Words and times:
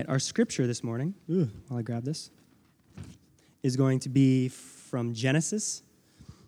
right, 0.00 0.08
our 0.08 0.18
scripture 0.18 0.66
this 0.66 0.82
morning, 0.82 1.14
ooh, 1.30 1.50
while 1.68 1.78
I 1.78 1.82
grab 1.82 2.04
this, 2.04 2.30
is 3.62 3.76
going 3.76 3.98
to 4.00 4.08
be 4.08 4.48
from 4.48 5.12
Genesis 5.12 5.82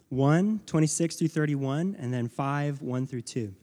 1, 0.09 0.61
26 0.65 1.17
through 1.17 1.29
31, 1.29 1.97
and 1.99 2.15
then 2.15 2.29
5, 2.29 2.81
1 2.81 3.07
through 3.07 3.21
2. 3.21 3.55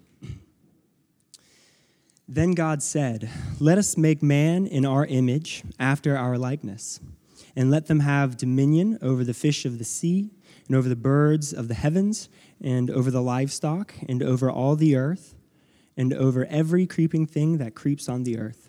Then 2.28 2.52
God 2.52 2.84
said, 2.84 3.32
Let 3.60 3.80
us 3.80 3.98
make 3.98 4.22
man 4.22 4.68
in 4.68 4.86
our 4.86 5.08
image, 5.08 5.64
after 5.80 6.16
our 6.16 6.38
likeness, 6.38 7.00
and 7.56 7.72
let 7.72 7.88
them 7.88 8.02
have 8.02 8.38
dominion 8.38 9.00
over 9.02 9.24
the 9.24 9.34
fish 9.34 9.66
of 9.66 9.80
the 9.80 9.84
sea, 9.84 10.30
and 10.68 10.76
over 10.76 10.88
the 10.88 10.96
birds 10.96 11.52
of 11.52 11.68
the 11.68 11.74
heavens, 11.74 12.30
and 12.62 12.92
over 12.92 13.10
the 13.10 13.24
livestock, 13.24 13.96
and 14.08 14.22
over 14.22 14.52
all 14.52 14.76
the 14.76 14.96
earth, 14.96 15.34
and 15.98 16.14
over 16.14 16.46
every 16.46 16.86
creeping 16.86 17.26
thing 17.26 17.58
that 17.58 17.74
creeps 17.74 18.08
on 18.08 18.24
the 18.24 18.38
earth. 18.38 18.69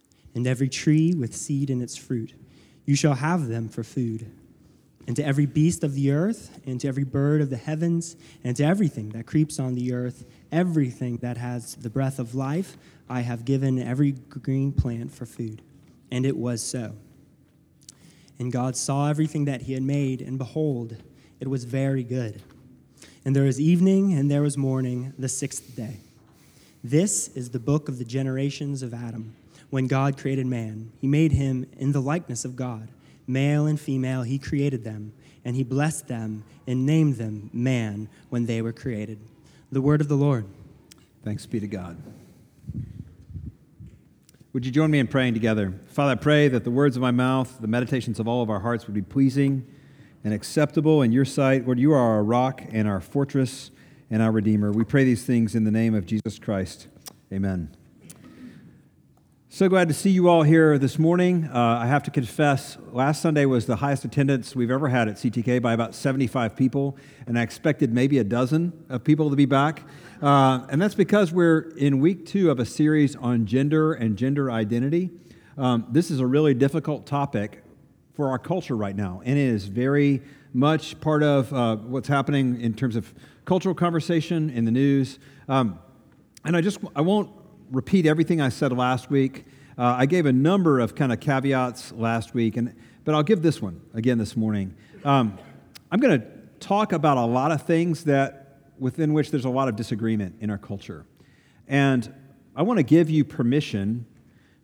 and 0.35 0.47
every 0.47 0.69
tree 0.69 1.13
with 1.13 1.35
seed 1.35 1.69
in 1.69 1.81
its 1.81 1.97
fruit. 1.97 2.33
You 2.85 2.95
shall 2.95 3.15
have 3.15 3.47
them 3.47 3.69
for 3.69 3.83
food. 3.83 4.31
And 5.07 5.15
to 5.15 5.25
every 5.25 5.45
beast 5.45 5.83
of 5.83 5.95
the 5.95 6.11
earth, 6.11 6.59
and 6.65 6.79
to 6.81 6.87
every 6.87 7.03
bird 7.03 7.41
of 7.41 7.49
the 7.49 7.57
heavens, 7.57 8.15
and 8.43 8.55
to 8.57 8.63
everything 8.63 9.09
that 9.09 9.25
creeps 9.25 9.59
on 9.59 9.73
the 9.73 9.93
earth, 9.93 10.25
everything 10.51 11.17
that 11.17 11.37
has 11.37 11.75
the 11.75 11.89
breath 11.89 12.19
of 12.19 12.35
life, 12.35 12.77
I 13.09 13.21
have 13.21 13.43
given 13.43 13.79
every 13.79 14.11
green 14.11 14.71
plant 14.71 15.11
for 15.11 15.25
food. 15.25 15.61
And 16.11 16.25
it 16.25 16.37
was 16.37 16.61
so. 16.61 16.93
And 18.39 18.51
God 18.51 18.75
saw 18.75 19.09
everything 19.09 19.45
that 19.45 19.63
he 19.63 19.73
had 19.73 19.83
made, 19.83 20.21
and 20.21 20.37
behold, 20.37 20.95
it 21.39 21.47
was 21.47 21.63
very 21.63 22.03
good. 22.03 22.41
And 23.25 23.35
there 23.35 23.43
was 23.43 23.59
evening, 23.59 24.13
and 24.13 24.29
there 24.29 24.41
was 24.41 24.57
morning, 24.57 25.13
the 25.17 25.29
sixth 25.29 25.75
day. 25.75 25.97
This 26.83 27.27
is 27.29 27.49
the 27.49 27.59
book 27.59 27.89
of 27.89 27.97
the 27.97 28.05
generations 28.05 28.81
of 28.81 28.93
Adam 28.93 29.35
when 29.71 29.87
God 29.87 30.17
created 30.17 30.45
man. 30.45 30.91
He 30.99 31.07
made 31.07 31.31
him 31.31 31.65
in 31.77 31.91
the 31.91 32.01
likeness 32.01 32.45
of 32.45 32.55
God. 32.55 32.89
Male 33.25 33.65
and 33.65 33.79
female, 33.79 34.21
he 34.21 34.37
created 34.37 34.83
them, 34.83 35.13
and 35.43 35.55
he 35.55 35.63
blessed 35.63 36.07
them 36.07 36.43
and 36.67 36.85
named 36.85 37.15
them 37.15 37.49
man 37.51 38.07
when 38.29 38.45
they 38.45 38.61
were 38.61 38.73
created. 38.73 39.19
The 39.71 39.81
word 39.81 40.01
of 40.01 40.07
the 40.07 40.15
Lord. 40.15 40.45
Thanks 41.23 41.45
be 41.45 41.59
to 41.59 41.67
God. 41.67 41.97
Would 44.53 44.65
you 44.65 44.71
join 44.71 44.91
me 44.91 44.99
in 44.99 45.07
praying 45.07 45.33
together? 45.33 45.73
Father, 45.87 46.11
I 46.11 46.15
pray 46.15 46.49
that 46.49 46.65
the 46.65 46.71
words 46.71 46.97
of 46.97 47.01
my 47.01 47.11
mouth, 47.11 47.57
the 47.61 47.67
meditations 47.67 48.19
of 48.19 48.27
all 48.27 48.43
of 48.43 48.49
our 48.49 48.59
hearts 48.59 48.85
would 48.85 48.93
be 48.93 49.01
pleasing 49.01 49.65
and 50.25 50.33
acceptable 50.33 51.01
in 51.01 51.13
your 51.13 51.23
sight. 51.23 51.65
Lord, 51.65 51.79
you 51.79 51.93
are 51.93 51.97
our 51.97 52.23
rock 52.23 52.61
and 52.71 52.85
our 52.87 52.99
fortress 52.99 53.71
and 54.09 54.21
our 54.21 54.31
Redeemer. 54.31 54.71
We 54.71 54.83
pray 54.83 55.05
these 55.05 55.23
things 55.23 55.55
in 55.55 55.63
the 55.63 55.71
name 55.71 55.95
of 55.95 56.05
Jesus 56.05 56.37
Christ. 56.37 56.87
Amen. 57.31 57.73
So 59.53 59.67
glad 59.67 59.89
to 59.89 59.93
see 59.93 60.11
you 60.11 60.29
all 60.29 60.43
here 60.43 60.77
this 60.77 60.97
morning. 60.97 61.49
Uh, 61.53 61.79
I 61.81 61.85
have 61.85 62.03
to 62.03 62.09
confess, 62.09 62.77
last 62.93 63.21
Sunday 63.21 63.43
was 63.43 63.65
the 63.65 63.75
highest 63.75 64.05
attendance 64.05 64.55
we've 64.55 64.71
ever 64.71 64.87
had 64.87 65.09
at 65.09 65.15
CTK 65.17 65.61
by 65.61 65.73
about 65.73 65.93
75 65.93 66.55
people, 66.55 66.95
and 67.27 67.37
I 67.37 67.41
expected 67.41 67.91
maybe 67.91 68.17
a 68.19 68.23
dozen 68.23 68.71
of 68.87 69.03
people 69.03 69.29
to 69.29 69.35
be 69.35 69.45
back. 69.45 69.83
Uh, 70.21 70.65
and 70.69 70.81
that's 70.81 70.95
because 70.95 71.33
we're 71.33 71.73
in 71.75 71.99
week 71.99 72.25
two 72.25 72.49
of 72.49 72.61
a 72.61 72.65
series 72.65 73.17
on 73.17 73.45
gender 73.45 73.91
and 73.91 74.15
gender 74.15 74.49
identity. 74.49 75.09
Um, 75.57 75.85
this 75.89 76.11
is 76.11 76.21
a 76.21 76.25
really 76.25 76.53
difficult 76.53 77.05
topic 77.05 77.61
for 78.13 78.29
our 78.29 78.39
culture 78.39 78.77
right 78.77 78.95
now, 78.95 79.21
and 79.25 79.37
it 79.37 79.47
is 79.47 79.65
very 79.65 80.21
much 80.53 80.97
part 81.01 81.23
of 81.23 81.51
uh, 81.51 81.75
what's 81.75 82.07
happening 82.07 82.61
in 82.61 82.73
terms 82.73 82.95
of 82.95 83.13
cultural 83.43 83.75
conversation 83.75 84.49
in 84.49 84.63
the 84.63 84.71
news. 84.71 85.19
Um, 85.49 85.77
and 86.45 86.55
I 86.55 86.61
just 86.61 86.79
I 86.95 87.01
won't 87.01 87.40
repeat 87.71 88.05
everything 88.05 88.41
I 88.41 88.49
said 88.49 88.73
last 88.73 89.09
week. 89.09 89.45
Uh, 89.77 89.95
I 89.97 90.05
gave 90.05 90.25
a 90.25 90.33
number 90.33 90.79
of 90.79 90.93
kind 90.93 91.13
of 91.13 91.19
caveats 91.19 91.93
last 91.93 92.33
week, 92.33 92.57
and, 92.57 92.75
but 93.05 93.15
I'll 93.15 93.23
give 93.23 93.41
this 93.41 93.61
one 93.61 93.81
again 93.93 94.17
this 94.17 94.35
morning. 94.35 94.75
Um, 95.05 95.37
I'm 95.89 95.99
going 95.99 96.19
to 96.19 96.27
talk 96.59 96.91
about 96.91 97.17
a 97.17 97.25
lot 97.25 97.51
of 97.51 97.63
things 97.63 98.03
that 98.03 98.59
within 98.77 99.13
which 99.13 99.31
there's 99.31 99.45
a 99.45 99.49
lot 99.49 99.69
of 99.69 99.75
disagreement 99.75 100.35
in 100.41 100.49
our 100.49 100.57
culture. 100.57 101.05
And 101.67 102.13
I 102.55 102.63
want 102.63 102.77
to 102.77 102.83
give 102.83 103.09
you 103.09 103.23
permission 103.23 104.05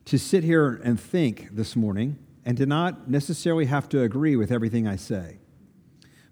to 0.06 0.20
sit 0.20 0.44
here 0.44 0.82
and 0.84 1.00
think 1.00 1.50
this 1.52 1.76
morning 1.76 2.18
and 2.46 2.58
to 2.58 2.66
not 2.66 3.10
necessarily 3.10 3.66
have 3.66 3.88
to 3.90 4.02
agree 4.02 4.36
with 4.36 4.52
everything 4.52 4.88
I 4.88 4.98
say. 4.98 5.40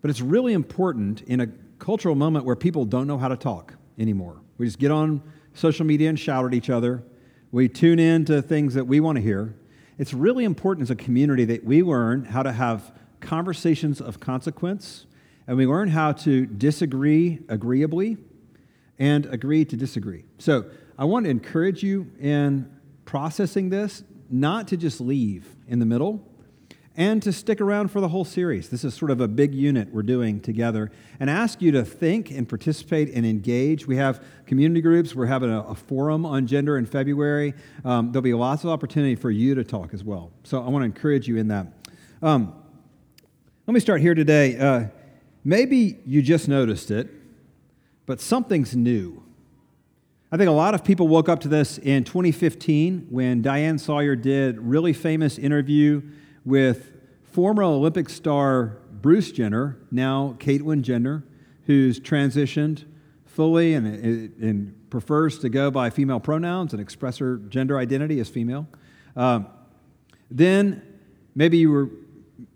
But 0.02 0.10
it's 0.10 0.22
really 0.22 0.54
important 0.54 1.22
in 1.22 1.40
a 1.40 1.48
cultural 1.80 2.16
moment 2.16 2.46
where 2.46 2.56
people 2.56 2.86
don't 2.86 3.08
know 3.08 3.18
how 3.18 3.28
to 3.28 3.38
talk 3.38 3.76
anymore. 3.98 4.42
We 4.58 4.66
just 4.66 4.80
get 4.80 4.92
on 4.92 5.22
social 5.56 5.86
media 5.86 6.10
and 6.10 6.20
shout 6.20 6.46
at 6.46 6.54
each 6.54 6.70
other. 6.70 7.04
We 7.52 7.68
tune 7.68 7.98
in 7.98 8.26
to 8.26 8.42
things 8.42 8.76
that 8.76 8.86
we 8.86 9.00
want 9.00 9.16
to 9.16 9.22
hear. 9.22 9.56
It's 9.98 10.14
really 10.14 10.44
important 10.44 10.84
as 10.84 10.92
a 10.92 10.96
community 10.96 11.46
that 11.46 11.64
we 11.64 11.82
learn 11.82 12.26
how 12.26 12.44
to 12.44 12.52
have 12.52 12.94
conversations 13.22 14.02
of 14.02 14.20
consequence 14.20 15.08
and 15.48 15.58
we 15.58 15.66
learn 15.66 15.90
how 15.90 16.12
to 16.12 16.46
disagree 16.46 17.40
agreeably 17.48 18.18
and 19.00 19.26
agree 19.28 19.64
to 19.66 19.78
disagree. 19.78 20.26
So 20.38 20.66
I 20.98 21.06
want 21.06 21.26
to 21.26 21.30
encourage 21.30 21.82
you 21.82 22.12
in 22.20 22.70
processing 23.06 23.70
this, 23.70 24.04
not 24.30 24.68
to 24.70 24.78
just 24.78 25.00
leave 25.00 25.56
in 25.68 25.80
the 25.80 25.86
middle, 25.86 26.28
and 26.98 27.22
to 27.24 27.34
stick 27.34 27.60
around 27.60 27.90
for 27.90 28.00
the 28.00 28.08
whole 28.08 28.24
series. 28.24 28.70
This 28.70 28.84
is 28.84 28.94
sort 28.94 29.12
of 29.12 29.20
a 29.20 29.28
big 29.28 29.54
unit 29.54 29.92
we're 29.92 30.04
doing 30.04 30.40
together, 30.40 30.92
and 31.20 31.30
ask 31.30 31.62
you 31.62 31.72
to 31.74 31.84
think 31.84 32.32
and 32.32 32.48
participate 32.48 33.10
and 33.14 33.26
engage. 33.26 33.86
We 33.86 33.98
have 33.98 34.24
community 34.46 34.82
groups, 34.82 35.14
we're 35.14 35.26
having 35.26 35.52
a, 35.52 35.62
a 35.62 35.76
forum 35.76 36.26
on 36.26 36.48
gender 36.48 36.78
in 36.78 36.86
February. 36.86 37.54
Um, 37.84 38.12
there'll 38.12 38.24
be 38.24 38.34
lots 38.34 38.64
of 38.64 38.70
opportunity 38.70 39.16
for 39.16 39.30
you 39.30 39.56
to 39.56 39.64
talk 39.64 39.94
as 39.94 40.04
well. 40.04 40.32
So 40.44 40.64
I 40.64 40.70
want 40.70 40.84
to 40.84 40.86
encourage 40.86 41.28
you 41.28 41.38
in 41.38 41.50
that. 41.50 41.68
Um, 42.22 42.54
let 43.68 43.74
me 43.74 43.80
start 43.80 44.00
here 44.00 44.16
today. 44.16 44.58
Uh, 44.58 44.86
maybe 45.44 46.00
you 46.06 46.22
just 46.22 46.48
noticed 46.48 46.92
it, 46.92 47.10
but 48.06 48.22
something's 48.22 48.76
new. 48.76 49.22
I 50.32 50.38
think 50.38 50.50
a 50.50 50.54
lot 50.54 50.76
of 50.76 50.84
people 50.84 51.08
woke 51.08 51.30
up 51.30 51.40
to 51.42 51.48
this 51.48 51.78
in 51.78 52.04
2015 52.04 53.08
when 53.10 53.42
Diane 53.42 53.78
Sawyer 53.78 54.16
did 54.16 54.60
really 54.60 54.92
famous 54.92 55.38
interview 55.38 56.02
with 56.46 56.94
former 57.24 57.64
Olympic 57.64 58.10
star 58.10 58.78
Bruce 59.02 59.32
Jenner, 59.32 59.78
now 59.92 60.36
Caitlyn 60.40 60.82
Jenner, 60.82 61.24
who's 61.66 62.00
transitioned 62.00 62.86
fully 63.26 63.74
and, 63.74 63.86
and, 64.42 64.90
prefers 64.90 65.40
to 65.40 65.50
go 65.50 65.70
by 65.70 65.90
female 65.90 66.22
pronouns 66.22 66.72
and 66.72 66.82
express 66.82 67.18
her 67.18 67.36
gender 67.36 67.78
identity 67.78 68.22
as 68.22 68.30
female. 68.30 68.66
Um, 69.18 69.48
then 70.32 70.82
maybe 71.36 71.58
you 71.58 71.70
were 71.70 71.90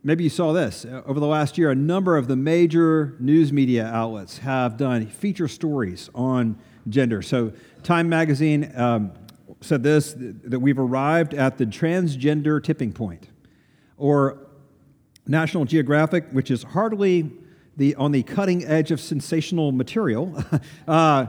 maybe 0.04 0.24
you 0.24 0.30
saw 0.30 0.54
this. 0.54 0.86
Over 0.86 1.20
the 1.20 1.28
last 1.28 1.58
year 1.58 1.70
a 1.70 1.76
number 1.76 2.16
of 2.16 2.30
the 2.30 2.38
major 2.38 3.18
news 3.20 3.52
media 3.52 3.86
outlets 3.88 4.38
have 4.38 4.78
done 4.78 5.06
feature 5.08 5.50
stories 5.50 6.10
on 6.16 6.58
gender. 6.88 7.22
So 7.22 7.52
time 7.84 8.08
magazine 8.08 8.72
um, 8.74 9.12
said 9.60 9.84
this 9.84 10.16
that 10.18 10.62
we've 10.62 10.80
arrived 10.80 11.34
at 11.34 11.58
the 11.58 11.66
transgender 11.66 12.64
tipping 12.64 12.94
point 12.94 13.28
or 14.00 14.48
National 15.28 15.66
Geographic, 15.66 16.26
which 16.32 16.50
is 16.50 16.64
hardly 16.64 17.32
the, 17.78 17.94
on 17.96 18.12
the 18.12 18.23
cutting 18.23 18.66
edge 18.66 18.90
of 18.91 19.00
sensational 19.00 19.72
material, 19.72 20.44
uh, 20.88 21.28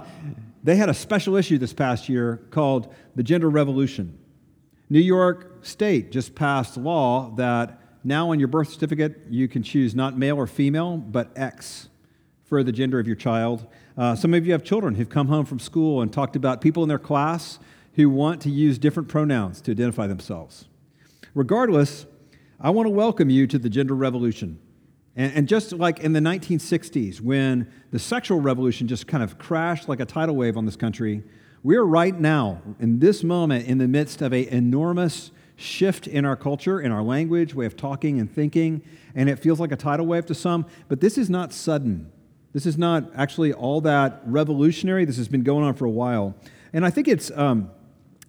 they 0.62 0.76
had 0.76 0.88
a 0.88 0.94
special 0.94 1.36
issue 1.36 1.58
this 1.58 1.72
past 1.72 2.08
year 2.08 2.40
called 2.50 2.92
The 3.14 3.22
Gender 3.22 3.50
Revolution. 3.50 4.18
New 4.88 5.00
York 5.00 5.58
State 5.62 6.10
just 6.10 6.34
passed 6.34 6.76
a 6.76 6.80
law 6.80 7.30
that 7.36 7.80
now 8.02 8.30
on 8.30 8.38
your 8.38 8.48
birth 8.48 8.70
certificate 8.70 9.20
you 9.28 9.46
can 9.46 9.62
choose 9.62 9.94
not 9.94 10.18
male 10.18 10.36
or 10.36 10.46
female, 10.46 10.96
but 10.96 11.30
X 11.36 11.88
for 12.44 12.62
the 12.64 12.72
gender 12.72 12.98
of 12.98 13.06
your 13.06 13.16
child. 13.16 13.66
Uh, 13.96 14.16
some 14.16 14.34
of 14.34 14.44
you 14.44 14.52
have 14.52 14.64
children 14.64 14.94
who've 14.94 15.08
come 15.08 15.28
home 15.28 15.44
from 15.44 15.58
school 15.58 16.02
and 16.02 16.12
talked 16.12 16.34
about 16.34 16.60
people 16.60 16.82
in 16.82 16.88
their 16.88 16.98
class 16.98 17.58
who 17.94 18.10
want 18.10 18.40
to 18.40 18.50
use 18.50 18.78
different 18.78 19.08
pronouns 19.08 19.60
to 19.60 19.70
identify 19.70 20.06
themselves. 20.06 20.66
Regardless, 21.34 22.06
I 22.62 22.68
want 22.68 22.84
to 22.86 22.90
welcome 22.90 23.30
you 23.30 23.46
to 23.46 23.58
the 23.58 23.70
gender 23.70 23.94
revolution. 23.94 24.58
And, 25.16 25.32
and, 25.32 25.48
just 25.48 25.72
like 25.72 26.00
in 26.00 26.12
the 26.12 26.20
1960s, 26.20 27.18
when 27.18 27.72
the 27.90 27.98
sexual 27.98 28.38
revolution 28.38 28.86
just 28.86 29.06
kind 29.06 29.24
of 29.24 29.38
crashed 29.38 29.88
like 29.88 29.98
a 29.98 30.04
tidal 30.04 30.36
wave 30.36 30.58
on 30.58 30.66
this 30.66 30.76
country, 30.76 31.22
we're 31.62 31.84
right 31.84 32.18
now, 32.18 32.60
in 32.78 32.98
this 32.98 33.24
moment, 33.24 33.66
in 33.66 33.78
the 33.78 33.88
midst 33.88 34.20
of 34.20 34.34
an 34.34 34.44
enormous 34.44 35.30
shift 35.56 36.06
in 36.06 36.26
our 36.26 36.36
culture, 36.36 36.78
in 36.78 36.92
our 36.92 37.02
language, 37.02 37.54
way 37.54 37.64
of 37.64 37.78
talking 37.78 38.20
and 38.20 38.30
thinking, 38.30 38.82
and 39.14 39.30
it 39.30 39.36
feels 39.38 39.58
like 39.58 39.72
a 39.72 39.76
tidal 39.76 40.04
wave 40.04 40.26
to 40.26 40.34
some, 40.34 40.66
but 40.88 41.00
this 41.00 41.16
is 41.16 41.30
not 41.30 41.54
sudden. 41.54 42.12
This 42.52 42.66
is 42.66 42.76
not 42.76 43.10
actually 43.14 43.54
all 43.54 43.80
that 43.82 44.20
revolutionary. 44.26 45.06
This 45.06 45.16
has 45.16 45.28
been 45.28 45.44
going 45.44 45.64
on 45.64 45.72
for 45.72 45.86
a 45.86 45.90
while. 45.90 46.34
And 46.74 46.84
I 46.84 46.90
think 46.90 47.08
it's 47.08 47.30
um, 47.30 47.70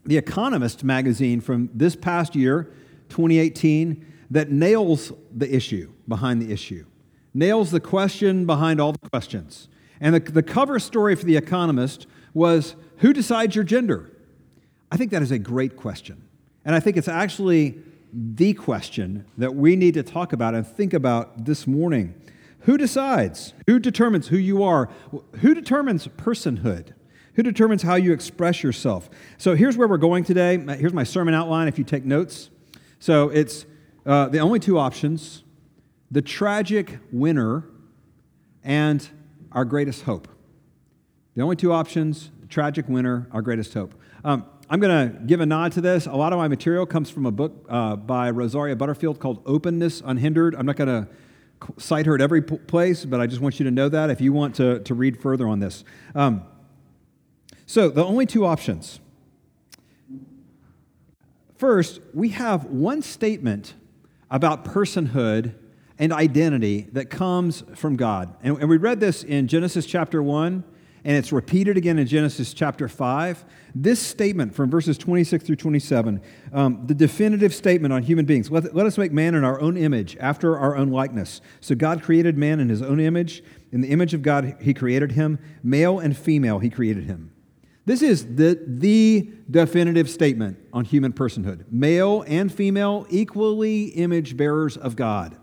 The 0.06 0.18
Economist 0.18 0.86
magazine 0.86 1.42
from 1.42 1.70
this 1.74 1.98
past 1.98 2.34
year, 2.34 2.72
2018, 3.10 4.06
that 4.32 4.50
nails 4.50 5.12
the 5.36 5.54
issue 5.54 5.92
behind 6.08 6.42
the 6.42 6.52
issue, 6.52 6.86
nails 7.34 7.70
the 7.70 7.80
question 7.80 8.46
behind 8.46 8.82
all 8.82 8.94
the 8.94 9.10
questions. 9.10 9.68
And 10.00 10.16
the, 10.16 10.20
the 10.20 10.42
cover 10.42 10.80
story 10.80 11.16
for 11.16 11.26
The 11.26 11.38
Economist 11.38 12.08
was 12.34 12.76
Who 12.98 13.14
decides 13.14 13.56
your 13.56 13.64
gender? 13.64 14.10
I 14.92 14.98
think 14.98 15.12
that 15.12 15.22
is 15.22 15.32
a 15.32 15.40
great 15.40 15.76
question. 15.76 16.24
And 16.66 16.74
I 16.74 16.80
think 16.80 16.98
it's 16.98 17.08
actually 17.08 17.78
the 18.14 18.54
question 18.54 19.26
that 19.38 19.56
we 19.56 19.76
need 19.76 19.94
to 19.94 20.04
talk 20.04 20.34
about 20.34 20.56
and 20.56 20.66
think 20.66 20.94
about 20.94 21.46
this 21.46 21.68
morning. 21.68 22.16
Who 22.62 22.78
decides? 22.78 23.54
Who 23.68 23.80
determines 23.80 24.28
who 24.28 24.38
you 24.38 24.64
are? 24.64 24.90
Who 25.40 25.54
determines 25.54 26.08
personhood? 26.08 26.94
Who 27.36 27.44
determines 27.44 27.82
how 27.84 27.96
you 27.96 28.12
express 28.12 28.64
yourself? 28.64 29.10
So 29.38 29.56
here's 29.56 29.78
where 29.78 29.88
we're 29.88 29.98
going 29.98 30.24
today. 30.24 30.58
Here's 30.78 30.94
my 30.94 31.04
sermon 31.04 31.34
outline 31.34 31.68
if 31.68 31.78
you 31.78 31.84
take 31.84 32.06
notes. 32.06 32.50
So 33.00 33.30
it's 33.30 33.66
uh, 34.06 34.28
the 34.28 34.40
only 34.40 34.60
two 34.60 34.78
options 34.78 35.44
the 36.10 36.22
tragic 36.22 37.00
winner 37.12 37.64
and 38.64 39.08
our 39.52 39.64
greatest 39.64 40.04
hope. 40.04 40.28
The 41.36 41.42
only 41.42 41.56
two 41.56 41.72
options 41.72 42.32
tragic 42.50 42.90
winner, 42.90 43.28
our 43.32 43.42
greatest 43.42 43.74
hope. 43.74 43.96
Um, 44.26 44.46
I'm 44.70 44.80
going 44.80 45.10
to 45.10 45.20
give 45.26 45.40
a 45.40 45.46
nod 45.46 45.72
to 45.74 45.82
this. 45.82 46.06
A 46.06 46.12
lot 46.12 46.34
of 46.34 46.38
my 46.38 46.48
material 46.48 46.86
comes 46.86 47.10
from 47.10 47.26
a 47.26 47.32
book 47.32 47.66
uh, 47.70 47.96
by 47.96 48.30
Rosaria 48.30 48.76
Butterfield 48.76 49.20
called 49.20 49.42
Openness 49.46 50.02
Unhindered. 50.06 50.56
I'm 50.56 50.66
not 50.66 50.76
going 50.76 50.88
to 50.88 51.08
cite 51.78 52.06
her 52.06 52.16
at 52.16 52.22
every 52.22 52.42
place, 52.42 53.06
but 53.06 53.22
I 53.22 53.28
just 53.28 53.42
want 53.42 53.60
you 53.60 53.66
to 53.66 53.72
know 53.72 53.90
that 53.90 54.10
if 54.10 54.22
you 54.22 54.34
want 54.34 54.56
to, 54.56 54.80
to 54.80 54.94
read 54.94 55.22
further 55.22 55.48
on 55.48 55.60
this. 55.60 55.84
Um, 56.14 56.44
so, 57.66 57.90
the 57.90 58.04
only 58.04 58.26
two 58.26 58.46
options. 58.46 59.00
First, 61.58 62.02
we 62.14 62.30
have 62.30 62.66
one 62.66 63.02
statement 63.02 63.76
about 64.32 64.66
personhood 64.66 65.54
and 66.00 66.12
identity 66.12 66.88
that 66.94 67.12
comes 67.12 67.64
from 67.76 67.96
God. 67.96 68.34
And, 68.42 68.58
and 68.58 68.68
we 68.70 68.78
read 68.78 69.00
this 69.00 69.24
in 69.24 69.48
Genesis 69.48 69.86
chapter 69.86 70.24
1 70.24 70.64
and 71.04 71.18
it's 71.18 71.32
repeated 71.32 71.78
again 71.78 71.98
in 71.98 72.06
Genesis 72.06 72.54
chapter 72.54 72.88
5. 72.88 73.44
This 73.74 74.00
statement 74.00 74.54
from 74.54 74.70
verses 74.70 74.98
26 74.98 75.44
through 75.44 75.56
27, 75.56 76.22
um, 76.54 76.84
the 76.86 76.94
definitive 76.94 77.56
statement 77.56 77.92
on 77.92 78.04
human 78.04 78.26
beings 78.26 78.52
let, 78.52 78.76
let 78.76 78.86
us 78.86 78.98
make 78.98 79.12
man 79.12 79.34
in 79.34 79.44
our 79.44 79.60
own 79.60 79.78
image, 79.78 80.16
after 80.20 80.58
our 80.58 80.76
own 80.76 80.90
likeness. 80.90 81.42
So 81.60 81.74
God 81.74 82.04
created 82.04 82.38
man 82.38 82.60
in 82.60 82.70
his 82.70 82.82
own 82.82 83.00
image. 83.00 83.44
In 83.72 83.82
the 83.82 83.90
image 83.90 84.14
of 84.14 84.22
God, 84.22 84.58
he 84.62 84.74
created 84.74 85.14
him. 85.14 85.40
Male 85.64 86.00
and 86.00 86.16
female, 86.16 86.60
he 86.60 86.70
created 86.70 87.06
him. 87.06 87.32
This 87.92 88.02
is 88.02 88.36
the, 88.38 88.58
the 88.66 89.30
definitive 89.50 90.10
statement 90.10 90.58
on 90.72 90.86
human 90.86 91.12
personhood. 91.12 91.70
Male 91.70 92.24
and 92.26 92.50
female, 92.50 93.06
equally 93.10 93.88
image 93.88 94.38
bearers 94.38 94.78
of 94.78 94.96
God. 94.96 95.36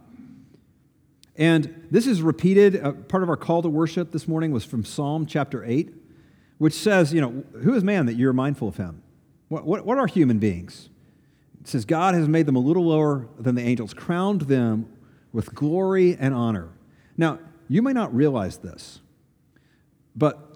And 1.36 1.86
this 1.90 2.06
is 2.06 2.22
repeated. 2.22 2.82
Uh, 2.82 2.92
part 2.92 3.22
of 3.22 3.28
our 3.28 3.36
call 3.36 3.60
to 3.60 3.68
worship 3.68 4.12
this 4.12 4.26
morning 4.26 4.50
was 4.50 4.64
from 4.64 4.82
Psalm 4.82 5.26
chapter 5.26 5.62
8, 5.62 5.92
which 6.56 6.72
says, 6.72 7.12
you 7.12 7.20
know, 7.20 7.44
who 7.60 7.74
is 7.74 7.84
man 7.84 8.06
that 8.06 8.14
you're 8.14 8.32
mindful 8.32 8.68
of 8.68 8.78
him? 8.78 9.02
What, 9.48 9.66
what, 9.66 9.84
what 9.84 9.98
are 9.98 10.06
human 10.06 10.38
beings? 10.38 10.88
It 11.60 11.68
says, 11.68 11.84
God 11.84 12.14
has 12.14 12.28
made 12.28 12.46
them 12.46 12.56
a 12.56 12.60
little 12.60 12.86
lower 12.86 13.28
than 13.38 13.56
the 13.56 13.62
angels, 13.62 13.92
crowned 13.92 14.40
them 14.40 14.88
with 15.34 15.54
glory 15.54 16.16
and 16.18 16.32
honor. 16.32 16.70
Now, 17.14 17.40
you 17.68 17.82
may 17.82 17.92
not 17.92 18.14
realize 18.14 18.56
this, 18.56 19.00
but 20.16 20.47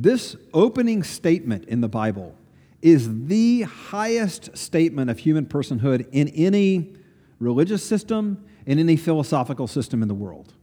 this 0.00 0.36
opening 0.54 1.02
statement 1.02 1.64
in 1.66 1.80
the 1.80 1.88
Bible 1.88 2.34
is 2.80 3.26
the 3.26 3.62
highest 3.62 4.56
statement 4.56 5.10
of 5.10 5.18
human 5.18 5.46
personhood 5.46 6.06
in 6.12 6.28
any 6.28 6.94
religious 7.38 7.84
system 7.84 8.44
in 8.66 8.78
any 8.78 8.96
philosophical 8.96 9.66
system 9.66 10.02
in 10.02 10.08
the 10.08 10.14
world. 10.14 10.54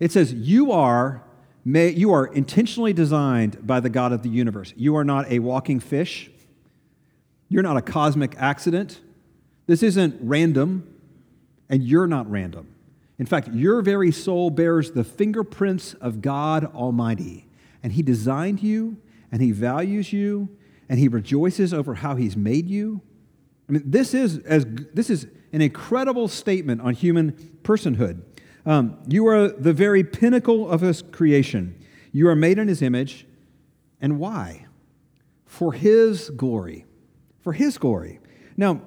It 0.00 0.12
says, 0.12 0.32
You 0.32 0.72
are, 0.72 1.22
may, 1.64 1.90
you 1.90 2.12
are 2.12 2.26
intentionally 2.26 2.92
designed 2.92 3.66
by 3.66 3.80
the 3.80 3.90
God 3.90 4.12
of 4.12 4.22
the 4.22 4.28
universe. 4.28 4.72
You 4.76 4.96
are 4.96 5.04
not 5.04 5.30
a 5.30 5.38
walking 5.38 5.80
fish. 5.80 6.30
You're 7.48 7.62
not 7.62 7.76
a 7.76 7.82
cosmic 7.82 8.34
accident. 8.38 9.00
This 9.66 9.82
isn't 9.82 10.16
random, 10.20 10.92
and 11.68 11.82
you're 11.82 12.06
not 12.06 12.30
random. 12.30 12.68
In 13.18 13.26
fact, 13.26 13.48
your 13.48 13.82
very 13.82 14.12
soul 14.12 14.50
bears 14.50 14.90
the 14.90 15.04
fingerprints 15.04 15.94
of 15.94 16.20
God 16.20 16.66
Almighty, 16.74 17.46
and 17.82 17.92
He 17.92 18.02
designed 18.02 18.62
you, 18.62 18.96
and 19.30 19.40
He 19.42 19.52
values 19.52 20.12
you, 20.12 20.48
and 20.88 20.98
He 20.98 21.08
rejoices 21.08 21.74
over 21.74 21.94
how 21.94 22.16
He's 22.16 22.36
made 22.36 22.68
you. 22.68 23.00
I 23.68 23.72
mean, 23.72 23.82
this 23.84 24.14
is, 24.14 24.38
as, 24.38 24.64
this 24.94 25.10
is 25.10 25.26
an 25.52 25.60
incredible 25.60 26.28
statement 26.28 26.80
on 26.80 26.94
human 26.94 27.32
personhood. 27.62 28.22
Um, 28.64 28.98
you 29.08 29.26
are 29.28 29.48
the 29.48 29.72
very 29.72 30.04
pinnacle 30.04 30.70
of 30.70 30.80
His 30.80 31.02
creation. 31.02 31.80
You 32.12 32.28
are 32.28 32.36
made 32.36 32.58
in 32.58 32.68
His 32.68 32.82
image. 32.82 33.26
And 34.00 34.18
why? 34.18 34.66
For 35.44 35.72
His 35.72 36.30
glory. 36.30 36.84
For 37.40 37.52
His 37.52 37.78
glory. 37.78 38.20
Now, 38.56 38.82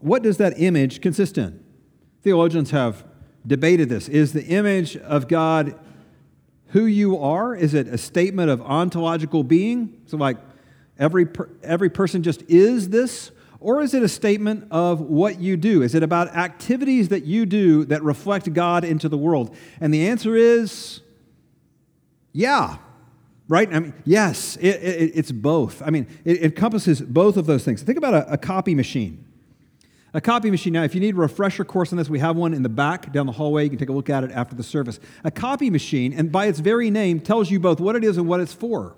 what 0.00 0.22
does 0.22 0.36
that 0.36 0.54
image 0.58 1.00
consist 1.00 1.38
in? 1.38 1.62
Theologians 2.22 2.70
have 2.70 3.04
debated 3.46 3.88
this. 3.88 4.08
Is 4.08 4.32
the 4.32 4.44
image 4.44 4.96
of 4.96 5.28
God 5.28 5.78
who 6.74 6.86
you 6.86 7.18
are? 7.18 7.54
Is 7.54 7.72
it 7.72 7.86
a 7.86 7.96
statement 7.96 8.50
of 8.50 8.60
ontological 8.60 9.44
being? 9.44 9.96
So, 10.06 10.16
like, 10.16 10.38
every, 10.98 11.24
per, 11.24 11.48
every 11.62 11.88
person 11.88 12.24
just 12.24 12.42
is 12.48 12.88
this? 12.88 13.30
Or 13.60 13.80
is 13.80 13.94
it 13.94 14.02
a 14.02 14.08
statement 14.08 14.66
of 14.72 15.00
what 15.00 15.38
you 15.38 15.56
do? 15.56 15.82
Is 15.82 15.94
it 15.94 16.02
about 16.02 16.34
activities 16.34 17.10
that 17.10 17.24
you 17.24 17.46
do 17.46 17.84
that 17.84 18.02
reflect 18.02 18.52
God 18.52 18.82
into 18.82 19.08
the 19.08 19.16
world? 19.16 19.54
And 19.80 19.94
the 19.94 20.08
answer 20.08 20.34
is 20.34 21.00
yeah, 22.32 22.78
right? 23.46 23.72
I 23.72 23.78
mean, 23.78 23.94
yes, 24.04 24.56
it, 24.56 24.66
it, 24.66 25.12
it's 25.14 25.30
both. 25.30 25.80
I 25.80 25.90
mean, 25.90 26.08
it, 26.24 26.42
encompasses 26.42 27.00
both 27.00 27.36
of 27.36 27.46
those 27.46 27.64
things. 27.64 27.82
Think 27.82 27.98
about 27.98 28.14
a, 28.14 28.32
a 28.32 28.36
copy 28.36 28.74
machine. 28.74 29.23
A 30.14 30.20
copy 30.20 30.48
machine. 30.50 30.72
Now, 30.72 30.84
if 30.84 30.94
you 30.94 31.00
need 31.00 31.14
a 31.14 31.18
refresher 31.18 31.64
course 31.64 31.92
on 31.92 31.98
this, 31.98 32.08
we 32.08 32.20
have 32.20 32.36
one 32.36 32.54
in 32.54 32.62
the 32.62 32.68
back 32.68 33.12
down 33.12 33.26
the 33.26 33.32
hallway. 33.32 33.64
You 33.64 33.70
can 33.70 33.78
take 33.80 33.88
a 33.88 33.92
look 33.92 34.08
at 34.08 34.22
it 34.22 34.30
after 34.30 34.54
the 34.54 34.62
service. 34.62 35.00
A 35.24 35.30
copy 35.30 35.70
machine, 35.70 36.12
and 36.12 36.30
by 36.30 36.46
its 36.46 36.60
very 36.60 36.88
name, 36.88 37.18
tells 37.18 37.50
you 37.50 37.58
both 37.58 37.80
what 37.80 37.96
it 37.96 38.04
is 38.04 38.16
and 38.16 38.28
what 38.28 38.38
it's 38.38 38.54
for. 38.54 38.96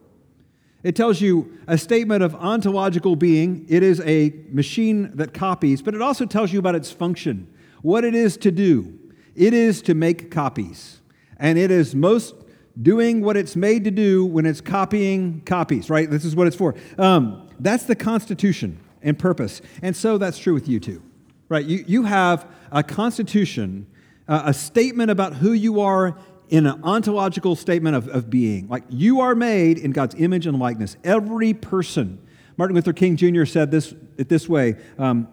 It 0.83 0.95
tells 0.95 1.23
you 1.23 1.59
a 1.67 1.79
statement 1.79 2.23
of 2.23 2.35
ontological 2.35 3.17
being. 3.17 3.65
It 3.69 3.83
is 3.83 4.01
a 4.03 4.35
machine 4.51 5.11
that 5.15 5.33
copies, 5.33 5.81
but 5.81 5.95
it 5.95 6.03
also 6.03 6.27
tells 6.27 6.53
you 6.53 6.59
about 6.59 6.75
its 6.75 6.93
function, 6.93 7.53
what 7.81 8.05
it 8.05 8.15
is 8.15 8.37
to 8.39 8.53
do. 8.53 8.99
It 9.35 9.55
is 9.55 9.81
to 9.83 9.95
make 9.95 10.31
copies. 10.31 11.01
And 11.39 11.59
it 11.59 11.71
is 11.71 11.95
most 11.95 12.35
doing 12.81 13.23
what 13.23 13.39
it's 13.39 13.57
made 13.57 13.85
to 13.85 13.91
do 13.91 14.27
when 14.27 14.45
it's 14.45 14.61
copying 14.61 15.41
copies, 15.47 15.89
right? 15.89 16.11
This 16.11 16.27
is 16.27 16.37
what 16.37 16.47
it's 16.47 16.57
for. 16.57 16.75
Um, 16.99 17.49
that's 17.59 17.85
the 17.85 17.97
Constitution 17.97 18.79
and 19.03 19.19
purpose. 19.19 19.63
And 19.83 19.97
so 19.97 20.19
that's 20.19 20.39
true 20.39 20.55
with 20.55 20.69
you 20.69 20.79
too, 20.79 21.03
right? 21.49 21.65
You, 21.65 21.85
you 21.87 22.03
have 22.05 22.47
a 22.71 22.83
Constitution, 22.83 23.87
uh, 24.29 24.43
a 24.47 24.55
statement 24.55 25.11
about 25.11 25.35
who 25.35 25.53
you 25.53 25.81
are 25.81 26.19
in 26.49 26.67
an 26.67 26.83
ontological 26.85 27.57
statement 27.57 27.97
of, 27.97 28.09
of 28.09 28.31
being. 28.31 28.69
Like 28.69 28.85
you 28.89 29.21
are 29.21 29.35
made 29.35 29.79
in 29.79 29.91
God's 29.91 30.15
image 30.17 30.47
and 30.47 30.59
likeness. 30.59 30.97
Every 31.05 31.55
person. 31.55 32.21
Martin 32.57 32.75
Luther 32.75 32.93
King 32.93 33.17
Jr. 33.17 33.45
said 33.45 33.71
this 33.71 33.95
it 34.17 34.29
this 34.29 34.49
way. 34.49 34.77
Um, 34.99 35.29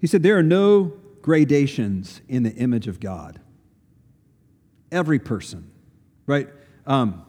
he 0.00 0.06
said, 0.06 0.22
There 0.22 0.36
are 0.36 0.42
no 0.42 0.92
gradations 1.22 2.20
in 2.28 2.42
the 2.42 2.52
image 2.52 2.88
of 2.88 3.00
God. 3.00 3.40
Every 4.90 5.18
person, 5.18 5.70
right? 6.26 6.48
Um, 6.86 7.24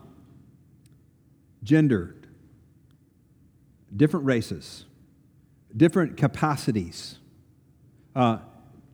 gendered, 1.63 2.27
different 3.95 4.25
races, 4.25 4.85
different 5.75 6.17
capacities, 6.17 7.19
uh, 8.15 8.39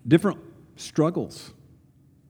different 0.07 0.39
struggles 0.75 1.53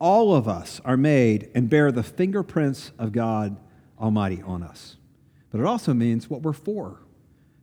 all 0.01 0.35
of 0.35 0.47
us 0.47 0.81
are 0.83 0.97
made 0.97 1.51
and 1.53 1.69
bear 1.69 1.91
the 1.91 2.01
fingerprints 2.01 2.91
of 2.97 3.11
God 3.11 3.55
Almighty 3.99 4.41
on 4.41 4.63
us. 4.63 4.97
But 5.51 5.61
it 5.61 5.67
also 5.67 5.93
means 5.93 6.27
what 6.27 6.41
we're 6.41 6.53
for 6.53 7.03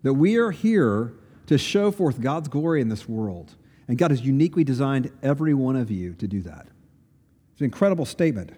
that 0.04 0.14
we 0.14 0.36
are 0.36 0.52
here 0.52 1.14
to 1.46 1.58
show 1.58 1.90
forth 1.90 2.20
God's 2.20 2.46
glory 2.46 2.80
in 2.80 2.88
this 2.88 3.08
world. 3.08 3.56
And 3.88 3.98
God 3.98 4.12
has 4.12 4.20
uniquely 4.20 4.62
designed 4.62 5.10
every 5.20 5.52
one 5.52 5.74
of 5.74 5.90
you 5.90 6.14
to 6.14 6.28
do 6.28 6.40
that. 6.42 6.68
It's 7.52 7.60
an 7.60 7.64
incredible 7.64 8.04
statement. 8.04 8.52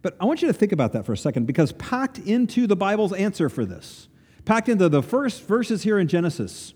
But 0.00 0.16
I 0.20 0.24
want 0.24 0.40
you 0.40 0.46
to 0.46 0.54
think 0.54 0.70
about 0.70 0.92
that 0.92 1.04
for 1.04 1.12
a 1.12 1.16
second 1.16 1.46
because 1.46 1.72
packed 1.72 2.18
into 2.18 2.68
the 2.68 2.76
Bible's 2.76 3.12
answer 3.12 3.48
for 3.48 3.64
this, 3.64 4.06
packed 4.44 4.68
into 4.68 4.88
the 4.88 5.02
first 5.02 5.42
verses 5.42 5.82
here 5.82 5.98
in 5.98 6.06
Genesis, 6.06 6.72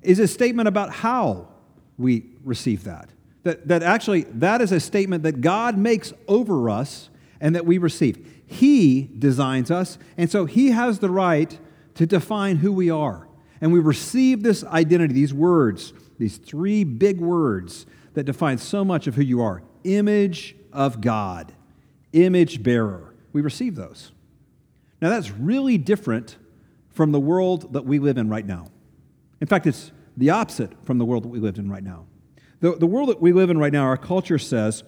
is 0.00 0.18
a 0.18 0.26
statement 0.26 0.68
about 0.68 0.90
how 0.90 1.48
we 2.02 2.26
receive 2.44 2.84
that. 2.84 3.08
That, 3.44 3.68
that 3.68 3.82
actually, 3.82 4.22
that 4.34 4.60
is 4.60 4.72
a 4.72 4.80
statement 4.80 5.22
that 5.24 5.40
God 5.40 5.76
makes 5.76 6.12
over 6.28 6.70
us 6.70 7.10
and 7.40 7.54
that 7.54 7.66
we 7.66 7.78
receive. 7.78 8.42
He 8.46 9.10
designs 9.18 9.70
us, 9.70 9.98
and 10.16 10.30
so 10.30 10.44
He 10.44 10.70
has 10.70 10.98
the 10.98 11.10
right 11.10 11.58
to 11.94 12.06
define 12.06 12.56
who 12.56 12.72
we 12.72 12.90
are. 12.90 13.28
And 13.60 13.72
we 13.72 13.80
receive 13.80 14.42
this 14.42 14.64
identity, 14.64 15.14
these 15.14 15.32
words, 15.32 15.92
these 16.18 16.36
three 16.36 16.84
big 16.84 17.20
words 17.20 17.86
that 18.14 18.24
define 18.24 18.58
so 18.58 18.84
much 18.84 19.06
of 19.06 19.14
who 19.14 19.22
you 19.22 19.40
are 19.40 19.62
image 19.84 20.54
of 20.72 21.00
God, 21.00 21.52
image 22.12 22.62
bearer. 22.62 23.14
We 23.32 23.40
receive 23.40 23.74
those. 23.74 24.12
Now, 25.00 25.08
that's 25.08 25.30
really 25.30 25.78
different 25.78 26.36
from 26.90 27.10
the 27.10 27.18
world 27.18 27.72
that 27.72 27.84
we 27.84 27.98
live 27.98 28.18
in 28.18 28.28
right 28.28 28.46
now. 28.46 28.68
In 29.40 29.46
fact, 29.48 29.66
it's 29.66 29.90
the 30.16 30.30
opposite 30.30 30.72
from 30.84 30.98
the 30.98 31.04
world 31.04 31.24
that 31.24 31.28
we 31.28 31.38
live 31.38 31.58
in 31.58 31.70
right 31.70 31.82
now. 31.82 32.06
The, 32.60 32.76
the 32.76 32.86
world 32.86 33.08
that 33.08 33.20
we 33.20 33.32
live 33.32 33.50
in 33.50 33.58
right 33.58 33.72
now, 33.72 33.84
our 33.84 33.96
culture 33.96 34.38
says 34.38 34.84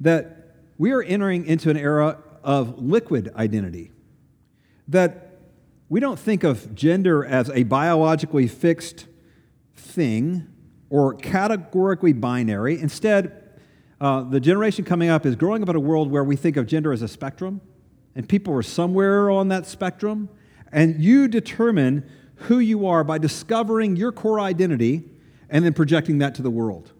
that 0.00 0.54
we 0.76 0.92
are 0.92 1.02
entering 1.02 1.46
into 1.46 1.70
an 1.70 1.76
era 1.76 2.18
of 2.42 2.78
liquid 2.78 3.32
identity. 3.36 3.92
That 4.88 5.38
we 5.88 6.00
don't 6.00 6.18
think 6.18 6.44
of 6.44 6.74
gender 6.74 7.24
as 7.24 7.50
a 7.50 7.62
biologically 7.64 8.48
fixed 8.48 9.06
thing 9.76 10.48
or 10.90 11.14
categorically 11.14 12.12
binary. 12.12 12.80
Instead, 12.80 13.44
uh, 14.00 14.22
the 14.22 14.40
generation 14.40 14.84
coming 14.84 15.08
up 15.08 15.26
is 15.26 15.34
growing 15.36 15.62
up 15.62 15.68
in 15.68 15.76
a 15.76 15.80
world 15.80 16.10
where 16.10 16.24
we 16.24 16.36
think 16.36 16.56
of 16.56 16.66
gender 16.66 16.92
as 16.92 17.02
a 17.02 17.08
spectrum, 17.08 17.60
and 18.14 18.28
people 18.28 18.54
are 18.54 18.62
somewhere 18.62 19.30
on 19.30 19.48
that 19.48 19.66
spectrum, 19.66 20.28
and 20.72 21.02
you 21.02 21.28
determine 21.28 22.08
who 22.42 22.58
you 22.58 22.86
are 22.86 23.04
by 23.04 23.18
discovering 23.18 23.96
your 23.96 24.12
core 24.12 24.40
identity 24.40 25.04
and 25.50 25.64
then 25.64 25.72
projecting 25.72 26.18
that 26.18 26.34
to 26.36 26.42
the 26.42 26.50
world. 26.50 26.92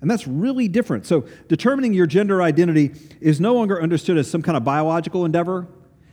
And 0.00 0.10
that's 0.10 0.26
really 0.26 0.68
different. 0.68 1.06
So, 1.06 1.26
determining 1.48 1.94
your 1.94 2.06
gender 2.06 2.42
identity 2.42 2.92
is 3.20 3.40
no 3.40 3.54
longer 3.54 3.80
understood 3.80 4.18
as 4.18 4.30
some 4.30 4.42
kind 4.42 4.56
of 4.56 4.64
biological 4.64 5.24
endeavor. 5.24 5.66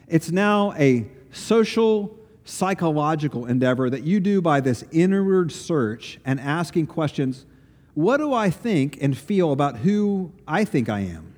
It's 0.07 0.31
now 0.31 0.73
a 0.73 1.07
social, 1.31 2.17
psychological 2.45 3.45
endeavor 3.45 3.89
that 3.89 4.03
you 4.03 4.19
do 4.19 4.41
by 4.41 4.61
this 4.61 4.83
inward 4.91 5.51
search 5.51 6.19
and 6.25 6.39
asking 6.39 6.87
questions 6.87 7.45
what 7.93 8.17
do 8.17 8.33
I 8.33 8.49
think 8.49 8.97
and 9.01 9.15
feel 9.15 9.51
about 9.51 9.77
who 9.77 10.33
I 10.47 10.65
think 10.65 10.89
I 10.89 11.01
am? 11.01 11.35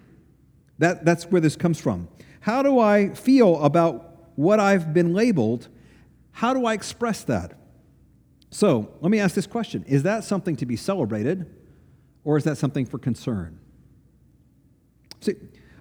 That, 0.79 1.03
that's 1.03 1.25
where 1.25 1.41
this 1.41 1.55
comes 1.55 1.79
from. 1.79 2.07
How 2.41 2.63
do 2.63 2.79
I 2.79 3.09
feel 3.09 3.61
about 3.61 4.29
what 4.35 4.59
I've 4.59 4.93
been 4.93 5.13
labeled? 5.13 5.67
How 6.35 6.53
do 6.53 6.65
I 6.65 6.73
express 6.73 7.23
that? 7.23 7.57
So 8.49 8.91
let 8.99 9.09
me 9.09 9.19
ask 9.21 9.35
this 9.35 9.47
question 9.47 9.85
Is 9.87 10.03
that 10.03 10.25
something 10.25 10.57
to 10.57 10.65
be 10.65 10.75
celebrated, 10.75 11.45
or 12.25 12.37
is 12.37 12.43
that 12.43 12.57
something 12.57 12.85
for 12.85 12.99
concern? 12.99 13.57
See, 15.21 15.35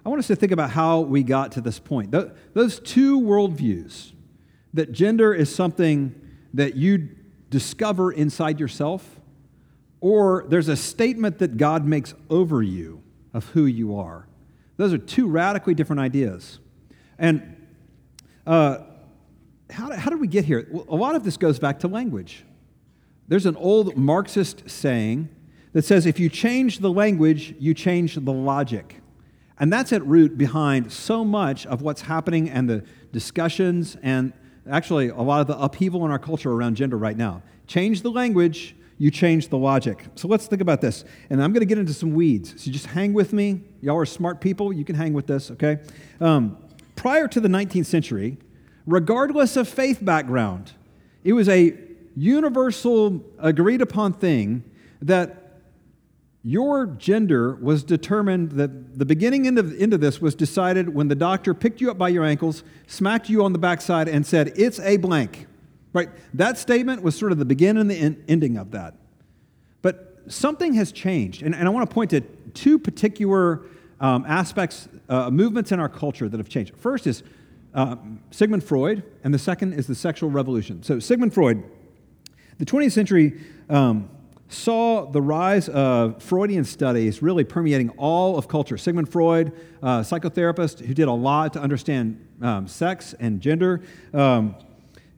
I 0.06 0.08
want 0.08 0.20
us 0.20 0.28
to 0.28 0.36
think 0.36 0.52
about 0.52 0.70
how 0.70 1.00
we 1.00 1.24
got 1.24 1.50
to 1.52 1.60
this 1.60 1.80
point. 1.80 2.14
Those 2.52 2.78
two 2.78 3.20
worldviews 3.20 4.12
that 4.74 4.92
gender 4.92 5.34
is 5.34 5.52
something 5.52 6.14
that 6.52 6.76
you 6.76 7.08
discover 7.50 8.12
inside 8.12 8.60
yourself, 8.60 9.20
or 10.00 10.44
there's 10.48 10.68
a 10.68 10.76
statement 10.76 11.38
that 11.38 11.56
God 11.56 11.84
makes 11.84 12.14
over 12.30 12.62
you 12.62 13.02
of 13.32 13.46
who 13.46 13.66
you 13.66 13.96
are. 13.96 14.28
Those 14.76 14.92
are 14.92 14.98
two 14.98 15.26
radically 15.26 15.74
different 15.74 15.98
ideas. 15.98 16.60
And 17.18 17.56
uh, 18.46 18.78
how, 19.74 19.92
how 19.96 20.10
did 20.10 20.20
we 20.20 20.28
get 20.28 20.44
here? 20.44 20.66
Well, 20.70 20.86
a 20.88 20.96
lot 20.96 21.14
of 21.16 21.24
this 21.24 21.36
goes 21.36 21.58
back 21.58 21.80
to 21.80 21.88
language. 21.88 22.44
There's 23.28 23.46
an 23.46 23.56
old 23.56 23.96
Marxist 23.96 24.68
saying 24.70 25.28
that 25.72 25.84
says 25.84 26.06
if 26.06 26.18
you 26.18 26.28
change 26.28 26.78
the 26.78 26.90
language, 26.90 27.54
you 27.58 27.74
change 27.74 28.14
the 28.14 28.32
logic. 28.32 29.00
And 29.58 29.72
that's 29.72 29.92
at 29.92 30.04
root 30.06 30.38
behind 30.38 30.92
so 30.92 31.24
much 31.24 31.66
of 31.66 31.82
what's 31.82 32.02
happening 32.02 32.48
and 32.50 32.68
the 32.68 32.84
discussions 33.12 33.96
and 34.02 34.32
actually 34.70 35.08
a 35.08 35.20
lot 35.20 35.40
of 35.40 35.46
the 35.46 35.58
upheaval 35.58 36.04
in 36.04 36.10
our 36.10 36.18
culture 36.18 36.50
around 36.50 36.76
gender 36.76 36.96
right 36.96 37.16
now. 37.16 37.42
Change 37.66 38.02
the 38.02 38.10
language, 38.10 38.76
you 38.98 39.10
change 39.10 39.48
the 39.48 39.58
logic. 39.58 40.04
So 40.14 40.28
let's 40.28 40.46
think 40.46 40.62
about 40.62 40.80
this. 40.80 41.04
And 41.30 41.42
I'm 41.42 41.52
going 41.52 41.60
to 41.60 41.66
get 41.66 41.78
into 41.78 41.94
some 41.94 42.14
weeds. 42.14 42.62
So 42.62 42.70
just 42.70 42.86
hang 42.86 43.12
with 43.12 43.32
me. 43.32 43.62
Y'all 43.80 43.96
are 43.96 44.06
smart 44.06 44.40
people. 44.40 44.72
You 44.72 44.84
can 44.84 44.94
hang 44.94 45.12
with 45.12 45.26
this, 45.26 45.50
okay? 45.52 45.78
Um, 46.20 46.56
prior 46.94 47.26
to 47.28 47.40
the 47.40 47.48
19th 47.48 47.86
century, 47.86 48.38
regardless 48.86 49.56
of 49.56 49.68
faith 49.68 50.04
background, 50.04 50.72
it 51.22 51.32
was 51.32 51.48
a 51.48 51.76
universal, 52.16 53.24
agreed 53.38 53.80
upon 53.80 54.12
thing 54.12 54.62
that 55.02 55.44
your 56.42 56.86
gender 56.86 57.54
was 57.54 57.82
determined 57.82 58.52
that 58.52 58.98
the 58.98 59.06
beginning 59.06 59.46
end 59.46 59.58
of, 59.58 59.74
end 59.80 59.94
of 59.94 60.00
this 60.00 60.20
was 60.20 60.34
decided 60.34 60.94
when 60.94 61.08
the 61.08 61.14
doctor 61.14 61.54
picked 61.54 61.80
you 61.80 61.90
up 61.90 61.96
by 61.96 62.10
your 62.10 62.22
ankles, 62.22 62.62
smacked 62.86 63.30
you 63.30 63.42
on 63.42 63.54
the 63.54 63.58
backside, 63.58 64.08
and 64.08 64.26
said, 64.26 64.52
It's 64.54 64.78
a 64.80 64.98
blank. 64.98 65.46
Right? 65.94 66.10
That 66.34 66.58
statement 66.58 67.02
was 67.02 67.16
sort 67.16 67.32
of 67.32 67.38
the 67.38 67.44
beginning 67.44 67.82
and 67.82 67.90
the 67.90 67.96
en- 67.96 68.24
ending 68.28 68.58
of 68.58 68.72
that. 68.72 68.94
But 69.80 70.18
something 70.28 70.74
has 70.74 70.92
changed. 70.92 71.42
And, 71.42 71.54
and 71.54 71.66
I 71.66 71.70
want 71.70 71.88
to 71.88 71.94
point 71.94 72.10
to 72.10 72.20
two 72.52 72.78
particular 72.78 73.62
um, 74.00 74.24
aspects, 74.26 74.88
uh, 75.08 75.30
movements 75.30 75.72
in 75.72 75.80
our 75.80 75.88
culture 75.88 76.28
that 76.28 76.36
have 76.36 76.48
changed. 76.48 76.76
First 76.76 77.06
is 77.06 77.22
uh, 77.74 77.96
Sigmund 78.30 78.64
Freud, 78.64 79.02
and 79.22 79.34
the 79.34 79.38
second 79.38 79.72
is 79.74 79.86
the 79.86 79.94
sexual 79.94 80.30
revolution. 80.30 80.82
So, 80.82 80.98
Sigmund 81.00 81.34
Freud 81.34 81.62
the 82.58 82.64
20th 82.64 82.92
century 82.92 83.40
um, 83.68 84.08
saw 84.48 85.06
the 85.10 85.20
rise 85.20 85.68
of 85.68 86.22
Freudian 86.22 86.64
studies 86.64 87.20
really 87.20 87.44
permeating 87.44 87.90
all 87.90 88.38
of 88.38 88.46
culture. 88.46 88.78
Sigmund 88.78 89.08
Freud, 89.08 89.52
a 89.82 90.00
psychotherapist 90.00 90.84
who 90.84 90.94
did 90.94 91.08
a 91.08 91.12
lot 91.12 91.52
to 91.54 91.60
understand 91.60 92.24
um, 92.40 92.68
sex 92.68 93.14
and 93.18 93.40
gender. 93.40 93.82
Um, 94.12 94.54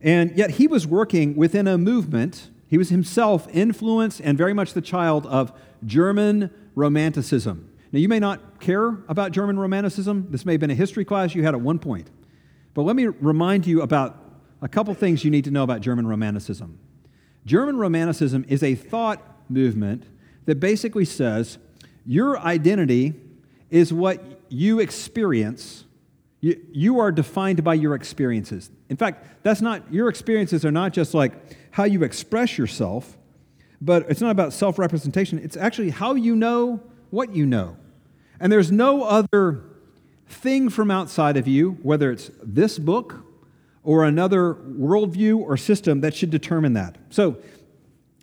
and 0.00 0.36
yet 0.36 0.50
he 0.50 0.66
was 0.66 0.86
working 0.86 1.36
within 1.36 1.66
a 1.66 1.76
movement. 1.76 2.48
He 2.68 2.78
was 2.78 2.88
himself 2.88 3.46
influenced 3.52 4.20
and 4.20 4.38
very 4.38 4.54
much 4.54 4.72
the 4.72 4.80
child 4.80 5.26
of 5.26 5.52
German 5.84 6.50
Romanticism. 6.74 7.70
Now, 7.92 7.98
you 7.98 8.08
may 8.08 8.18
not 8.18 8.60
care 8.60 8.88
about 9.08 9.32
German 9.32 9.58
Romanticism. 9.58 10.28
This 10.30 10.46
may 10.46 10.52
have 10.52 10.60
been 10.60 10.70
a 10.70 10.74
history 10.74 11.04
class 11.04 11.34
you 11.34 11.42
had 11.42 11.54
at 11.54 11.60
one 11.60 11.78
point. 11.78 12.08
But 12.76 12.82
let 12.82 12.94
me 12.94 13.06
remind 13.06 13.66
you 13.66 13.80
about 13.80 14.18
a 14.60 14.68
couple 14.68 14.92
things 14.92 15.24
you 15.24 15.30
need 15.30 15.44
to 15.44 15.50
know 15.50 15.62
about 15.62 15.80
German 15.80 16.06
Romanticism. 16.06 16.78
German 17.46 17.78
Romanticism 17.78 18.44
is 18.50 18.62
a 18.62 18.74
thought 18.74 19.22
movement 19.48 20.04
that 20.44 20.60
basically 20.60 21.06
says 21.06 21.56
your 22.04 22.38
identity 22.38 23.14
is 23.70 23.94
what 23.94 24.42
you 24.50 24.78
experience. 24.78 25.86
You, 26.42 26.60
you 26.70 27.00
are 27.00 27.10
defined 27.10 27.64
by 27.64 27.72
your 27.72 27.94
experiences. 27.94 28.70
In 28.90 28.98
fact, 28.98 29.42
that's 29.42 29.62
not, 29.62 29.90
your 29.90 30.10
experiences 30.10 30.62
are 30.66 30.70
not 30.70 30.92
just 30.92 31.14
like 31.14 31.32
how 31.70 31.84
you 31.84 32.02
express 32.02 32.58
yourself, 32.58 33.16
but 33.80 34.04
it's 34.10 34.20
not 34.20 34.32
about 34.32 34.52
self 34.52 34.78
representation. 34.78 35.38
It's 35.38 35.56
actually 35.56 35.90
how 35.90 36.14
you 36.14 36.36
know 36.36 36.82
what 37.08 37.34
you 37.34 37.46
know. 37.46 37.78
And 38.38 38.52
there's 38.52 38.70
no 38.70 39.02
other 39.02 39.64
thing 40.26 40.68
from 40.68 40.90
outside 40.90 41.36
of 41.36 41.46
you, 41.46 41.78
whether 41.82 42.10
it's 42.10 42.30
this 42.42 42.78
book 42.78 43.24
or 43.82 44.04
another 44.04 44.54
worldview 44.54 45.38
or 45.38 45.56
system 45.56 46.00
that 46.00 46.14
should 46.14 46.30
determine 46.30 46.72
that. 46.74 46.98
So, 47.10 47.38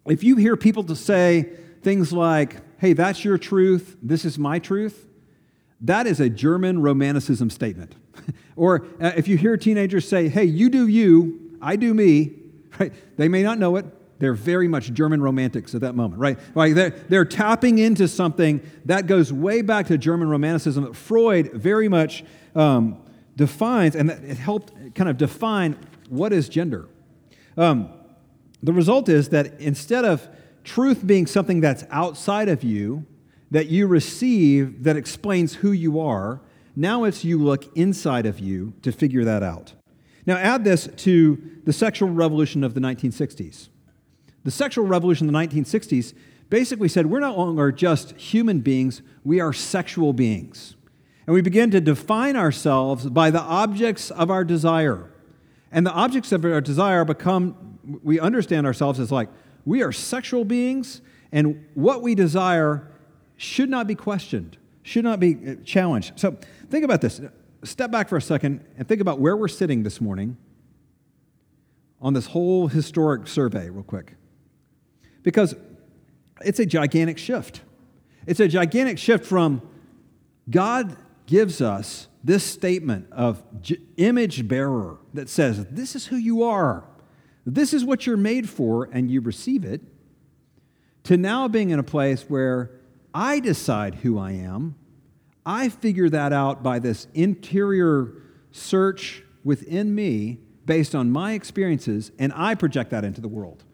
if 0.06 0.24
you 0.24 0.36
hear 0.36 0.58
people 0.58 0.84
to 0.84 0.96
say 0.96 1.50
things 1.82 2.12
like, 2.12 2.58
hey, 2.80 2.92
that's 2.94 3.24
your 3.24 3.38
truth, 3.38 3.96
this 4.02 4.26
is 4.26 4.38
my 4.38 4.60
truth, 4.60 5.08
that 5.80 6.08
is 6.08 6.20
a 6.20 6.30
German 6.30 6.82
romanticism 6.82 7.50
statement. 7.50 7.96
or 8.56 8.86
uh, 9.02 9.14
if 9.16 9.28
you 9.28 9.38
hear 9.38 9.56
teenagers 9.56 10.08
say, 10.08 10.28
hey, 10.28 10.44
you 10.44 10.70
do 10.70 10.88
you, 10.88 11.58
I 11.62 11.78
do 11.78 11.94
me, 11.94 12.32
right? 12.80 12.94
They 13.18 13.30
may 13.30 13.44
not 13.44 13.58
know 13.58 13.78
it. 13.78 13.86
They're 14.20 14.34
very 14.34 14.68
much 14.68 14.94
German 14.94 15.22
romantics 15.22 15.76
at 15.76 15.82
that 15.82 15.96
moment, 15.96 16.22
right? 16.22 16.40
Like 16.56 16.76
they're, 16.76 16.92
they're 16.92 17.26
tapping 17.26 17.80
into 17.80 18.08
something 18.08 18.62
that 18.86 19.08
goes 19.08 19.34
way 19.34 19.62
back 19.62 19.88
to 19.88 19.98
German 19.98 20.30
romanticism 20.30 20.84
that 20.84 20.96
Freud 20.96 21.52
very 21.54 21.90
much 21.90 22.24
um, 22.56 23.02
defines, 23.36 23.96
and 23.96 24.10
it 24.10 24.38
helped 24.38 24.72
kind 24.96 25.10
of 25.10 25.18
define 25.18 25.78
what 26.10 26.32
is 26.32 26.48
gender. 26.48 26.88
Um, 27.58 27.90
the 28.62 28.74
result 28.74 29.10
is 29.10 29.30
that 29.30 29.60
instead 29.60 30.06
of 30.06 30.28
truth 30.64 31.06
being 31.06 31.28
something 31.28 31.60
that's 31.60 31.84
outside 31.90 32.50
of 32.50 32.64
you, 32.64 33.06
that 33.52 33.68
you 33.68 33.88
receive 33.88 34.84
that 34.84 34.96
explains 34.96 35.56
who 35.56 35.72
you 35.72 36.00
are, 36.00 36.42
now 36.76 37.04
it's 37.04 37.24
you 37.24 37.38
look 37.38 37.76
inside 37.78 38.26
of 38.26 38.40
you 38.40 38.74
to 38.82 38.92
figure 38.92 39.24
that 39.26 39.44
out. 39.44 39.74
Now, 40.26 40.38
add 40.38 40.64
this 40.64 40.88
to 40.88 41.60
the 41.66 41.74
sexual 41.74 42.10
revolution 42.10 42.64
of 42.64 42.74
the 42.74 42.80
1960s. 42.80 43.68
The 44.44 44.52
sexual 44.52 44.86
revolution 44.86 45.28
of 45.28 45.34
the 45.34 45.40
1960s 45.40 46.14
basically 46.50 46.88
said 46.88 47.08
we're 47.08 47.20
no 47.20 47.36
longer 47.36 47.72
just 47.72 48.12
human 48.12 48.60
beings, 48.60 49.02
we 49.24 49.40
are 49.40 49.54
sexual 49.54 50.14
beings. 50.14 50.76
And 51.26 51.34
we 51.34 51.42
begin 51.42 51.72
to 51.72 51.80
define 51.80 52.36
ourselves 52.36 53.08
by 53.10 53.32
the 53.32 53.40
objects 53.40 54.12
of 54.12 54.30
our 54.30 54.44
desire. 54.44 55.10
And 55.72 55.86
the 55.86 55.92
objects 55.92 56.32
of 56.32 56.44
our 56.44 56.62
desire 56.62 57.06
become, 57.06 57.80
we 58.04 58.20
understand 58.20 58.68
ourselves 58.68 59.00
as 59.00 59.12
like, 59.12 59.30
we 59.66 59.82
are 59.82 59.92
sexual 59.92 60.44
beings, 60.44 61.02
And 61.32 61.66
what 61.74 62.04
we 62.04 62.14
desire 62.14 62.92
should 63.38 63.70
not 63.70 63.88
be 63.88 63.96
questioned, 63.96 64.58
should 64.84 65.04
not 65.04 65.20
be 65.20 65.36
uh, 65.36 65.56
challenged. 65.66 66.20
So 66.20 66.38
think 66.70 66.86
about 66.86 67.02
this. 67.02 67.20
Step 67.64 67.90
back 67.90 68.08
for 68.08 68.18
a 68.18 68.22
second 68.22 68.64
and 68.78 68.88
think 68.88 69.02
about 69.02 69.20
where 69.20 69.36
we're 69.36 69.48
sitting 69.48 69.82
this 69.82 70.00
morning 70.00 70.38
on 72.00 72.14
this 72.14 72.28
whole 72.28 72.68
historic 72.68 73.28
survey, 73.28 73.70
real 73.70 73.82
quick. 73.84 74.16
Because 75.24 75.56
it's 76.42 76.60
a 76.60 76.66
gigantic 76.66 77.18
shift. 77.18 77.62
It's 78.26 78.40
a 78.40 78.48
gigantic 78.48 78.98
shift 78.98 79.26
from 79.26 79.62
God 80.50 80.96
gives 81.26 81.62
us 81.62 82.08
this 82.24 82.44
statement 82.44 83.08
of 83.12 83.44
image 83.98 84.48
bearer 84.48 84.98
that 85.14 85.30
says, 85.30 85.66
This 85.70 85.96
is 85.96 86.08
who 86.08 86.16
you 86.16 86.44
are, 86.44 86.86
this 87.46 87.74
is 87.74 87.84
what 87.84 88.06
you're 88.06 88.18
made 88.18 88.50
for, 88.50 88.90
and 88.92 89.10
you 89.10 89.22
receive 89.22 89.66
it, 89.66 89.82
to 91.04 91.18
now 91.18 91.48
being 91.48 91.70
in 91.70 91.80
a 91.80 91.84
place 91.84 92.24
where 92.24 92.72
I 93.14 93.40
decide 93.40 93.96
who 93.96 94.18
I 94.18 94.32
am. 94.32 94.76
I 95.46 95.68
figure 95.68 96.10
that 96.10 96.32
out 96.32 96.64
by 96.64 96.80
this 96.80 97.08
interior 97.14 98.14
search 98.52 99.24
within 99.44 99.94
me 99.94 100.40
based 100.66 100.96
on 100.96 101.12
my 101.12 101.34
experiences, 101.34 102.12
and 102.18 102.32
I 102.34 102.56
project 102.56 102.92
that 102.92 103.04
into 103.04 103.20
the 103.20 103.28
world. 103.28 103.66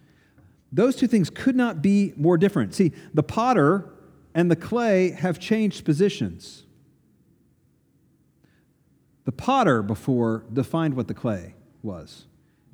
Those 0.71 0.95
two 0.95 1.07
things 1.07 1.29
could 1.29 1.55
not 1.55 1.81
be 1.81 2.13
more 2.15 2.37
different. 2.37 2.73
See, 2.75 2.91
the 3.13 3.23
potter 3.23 3.89
and 4.35 4.51
the 4.51 4.55
clay 4.55 5.11
have 5.11 5.39
changed 5.39 5.83
positions. 5.85 6.63
The 9.25 9.31
potter 9.31 9.81
before 9.81 10.45
defined 10.51 10.95
what 10.95 11.07
the 11.07 11.13
clay 11.13 11.55
was. 11.81 12.25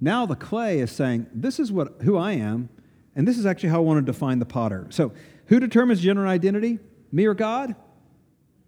Now 0.01 0.25
the 0.25 0.35
clay 0.35 0.79
is 0.79 0.91
saying, 0.91 1.27
This 1.33 1.59
is 1.59 1.71
what, 1.71 2.01
who 2.01 2.17
I 2.17 2.33
am, 2.33 2.69
and 3.15 3.27
this 3.27 3.37
is 3.37 3.45
actually 3.45 3.69
how 3.69 3.77
I 3.77 3.79
want 3.79 4.05
to 4.05 4.11
define 4.11 4.39
the 4.39 4.45
potter. 4.45 4.87
So, 4.89 5.13
who 5.47 5.59
determines 5.59 6.01
gender 6.01 6.25
identity? 6.27 6.79
Me 7.11 7.25
or 7.25 7.33
God? 7.33 7.75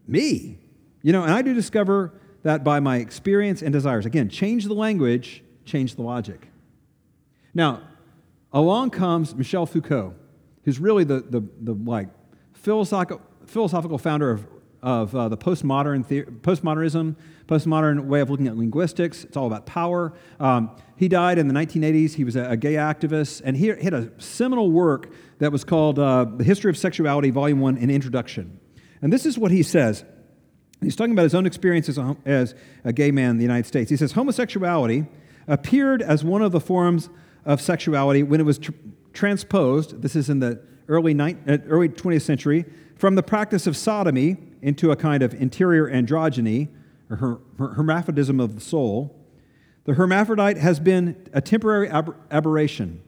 Me. 0.07 0.59
You 1.01 1.11
know, 1.11 1.23
and 1.23 1.31
I 1.31 1.41
do 1.41 1.53
discover 1.53 2.13
that 2.43 2.63
by 2.63 2.79
my 2.79 2.97
experience 2.97 3.61
and 3.61 3.73
desires. 3.73 4.05
Again, 4.05 4.29
change 4.29 4.65
the 4.65 4.73
language, 4.73 5.43
change 5.65 5.95
the 5.95 6.01
logic. 6.01 6.47
Now, 7.53 7.81
along 8.53 8.91
comes 8.91 9.35
Michel 9.35 9.65
Foucault, 9.65 10.13
who's 10.63 10.79
really 10.79 11.03
the, 11.03 11.21
the, 11.21 11.41
the 11.61 11.73
like 11.73 12.09
philosophical, 12.53 13.21
philosophical 13.45 13.97
founder 13.97 14.31
of, 14.31 14.47
of 14.81 15.15
uh, 15.15 15.29
the 15.29 15.37
postmodern 15.37 16.07
the- 16.07 16.23
postmodernism, 16.23 17.15
postmodern 17.47 18.05
way 18.05 18.19
of 18.19 18.29
looking 18.29 18.47
at 18.47 18.57
linguistics. 18.57 19.23
It's 19.23 19.37
all 19.37 19.47
about 19.47 19.65
power. 19.65 20.13
Um, 20.39 20.71
he 20.95 21.07
died 21.07 21.37
in 21.37 21.47
the 21.47 21.53
1980s. 21.53 22.13
He 22.13 22.23
was 22.23 22.35
a, 22.35 22.51
a 22.51 22.57
gay 22.57 22.73
activist, 22.73 23.41
and 23.45 23.55
he, 23.55 23.67
had 23.67 23.93
a 23.93 24.11
seminal 24.17 24.71
work 24.71 25.11
that 25.39 25.51
was 25.51 25.63
called 25.63 25.99
uh, 25.99 26.25
The 26.25 26.43
History 26.43 26.69
of 26.69 26.77
Sexuality, 26.77 27.29
Volume 27.29 27.59
1, 27.59 27.77
An 27.77 27.89
Introduction. 27.89 28.59
And 29.01 29.13
this 29.13 29.25
is 29.25 29.37
what 29.37 29.51
he 29.51 29.63
says. 29.63 30.03
He's 30.81 30.95
talking 30.95 31.13
about 31.13 31.23
his 31.23 31.35
own 31.35 31.45
experience 31.45 31.89
as 31.89 31.97
a, 31.97 32.15
as 32.25 32.55
a 32.83 32.93
gay 32.93 33.11
man 33.11 33.31
in 33.31 33.37
the 33.37 33.43
United 33.43 33.65
States. 33.65 33.89
He 33.89 33.97
says, 33.97 34.13
Homosexuality 34.13 35.07
appeared 35.47 36.01
as 36.01 36.23
one 36.23 36.41
of 36.41 36.51
the 36.51 36.59
forms 36.59 37.09
of 37.47 37.61
sexuality 37.61 38.21
when 38.21 38.39
it 38.39 38.43
was 38.43 38.59
tr- 38.59 38.71
transposed, 39.13 40.03
this 40.03 40.15
is 40.15 40.29
in 40.29 40.39
the 40.39 40.61
early, 40.87 41.13
ni- 41.13 41.37
uh, 41.47 41.57
early 41.67 41.89
20th 41.89 42.21
century, 42.21 42.65
from 42.95 43.15
the 43.15 43.23
practice 43.23 43.65
of 43.65 43.75
sodomy 43.75 44.37
into 44.61 44.91
a 44.91 44.95
kind 44.95 45.23
of 45.23 45.33
interior 45.33 45.89
androgyny, 45.89 46.67
or 47.09 47.15
her- 47.15 47.39
her- 47.57 47.73
hermaphrodism 47.75 48.39
of 48.39 48.53
the 48.53 48.61
soul. 48.61 49.15
The 49.85 49.93
hermaphrodite 49.93 50.57
has 50.57 50.79
been 50.81 51.15
a 51.33 51.39
temporary 51.39 51.87
ab- 51.89 52.15
aberration. 52.29 52.99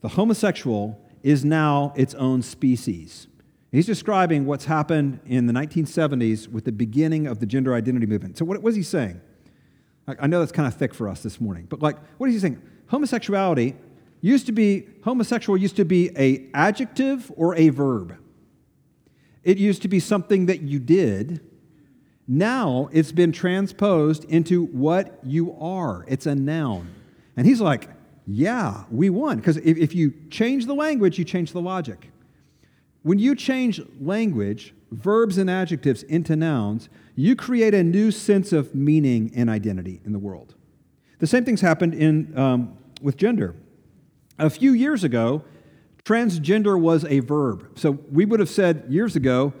The 0.00 0.10
homosexual 0.10 0.98
is 1.24 1.44
now 1.44 1.92
its 1.96 2.14
own 2.14 2.42
species. 2.42 3.26
He's 3.72 3.86
describing 3.86 4.44
what's 4.44 4.66
happened 4.66 5.20
in 5.26 5.46
the 5.46 5.52
1970s 5.52 6.46
with 6.46 6.64
the 6.64 6.72
beginning 6.72 7.26
of 7.26 7.40
the 7.40 7.46
gender 7.46 7.74
identity 7.74 8.06
movement. 8.06 8.38
So, 8.38 8.44
what 8.44 8.62
was 8.62 8.76
he 8.76 8.82
saying? 8.82 9.20
I 10.06 10.26
know 10.26 10.40
that's 10.40 10.52
kind 10.52 10.66
of 10.66 10.74
thick 10.74 10.92
for 10.94 11.08
us 11.08 11.22
this 11.22 11.40
morning, 11.40 11.66
but 11.68 11.80
like, 11.80 11.96
what 12.18 12.28
is 12.28 12.34
he 12.34 12.40
saying? 12.40 12.60
Homosexuality 12.92 13.74
used 14.20 14.44
to 14.44 14.52
be, 14.52 14.86
homosexual 15.02 15.56
used 15.56 15.76
to 15.76 15.84
be 15.86 16.10
a 16.14 16.46
adjective 16.52 17.32
or 17.36 17.54
a 17.56 17.70
verb. 17.70 18.18
It 19.42 19.56
used 19.56 19.80
to 19.82 19.88
be 19.88 19.98
something 19.98 20.44
that 20.44 20.60
you 20.60 20.78
did. 20.78 21.40
Now 22.28 22.90
it's 22.92 23.10
been 23.10 23.32
transposed 23.32 24.24
into 24.24 24.66
what 24.66 25.18
you 25.24 25.56
are. 25.58 26.04
It's 26.06 26.26
a 26.26 26.34
noun. 26.34 26.94
And 27.34 27.46
he's 27.46 27.62
like, 27.62 27.88
yeah, 28.26 28.84
we 28.90 29.08
won. 29.08 29.38
Because 29.38 29.56
if, 29.56 29.78
if 29.78 29.94
you 29.94 30.12
change 30.28 30.66
the 30.66 30.74
language, 30.74 31.18
you 31.18 31.24
change 31.24 31.52
the 31.52 31.62
logic. 31.62 32.10
When 33.04 33.18
you 33.18 33.34
change 33.34 33.80
language, 34.02 34.74
verbs 34.90 35.38
and 35.38 35.48
adjectives 35.48 36.02
into 36.02 36.36
nouns, 36.36 36.90
you 37.16 37.36
create 37.36 37.72
a 37.72 37.82
new 37.82 38.10
sense 38.10 38.52
of 38.52 38.74
meaning 38.74 39.32
and 39.34 39.48
identity 39.48 40.02
in 40.04 40.12
the 40.12 40.18
world. 40.18 40.56
The 41.20 41.26
same 41.28 41.44
thing's 41.44 41.60
happened 41.60 41.94
in, 41.94 42.36
um, 42.36 42.76
with 43.02 43.16
gender. 43.16 43.54
A 44.38 44.50
few 44.50 44.72
years 44.72 45.04
ago, 45.04 45.44
transgender 46.04 46.80
was 46.80 47.04
a 47.04 47.20
verb. 47.20 47.78
So 47.78 47.92
we 48.10 48.24
would 48.24 48.40
have 48.40 48.48
said 48.48 48.84
years 48.88 49.16
ago, 49.16 49.52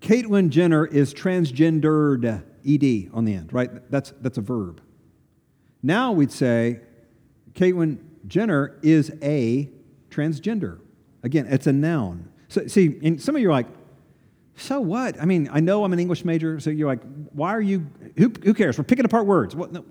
Caitlyn 0.00 0.50
Jenner 0.50 0.86
is 0.86 1.14
transgendered, 1.14 2.42
ed 2.64 3.10
on 3.12 3.24
the 3.24 3.34
end, 3.34 3.52
right? 3.52 3.90
That's, 3.90 4.12
that's 4.20 4.38
a 4.38 4.42
verb. 4.42 4.80
Now 5.82 6.12
we'd 6.12 6.32
say 6.32 6.80
Caitlyn 7.54 7.98
Jenner 8.26 8.78
is 8.82 9.12
a 9.22 9.70
transgender. 10.10 10.80
Again, 11.22 11.46
it's 11.48 11.66
a 11.66 11.72
noun. 11.72 12.30
So, 12.48 12.66
see, 12.66 12.98
and 13.02 13.20
some 13.20 13.36
of 13.36 13.42
you 13.42 13.48
are 13.48 13.52
like, 13.52 13.66
so 14.56 14.80
what? 14.80 15.20
I 15.20 15.24
mean, 15.26 15.48
I 15.52 15.60
know 15.60 15.84
I'm 15.84 15.92
an 15.92 15.98
English 15.98 16.24
major, 16.24 16.58
so 16.60 16.70
you're 16.70 16.88
like, 16.88 17.02
why 17.32 17.54
are 17.54 17.60
you, 17.60 17.86
who, 18.16 18.32
who 18.42 18.54
cares? 18.54 18.78
We're 18.78 18.84
picking 18.84 19.04
apart 19.04 19.26
words. 19.26 19.54
No, 19.54 19.84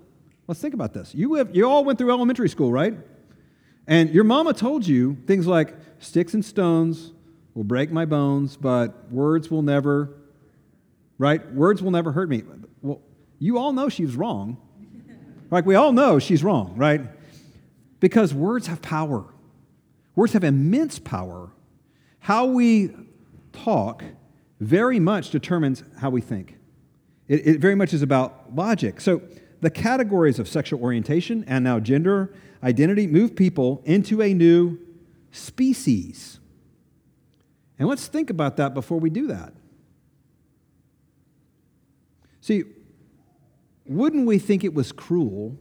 let's 0.46 0.60
think 0.60 0.74
about 0.74 0.92
this. 0.92 1.14
You, 1.14 1.34
have, 1.34 1.54
you 1.54 1.68
all 1.68 1.84
went 1.84 1.98
through 1.98 2.10
elementary 2.10 2.48
school, 2.48 2.72
right? 2.72 2.94
And 3.86 4.10
your 4.10 4.24
mama 4.24 4.52
told 4.52 4.86
you 4.86 5.16
things 5.26 5.46
like, 5.46 5.74
sticks 5.98 6.34
and 6.34 6.44
stones 6.44 7.12
will 7.54 7.64
break 7.64 7.90
my 7.90 8.04
bones, 8.04 8.56
but 8.56 9.10
words 9.10 9.50
will 9.50 9.62
never, 9.62 10.14
right? 11.18 11.52
Words 11.52 11.82
will 11.82 11.90
never 11.90 12.12
hurt 12.12 12.28
me. 12.28 12.42
Well, 12.82 13.00
you 13.38 13.58
all 13.58 13.72
know 13.72 13.88
she's 13.88 14.16
wrong. 14.16 14.58
Like, 15.50 15.64
we 15.64 15.74
all 15.74 15.92
know 15.92 16.18
she's 16.18 16.42
wrong, 16.42 16.74
right? 16.76 17.02
Because 18.00 18.34
words 18.34 18.66
have 18.66 18.82
power. 18.82 19.24
Words 20.16 20.32
have 20.32 20.44
immense 20.44 20.98
power. 20.98 21.50
How 22.18 22.46
we 22.46 22.90
talk 23.52 24.02
very 24.60 24.98
much 24.98 25.30
determines 25.30 25.82
how 26.00 26.10
we 26.10 26.20
think. 26.20 26.56
It, 27.28 27.46
it, 27.46 27.60
very 27.60 27.74
much 27.74 27.92
is 27.92 28.02
about 28.02 28.54
logic. 28.54 29.00
So, 29.00 29.22
the 29.60 29.70
categories 29.70 30.38
of 30.38 30.48
sexual 30.48 30.80
orientation 30.80 31.44
and 31.46 31.64
now 31.64 31.80
gender 31.80 32.34
identity 32.62 33.06
move 33.06 33.36
people 33.36 33.82
into 33.84 34.22
a 34.22 34.34
new 34.34 34.78
species. 35.30 36.38
And 37.78 37.88
let's 37.88 38.06
think 38.06 38.30
about 38.30 38.56
that 38.56 38.74
before 38.74 38.98
we 38.98 39.10
do 39.10 39.26
that. 39.28 39.52
See, 42.40 42.64
wouldn't 43.86 44.26
we 44.26 44.38
think 44.38 44.64
it 44.64 44.74
was 44.74 44.92
cruel 44.92 45.56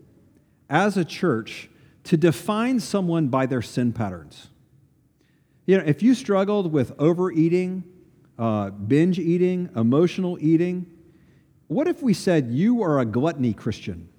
as 0.69 0.97
a 0.97 1.05
church 1.05 1.69
to 2.05 2.17
define 2.17 2.79
someone 2.79 3.27
by 3.27 3.45
their 3.45 3.61
sin 3.61 3.91
patterns? 3.91 4.49
You 5.65 5.77
know, 5.77 5.83
if 5.85 6.03
you 6.03 6.13
struggled 6.13 6.71
with 6.71 6.93
overeating, 6.99 7.83
uh, 8.37 8.69
binge 8.69 9.19
eating, 9.19 9.69
emotional 9.75 10.37
eating, 10.39 10.85
what 11.67 11.87
if 11.87 12.03
we 12.03 12.13
said 12.13 12.51
you 12.51 12.83
are 12.83 12.99
a 12.99 13.05
gluttony 13.05 13.53
Christian? 13.53 14.09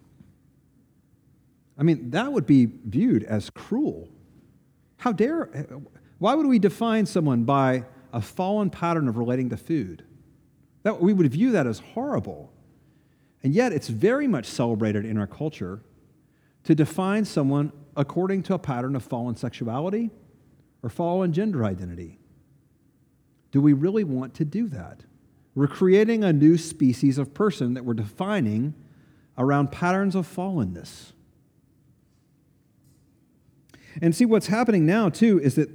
I 1.78 1.82
mean, 1.82 2.11
that 2.11 2.32
would 2.32 2.46
be 2.46 2.66
viewed 2.66 3.22
as 3.24 3.50
cruel. 3.50 4.09
How 4.98 5.12
dare, 5.12 5.68
why 6.18 6.35
would 6.35 6.46
we 6.46 6.59
define 6.59 7.06
someone 7.06 7.44
by 7.44 7.85
a 8.12 8.20
fallen 8.20 8.70
pattern 8.70 9.09
of 9.09 9.18
relating 9.18 9.50
to 9.50 9.56
food? 9.56 10.04
That, 10.82 11.00
we 11.00 11.12
would 11.12 11.30
view 11.30 11.52
that 11.52 11.66
as 11.66 11.80
horrible. 11.80 12.52
And 13.42 13.54
yet, 13.54 13.72
it's 13.72 13.88
very 13.88 14.26
much 14.26 14.46
celebrated 14.46 15.04
in 15.04 15.18
our 15.18 15.26
culture 15.26 15.82
to 16.64 16.74
define 16.74 17.24
someone 17.24 17.72
according 17.96 18.42
to 18.44 18.54
a 18.54 18.59
pattern 18.59 18.96
of 18.96 19.02
fallen 19.02 19.37
sexuality 19.37 20.11
or 20.82 20.88
fallen 20.88 21.32
gender 21.32 21.64
identity. 21.64 22.18
Do 23.52 23.61
we 23.61 23.72
really 23.72 24.04
want 24.04 24.35
to 24.35 24.44
do 24.44 24.68
that? 24.68 25.00
We're 25.57 25.66
creating 25.66 26.23
a 26.23 26.35
new 26.35 26.59
species 26.59 27.16
of 27.16 27.33
person 27.33 27.75
that 27.75 27.85
we're 27.85 27.95
defining 27.95 28.75
around 29.38 29.73
patterns 29.73 30.14
of 30.14 30.27
fallenness. 30.29 31.12
And 34.03 34.14
see, 34.14 34.27
what's 34.27 34.49
happening 34.49 34.85
now, 34.85 35.09
too, 35.09 35.40
is 35.40 35.55
that 35.55 35.71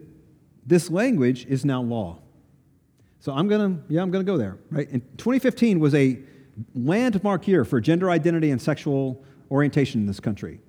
this 0.66 0.92
language 0.92 1.48
is 1.48 1.66
now 1.66 1.82
law. 1.82 2.20
So 3.22 3.34
I'm 3.34 3.48
going 3.48 3.78
to, 3.78 3.84
yeah, 3.92 4.04
I'm 4.04 4.12
going 4.12 4.24
to 4.24 4.32
go 4.32 4.38
there, 4.38 4.60
right? 4.70 4.88
And 4.92 5.02
2015 5.18 5.80
was 5.80 5.96
a 5.96 6.20
landmark 6.76 7.48
year 7.48 7.66
for 7.66 7.82
gender 7.82 8.12
identity 8.12 8.52
and 8.52 8.62
sexual 8.62 9.24
orientation 9.50 10.02
in 10.02 10.06
this 10.06 10.20
country. 10.20 10.60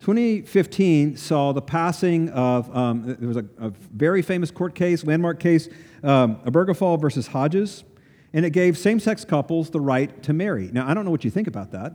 2015 0.00 1.16
saw 1.16 1.52
the 1.52 1.62
passing 1.62 2.30
of, 2.30 2.76
um, 2.76 3.14
there 3.18 3.28
was 3.28 3.36
a, 3.36 3.46
a, 3.58 3.70
very 3.70 4.22
famous 4.22 4.50
court 4.50 4.74
case, 4.74 5.04
landmark 5.04 5.38
case, 5.38 5.68
um, 6.02 6.36
Obergefell 6.40 7.00
versus 7.00 7.28
Hodges, 7.28 7.84
and 8.32 8.44
it 8.44 8.50
gave 8.50 8.76
same 8.76 9.00
sex 9.00 9.24
couples 9.24 9.70
the 9.70 9.80
right 9.80 10.22
to 10.22 10.32
marry. 10.32 10.68
Now, 10.72 10.88
I 10.88 10.94
don't 10.94 11.04
know 11.04 11.10
what 11.10 11.24
you 11.24 11.30
think 11.30 11.48
about 11.48 11.72
that. 11.72 11.92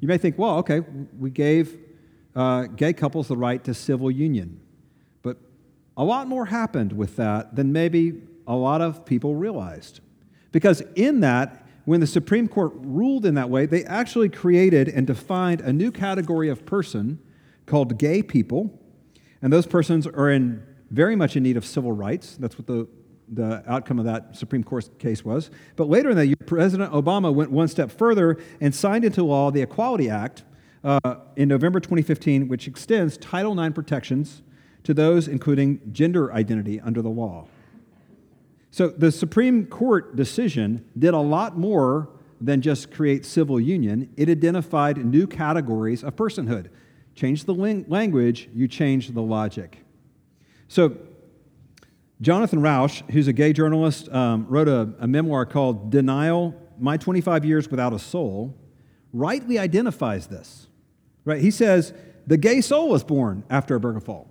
You 0.00 0.08
may 0.08 0.18
think, 0.18 0.38
well, 0.38 0.58
okay, 0.58 0.80
we 1.18 1.30
gave 1.30 1.78
uh, 2.34 2.64
gay 2.64 2.92
couples 2.92 3.28
the 3.28 3.36
right 3.36 3.62
to 3.64 3.74
civil 3.74 4.10
union. 4.10 4.60
But 5.22 5.38
a 5.96 6.04
lot 6.04 6.26
more 6.26 6.46
happened 6.46 6.92
with 6.92 7.16
that 7.16 7.56
than 7.56 7.72
maybe 7.72 8.22
a 8.46 8.54
lot 8.54 8.80
of 8.80 9.04
people 9.04 9.34
realized. 9.34 10.00
Because 10.52 10.82
in 10.94 11.20
that, 11.20 11.66
when 11.84 12.00
the 12.00 12.06
Supreme 12.06 12.48
Court 12.48 12.72
ruled 12.76 13.26
in 13.26 13.34
that 13.34 13.50
way, 13.50 13.66
they 13.66 13.84
actually 13.84 14.28
created 14.28 14.88
and 14.88 15.06
defined 15.06 15.60
a 15.60 15.72
new 15.72 15.90
category 15.90 16.48
of 16.48 16.64
person 16.64 17.18
called 17.66 17.98
gay 17.98 18.22
people. 18.22 18.78
And 19.42 19.52
those 19.52 19.66
persons 19.66 20.06
are 20.06 20.30
in 20.30 20.62
very 20.90 21.16
much 21.16 21.36
in 21.36 21.42
need 21.42 21.56
of 21.56 21.64
civil 21.64 21.92
rights. 21.92 22.36
That's 22.36 22.56
what 22.56 22.66
the, 22.66 22.86
the 23.32 23.62
outcome 23.66 23.98
of 23.98 24.04
that 24.04 24.36
Supreme 24.36 24.62
Court 24.62 24.98
case 24.98 25.24
was. 25.24 25.50
But 25.76 25.88
later 25.88 26.10
in 26.10 26.16
that 26.16 26.26
year, 26.26 26.36
President 26.46 26.92
Obama 26.92 27.32
went 27.32 27.50
one 27.50 27.68
step 27.68 27.90
further 27.90 28.38
and 28.60 28.74
signed 28.74 29.04
into 29.04 29.22
law 29.24 29.50
the 29.50 29.62
Equality 29.62 30.10
Act 30.10 30.44
uh, 30.82 31.16
in 31.36 31.48
November 31.48 31.80
2015, 31.80 32.48
which 32.48 32.68
extends 32.68 33.16
Title 33.16 33.58
IX 33.58 33.74
protections 33.74 34.42
to 34.84 34.94
those 34.94 35.26
including 35.26 35.80
gender 35.92 36.32
identity 36.32 36.80
under 36.80 37.02
the 37.02 37.08
law. 37.08 37.46
So 38.70 38.88
the 38.88 39.10
Supreme 39.10 39.66
Court 39.66 40.16
decision 40.16 40.84
did 40.98 41.14
a 41.14 41.18
lot 41.18 41.56
more 41.56 42.10
than 42.40 42.60
just 42.60 42.90
create 42.90 43.24
civil 43.24 43.60
union. 43.60 44.12
It 44.16 44.28
identified 44.28 44.98
new 44.98 45.26
categories 45.26 46.04
of 46.04 46.16
personhood. 46.16 46.68
Change 47.14 47.44
the 47.44 47.54
language, 47.54 48.48
you 48.52 48.68
change 48.68 49.10
the 49.10 49.22
logic. 49.22 49.78
So 50.68 50.96
Jonathan 52.24 52.62
Rauch, 52.62 53.02
who's 53.10 53.28
a 53.28 53.34
gay 53.34 53.52
journalist, 53.52 54.08
um, 54.08 54.46
wrote 54.48 54.66
a, 54.66 54.88
a 54.98 55.06
memoir 55.06 55.44
called 55.44 55.90
Denial 55.90 56.54
My 56.78 56.96
25 56.96 57.44
Years 57.44 57.70
Without 57.70 57.92
a 57.92 57.98
Soul, 57.98 58.56
rightly 59.12 59.58
identifies 59.58 60.26
this. 60.26 60.68
Right? 61.26 61.42
He 61.42 61.50
says, 61.50 61.92
the 62.26 62.38
gay 62.38 62.62
soul 62.62 62.88
was 62.88 63.04
born 63.04 63.44
after 63.50 63.78
Obergefell. 63.78 64.26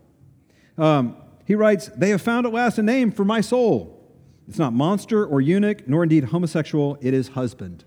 Um, 0.76 1.18
he 1.46 1.54
writes, 1.54 1.88
They 1.96 2.10
have 2.10 2.22
found 2.24 2.48
at 2.48 2.52
last 2.52 2.80
a 2.80 2.82
name 2.84 3.12
for 3.12 3.24
my 3.24 3.42
soul. 3.42 4.04
It's 4.48 4.58
not 4.58 4.74
monster 4.74 5.24
or 5.24 5.40
eunuch, 5.40 5.88
nor 5.88 6.02
indeed 6.02 6.24
homosexual, 6.26 6.98
it 7.00 7.14
is 7.14 7.30
husband. 7.30 7.86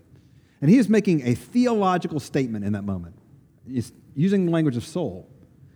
And 0.61 0.71
he 0.71 0.77
is 0.77 0.87
making 0.87 1.27
a 1.27 1.35
theological 1.35 2.21
statement 2.21 2.63
in 2.63 2.71
that 2.73 2.85
moment. 2.85 3.15
He's 3.69 3.91
using 4.15 4.45
the 4.45 4.53
language 4.53 4.77
of 4.77 4.85
soul. 4.85 5.27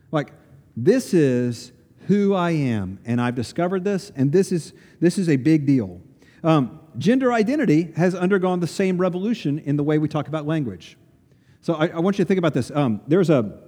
Like, 0.10 0.32
this 0.78 1.14
is 1.14 1.74
who 2.08 2.34
I 2.34 2.52
am, 2.52 3.00
and 3.06 3.22
I've 3.22 3.36
discovered 3.36 3.84
this, 3.84 4.12
and 4.16 4.32
this 4.32 4.52
is, 4.52 4.74
this 5.00 5.18
is 5.18 5.30
a 5.30 5.36
big 5.36 5.66
deal. 5.66 6.02
Um, 6.44 6.80
gender 6.98 7.32
identity 7.32 7.92
has 7.96 8.16
undergone 8.16 8.60
the 8.60 8.68
same 8.68 8.98
revolution 8.98 9.60
in 9.60 9.78
the 9.78 9.84
way 9.84 9.98
we 9.98 10.08
talk 10.08 10.28
about 10.28 10.46
language. 10.46 10.98
So 11.62 11.76
I, 11.76 11.88
I 11.88 12.00
want 12.00 12.18
you 12.18 12.26
to 12.26 12.28
think 12.28 12.40
about 12.40 12.54
this. 12.54 12.72
Um, 12.72 13.02
there's 13.08 13.30
a 13.30 13.60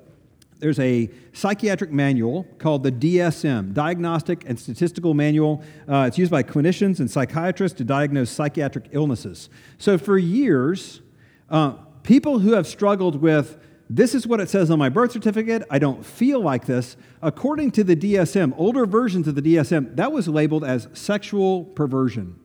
there's 0.60 0.80
a 0.80 1.10
psychiatric 1.34 1.92
manual 1.92 2.46
called 2.58 2.84
the 2.84 2.92
DSM, 2.92 3.74
Diagnostic 3.74 4.46
and 4.48 4.58
Statistical 4.58 5.14
Manual. 5.14 5.62
Uh, 5.90 6.06
it's 6.08 6.18
used 6.18 6.32
by 6.32 6.42
clinicians 6.42 7.00
and 7.00 7.12
psychiatrists 7.12 7.78
to 7.80 7.84
diagnose 7.84 8.30
psychiatric 8.30 8.88
illnesses. 8.92 9.50
So 9.78 9.98
for 9.98 10.18
years, 10.18 11.02
uh, 11.50 11.72
people 12.04 12.40
who 12.40 12.54
have 12.54 12.66
struggled 12.66 13.22
with 13.22 13.58
this 13.90 14.16
is 14.16 14.26
what 14.26 14.40
it 14.40 14.50
says 14.50 14.72
on 14.72 14.80
my 14.80 14.90
birth 14.90 15.12
certificate. 15.12 15.64
I 15.70 15.80
don't 15.80 16.06
feel 16.06 16.42
like 16.42 16.66
this. 16.66 16.96
According 17.22 17.72
to 17.72 17.84
the 17.84 17.96
DSM, 17.96 18.54
older 18.58 18.86
versions 18.86 19.28
of 19.28 19.36
the 19.36 19.42
DSM, 19.42 19.96
that 19.96 20.12
was 20.12 20.28
labeled 20.28 20.64
as 20.64 20.88
sexual 20.94 21.66
perversion. 21.66 22.40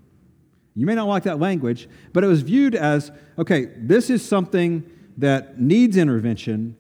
You 0.74 0.86
may 0.86 0.94
not 0.94 1.08
like 1.08 1.24
that 1.24 1.38
language, 1.38 1.88
but 2.12 2.24
it 2.24 2.26
was 2.26 2.42
viewed 2.42 2.74
as 2.74 3.10
okay, 3.38 3.66
this 3.76 4.10
is 4.10 4.26
something 4.26 4.88
that 5.16 5.60
needs 5.60 5.96
intervention 5.96 6.76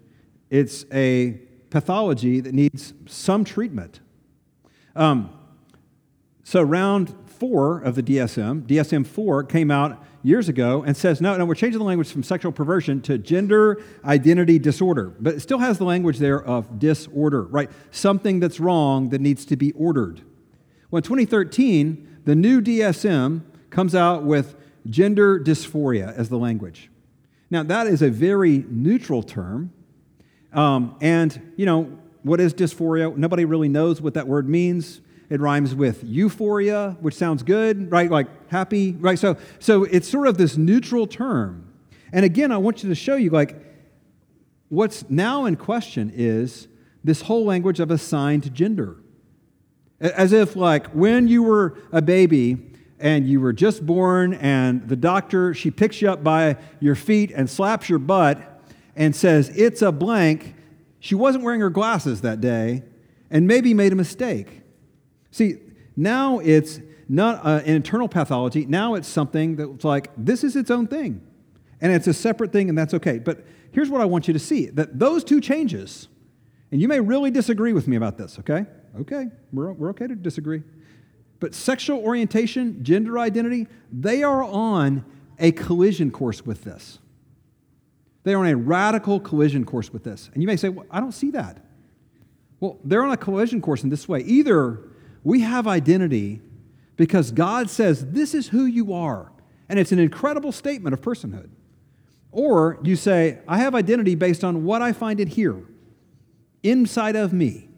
it's 0.50 0.86
a 0.92 1.40
pathology 1.70 2.40
that 2.40 2.54
needs 2.54 2.94
some 3.06 3.44
treatment. 3.44 4.00
Um, 4.96 5.30
so, 6.42 6.62
round 6.62 7.14
four 7.26 7.78
of 7.80 7.94
the 7.94 8.02
DSM, 8.02 8.62
DSM 8.62 9.06
4, 9.06 9.44
came 9.44 9.70
out 9.70 10.02
years 10.22 10.48
ago 10.48 10.82
and 10.82 10.96
says, 10.96 11.20
no, 11.20 11.36
no, 11.36 11.44
we're 11.44 11.54
changing 11.54 11.78
the 11.78 11.84
language 11.84 12.10
from 12.10 12.22
sexual 12.22 12.52
perversion 12.52 13.00
to 13.02 13.18
gender 13.18 13.82
identity 14.04 14.58
disorder. 14.58 15.14
But 15.20 15.34
it 15.34 15.40
still 15.40 15.58
has 15.58 15.78
the 15.78 15.84
language 15.84 16.18
there 16.18 16.42
of 16.42 16.78
disorder, 16.78 17.42
right? 17.44 17.70
Something 17.90 18.40
that's 18.40 18.58
wrong 18.60 19.10
that 19.10 19.20
needs 19.20 19.44
to 19.46 19.56
be 19.56 19.72
ordered. 19.72 20.22
Well, 20.90 20.98
in 20.98 21.02
2013, 21.02 22.20
the 22.24 22.34
new 22.34 22.60
DSM 22.60 23.42
comes 23.70 23.94
out 23.94 24.24
with 24.24 24.56
gender 24.88 25.38
dysphoria 25.38 26.14
as 26.16 26.28
the 26.28 26.38
language. 26.38 26.90
Now, 27.50 27.62
that 27.62 27.86
is 27.86 28.02
a 28.02 28.10
very 28.10 28.64
neutral 28.68 29.22
term. 29.22 29.72
Um, 30.52 30.96
and, 31.00 31.52
you 31.56 31.66
know, 31.66 31.98
what 32.22 32.40
is 32.40 32.54
dysphoria? 32.54 33.14
Nobody 33.16 33.44
really 33.44 33.68
knows 33.68 34.00
what 34.00 34.14
that 34.14 34.26
word 34.26 34.48
means. 34.48 35.00
It 35.30 35.40
rhymes 35.40 35.74
with 35.74 36.02
euphoria, 36.04 36.96
which 37.00 37.14
sounds 37.14 37.42
good, 37.42 37.90
right? 37.90 38.10
Like 38.10 38.28
happy, 38.50 38.92
right? 38.92 39.18
So, 39.18 39.36
so 39.58 39.84
it's 39.84 40.08
sort 40.08 40.26
of 40.26 40.38
this 40.38 40.56
neutral 40.56 41.06
term. 41.06 41.72
And 42.12 42.24
again, 42.24 42.50
I 42.50 42.56
want 42.56 42.82
you 42.82 42.88
to 42.88 42.94
show 42.94 43.16
you, 43.16 43.30
like, 43.30 43.56
what's 44.68 45.08
now 45.10 45.44
in 45.44 45.56
question 45.56 46.10
is 46.14 46.68
this 47.04 47.22
whole 47.22 47.44
language 47.44 47.80
of 47.80 47.90
assigned 47.90 48.54
gender. 48.54 48.96
As 50.00 50.32
if, 50.32 50.56
like, 50.56 50.86
when 50.88 51.28
you 51.28 51.42
were 51.42 51.76
a 51.92 52.00
baby 52.00 52.56
and 52.98 53.28
you 53.28 53.40
were 53.40 53.52
just 53.52 53.84
born, 53.84 54.34
and 54.34 54.88
the 54.88 54.96
doctor, 54.96 55.52
she 55.54 55.70
picks 55.70 56.00
you 56.00 56.10
up 56.10 56.24
by 56.24 56.56
your 56.80 56.94
feet 56.94 57.30
and 57.34 57.50
slaps 57.50 57.88
your 57.88 57.98
butt 57.98 58.62
and 58.96 59.14
says, 59.14 59.50
It's 59.50 59.82
a 59.82 59.92
blank. 59.92 60.54
She 61.00 61.14
wasn't 61.14 61.44
wearing 61.44 61.60
her 61.60 61.70
glasses 61.70 62.22
that 62.22 62.40
day 62.40 62.82
and 63.30 63.46
maybe 63.46 63.74
made 63.74 63.92
a 63.92 63.96
mistake. 63.96 64.62
See, 65.30 65.58
now 65.96 66.38
it's 66.38 66.80
not 67.08 67.44
uh, 67.44 67.62
an 67.64 67.74
internal 67.76 68.08
pathology. 68.08 68.66
Now 68.66 68.94
it's 68.94 69.08
something 69.08 69.56
that's 69.56 69.84
like, 69.84 70.10
this 70.16 70.44
is 70.44 70.56
its 70.56 70.70
own 70.70 70.86
thing. 70.86 71.22
And 71.80 71.92
it's 71.92 72.06
a 72.06 72.14
separate 72.14 72.52
thing, 72.52 72.68
and 72.68 72.76
that's 72.76 72.94
okay. 72.94 73.18
But 73.18 73.44
here's 73.72 73.88
what 73.88 74.00
I 74.00 74.04
want 74.04 74.26
you 74.26 74.34
to 74.34 74.40
see 74.40 74.66
that 74.66 74.98
those 74.98 75.24
two 75.24 75.40
changes, 75.40 76.08
and 76.70 76.80
you 76.80 76.88
may 76.88 77.00
really 77.00 77.30
disagree 77.30 77.72
with 77.72 77.86
me 77.88 77.96
about 77.96 78.18
this, 78.18 78.38
okay? 78.40 78.66
Okay, 79.00 79.28
we're, 79.52 79.72
we're 79.72 79.90
okay 79.90 80.06
to 80.06 80.16
disagree. 80.16 80.62
But 81.40 81.54
sexual 81.54 82.00
orientation, 82.00 82.82
gender 82.82 83.18
identity, 83.18 83.68
they 83.92 84.22
are 84.24 84.42
on 84.42 85.04
a 85.38 85.52
collision 85.52 86.10
course 86.10 86.44
with 86.44 86.64
this. 86.64 86.98
They 88.24 88.34
are 88.34 88.40
on 88.40 88.48
a 88.48 88.56
radical 88.56 89.20
collision 89.20 89.64
course 89.64 89.92
with 89.92 90.02
this. 90.02 90.30
And 90.34 90.42
you 90.42 90.46
may 90.48 90.56
say, 90.56 90.68
well, 90.68 90.86
I 90.90 90.98
don't 90.98 91.12
see 91.12 91.30
that. 91.30 91.64
Well, 92.58 92.78
they're 92.82 93.04
on 93.04 93.12
a 93.12 93.16
collision 93.16 93.62
course 93.62 93.84
in 93.84 93.88
this 93.88 94.08
way. 94.08 94.20
Either 94.20 94.87
we 95.28 95.40
have 95.40 95.66
identity 95.66 96.40
because 96.96 97.30
God 97.32 97.68
says, 97.68 98.12
this 98.12 98.32
is 98.32 98.48
who 98.48 98.64
you 98.64 98.94
are, 98.94 99.30
and 99.68 99.78
it's 99.78 99.92
an 99.92 99.98
incredible 99.98 100.52
statement 100.52 100.94
of 100.94 101.02
personhood. 101.02 101.50
Or 102.32 102.78
you 102.82 102.96
say, 102.96 103.40
I 103.46 103.58
have 103.58 103.74
identity 103.74 104.14
based 104.14 104.42
on 104.42 104.64
what 104.64 104.80
I 104.80 104.94
find 104.94 105.20
it 105.20 105.28
here, 105.28 105.62
inside 106.62 107.14
of 107.14 107.34
me. 107.34 107.68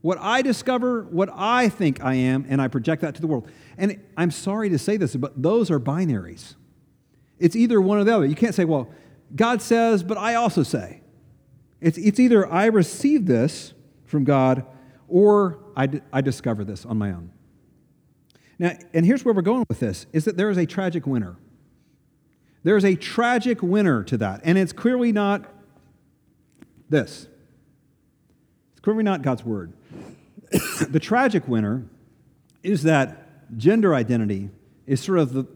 What 0.00 0.18
I 0.20 0.42
discover, 0.42 1.02
what 1.02 1.28
I 1.34 1.68
think 1.68 2.00
I 2.04 2.14
am, 2.14 2.46
and 2.48 2.62
I 2.62 2.68
project 2.68 3.02
that 3.02 3.16
to 3.16 3.20
the 3.20 3.26
world. 3.26 3.50
And 3.76 4.00
I'm 4.16 4.30
sorry 4.30 4.68
to 4.70 4.78
say 4.78 4.96
this, 4.96 5.16
but 5.16 5.42
those 5.42 5.72
are 5.72 5.80
binaries. 5.80 6.54
It's 7.40 7.56
either 7.56 7.80
one 7.80 7.98
or 7.98 8.04
the 8.04 8.14
other. 8.14 8.26
You 8.26 8.36
can't 8.36 8.54
say, 8.54 8.64
well, 8.64 8.88
God 9.34 9.60
says, 9.60 10.04
but 10.04 10.18
I 10.18 10.36
also 10.36 10.62
say. 10.62 11.00
It's, 11.80 11.98
it's 11.98 12.20
either 12.20 12.48
I 12.48 12.66
receive 12.66 13.26
this 13.26 13.74
from 14.04 14.22
God 14.22 14.64
or 15.08 15.61
I, 15.76 15.86
d- 15.86 16.00
I 16.12 16.20
discover 16.20 16.64
this 16.64 16.84
on 16.84 16.98
my 16.98 17.10
own. 17.10 17.32
Now, 18.58 18.76
and 18.94 19.04
here's 19.04 19.24
where 19.24 19.34
we're 19.34 19.42
going 19.42 19.64
with 19.68 19.80
this 19.80 20.06
is 20.12 20.24
that 20.24 20.36
there 20.36 20.50
is 20.50 20.56
a 20.56 20.66
tragic 20.66 21.06
winner. 21.06 21.36
There 22.62 22.76
is 22.76 22.84
a 22.84 22.94
tragic 22.94 23.62
winner 23.62 24.04
to 24.04 24.16
that, 24.18 24.40
and 24.44 24.56
it's 24.56 24.72
clearly 24.72 25.10
not 25.10 25.44
this. 26.88 27.26
It's 28.72 28.80
clearly 28.80 29.02
not 29.02 29.22
God's 29.22 29.44
word. 29.44 29.72
the 30.88 31.00
tragic 31.00 31.48
winner 31.48 31.84
is 32.62 32.84
that 32.84 33.56
gender 33.56 33.94
identity 33.94 34.50
is 34.86 35.00
sort 35.00 35.18
of 35.18 35.32
the, 35.32 35.46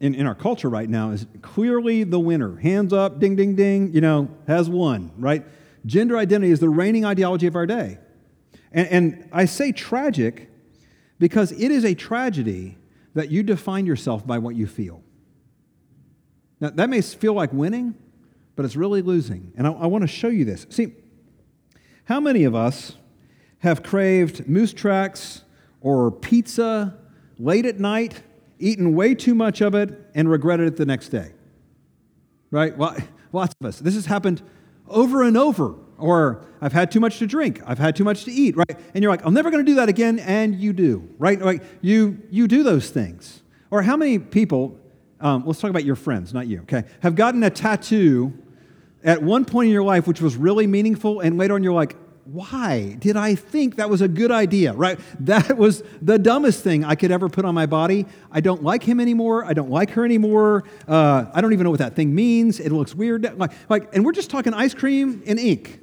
in, 0.00 0.14
in 0.14 0.26
our 0.26 0.34
culture 0.34 0.68
right 0.68 0.88
now 0.88 1.10
is 1.10 1.26
clearly 1.42 2.04
the 2.04 2.20
winner. 2.20 2.56
Hands 2.56 2.92
up, 2.92 3.18
ding, 3.18 3.36
ding, 3.36 3.56
ding, 3.56 3.92
you 3.92 4.00
know, 4.00 4.28
has 4.46 4.68
won, 4.68 5.12
right? 5.16 5.44
Gender 5.86 6.16
identity 6.16 6.52
is 6.52 6.60
the 6.60 6.68
reigning 6.68 7.04
ideology 7.04 7.46
of 7.46 7.56
our 7.56 7.66
day. 7.66 7.98
And, 8.72 8.88
and 8.88 9.28
I 9.32 9.44
say 9.44 9.72
tragic 9.72 10.50
because 11.18 11.52
it 11.52 11.70
is 11.70 11.84
a 11.84 11.94
tragedy 11.94 12.78
that 13.14 13.30
you 13.30 13.42
define 13.42 13.86
yourself 13.86 14.26
by 14.26 14.38
what 14.38 14.54
you 14.54 14.66
feel. 14.66 15.02
Now, 16.60 16.70
that 16.70 16.88
may 16.88 17.00
feel 17.00 17.34
like 17.34 17.52
winning, 17.52 17.94
but 18.56 18.64
it's 18.64 18.76
really 18.76 19.02
losing. 19.02 19.52
And 19.56 19.66
I, 19.66 19.72
I 19.72 19.86
want 19.86 20.02
to 20.02 20.08
show 20.08 20.28
you 20.28 20.44
this. 20.44 20.66
See, 20.70 20.94
How 22.04 22.20
many 22.20 22.44
of 22.44 22.54
us 22.54 22.96
have 23.58 23.82
craved 23.82 24.48
moose 24.48 24.72
tracks 24.72 25.42
or 25.80 26.10
pizza 26.10 26.98
late 27.38 27.66
at 27.66 27.78
night, 27.78 28.22
eaten 28.58 28.94
way 28.94 29.14
too 29.14 29.34
much 29.34 29.60
of 29.60 29.74
it, 29.74 29.98
and 30.14 30.30
regretted 30.30 30.66
it 30.66 30.76
the 30.76 30.86
next 30.86 31.10
day? 31.10 31.32
Right? 32.50 32.76
Well, 32.76 32.96
lots 33.32 33.54
of 33.60 33.66
us. 33.66 33.78
This 33.78 33.94
has 33.94 34.06
happened 34.06 34.42
over 34.88 35.22
and 35.22 35.36
over. 35.36 35.74
Or 36.02 36.44
I've 36.60 36.72
had 36.72 36.90
too 36.90 37.00
much 37.00 37.18
to 37.20 37.26
drink. 37.26 37.60
I've 37.66 37.78
had 37.78 37.96
too 37.96 38.04
much 38.04 38.24
to 38.24 38.32
eat, 38.32 38.56
right? 38.56 38.78
And 38.94 39.02
you're 39.02 39.12
like, 39.12 39.24
I'm 39.24 39.34
never 39.34 39.50
going 39.50 39.64
to 39.64 39.70
do 39.70 39.76
that 39.76 39.88
again, 39.88 40.18
and 40.18 40.54
you 40.54 40.72
do, 40.72 41.08
right? 41.18 41.40
Like 41.40 41.62
you, 41.80 42.20
you 42.30 42.48
do 42.48 42.62
those 42.62 42.90
things. 42.90 43.42
Or 43.70 43.82
how 43.82 43.96
many 43.96 44.18
people, 44.18 44.78
um, 45.20 45.44
let's 45.46 45.60
talk 45.60 45.70
about 45.70 45.84
your 45.84 45.96
friends, 45.96 46.34
not 46.34 46.46
you, 46.46 46.60
okay, 46.62 46.84
have 47.00 47.14
gotten 47.14 47.42
a 47.42 47.50
tattoo 47.50 48.32
at 49.04 49.22
one 49.22 49.44
point 49.44 49.66
in 49.66 49.72
your 49.72 49.82
life 49.82 50.06
which 50.06 50.20
was 50.20 50.36
really 50.36 50.66
meaningful, 50.66 51.20
and 51.20 51.38
later 51.38 51.54
on 51.54 51.62
you're 51.62 51.72
like, 51.72 51.96
why 52.24 52.96
did 53.00 53.16
I 53.16 53.34
think 53.34 53.76
that 53.76 53.90
was 53.90 54.00
a 54.00 54.08
good 54.08 54.30
idea, 54.30 54.72
right? 54.72 54.98
That 55.20 55.56
was 55.56 55.82
the 56.00 56.18
dumbest 56.18 56.62
thing 56.62 56.84
I 56.84 56.94
could 56.94 57.10
ever 57.10 57.28
put 57.28 57.44
on 57.44 57.54
my 57.54 57.66
body. 57.66 58.06
I 58.30 58.40
don't 58.40 58.62
like 58.62 58.84
him 58.84 59.00
anymore. 59.00 59.44
I 59.44 59.54
don't 59.54 59.70
like 59.70 59.90
her 59.90 60.04
anymore. 60.04 60.64
Uh, 60.86 61.26
I 61.34 61.40
don't 61.40 61.52
even 61.52 61.64
know 61.64 61.70
what 61.70 61.80
that 61.80 61.96
thing 61.96 62.14
means. 62.14 62.60
It 62.60 62.70
looks 62.70 62.94
weird. 62.94 63.36
Like, 63.38 63.52
like, 63.68 63.94
and 63.94 64.04
we're 64.04 64.12
just 64.12 64.30
talking 64.30 64.54
ice 64.54 64.74
cream 64.74 65.22
and 65.26 65.38
ink, 65.38 65.80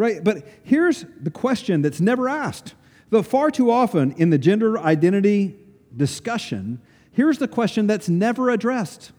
right? 0.00 0.24
But 0.24 0.48
here's 0.62 1.04
the 1.20 1.30
question 1.30 1.82
that's 1.82 2.00
never 2.00 2.28
asked. 2.28 2.74
Though 3.10 3.22
far 3.22 3.50
too 3.50 3.70
often 3.70 4.12
in 4.12 4.30
the 4.30 4.38
gender 4.38 4.78
identity 4.78 5.56
discussion, 5.94 6.80
here's 7.12 7.38
the 7.38 7.48
question 7.48 7.86
that's 7.86 8.08
never 8.08 8.50
addressed 8.50 9.12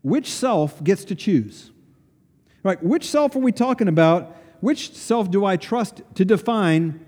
Which 0.00 0.30
self 0.30 0.82
gets 0.82 1.04
to 1.04 1.14
choose? 1.14 1.70
Right? 2.62 2.82
Which 2.82 3.04
self 3.08 3.36
are 3.36 3.40
we 3.40 3.52
talking 3.52 3.86
about? 3.88 4.36
which 4.62 4.94
self 4.94 5.28
do 5.28 5.44
I 5.44 5.56
trust 5.56 6.02
to 6.14 6.24
define 6.24 7.04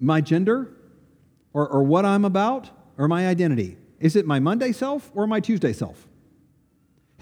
my 0.00 0.22
gender 0.22 0.72
or, 1.52 1.68
or 1.68 1.82
what 1.82 2.06
I'm 2.06 2.24
about 2.24 2.70
or 2.96 3.06
my 3.08 3.28
identity? 3.28 3.76
Is 4.00 4.16
it 4.16 4.24
my 4.24 4.40
Monday 4.40 4.72
self 4.72 5.12
or 5.14 5.26
my 5.26 5.38
Tuesday 5.38 5.74
self? 5.74 6.08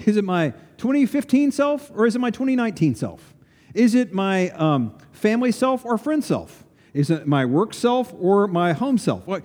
Is 0.04 0.16
it 0.16 0.24
my 0.24 0.50
2015 0.78 1.50
self 1.50 1.90
or 1.92 2.06
is 2.06 2.14
it 2.14 2.20
my 2.20 2.30
2019 2.30 2.94
self? 2.94 3.34
Is 3.76 3.94
it 3.94 4.14
my 4.14 4.48
um, 4.52 4.96
family 5.12 5.52
self 5.52 5.84
or 5.84 5.98
friend 5.98 6.24
self? 6.24 6.64
Is 6.94 7.10
it 7.10 7.26
my 7.26 7.44
work 7.44 7.74
self 7.74 8.12
or 8.18 8.48
my 8.48 8.72
home 8.72 8.96
self? 8.96 9.26
Well, 9.26 9.42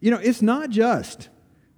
you 0.00 0.10
know, 0.10 0.18
it's 0.18 0.42
not 0.42 0.68
just 0.68 1.30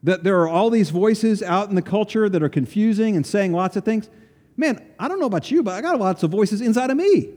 that 0.03 0.25
there 0.25 0.41
are 0.41 0.49
all 0.49 0.69
these 0.69 0.91
voices 0.91 1.45
out 1.45 1.69
in 1.69 1.77
the 1.77 1.83
culture 1.83 2.29
that 2.29 2.43
are 2.43 2.49
confusing 2.49 3.15
and 3.15 3.25
saying 3.25 3.53
lots 3.53 3.77
of 3.77 3.85
things. 3.85 4.11
Man, 4.57 4.85
I 4.99 5.07
don't 5.07 5.21
know 5.21 5.27
about 5.27 5.49
you, 5.53 5.63
but 5.63 5.75
I 5.75 5.81
got 5.81 6.01
lots 6.01 6.25
of 6.25 6.33
voices 6.33 6.61
inside 6.61 6.91
of 6.91 6.97
me 6.97 7.31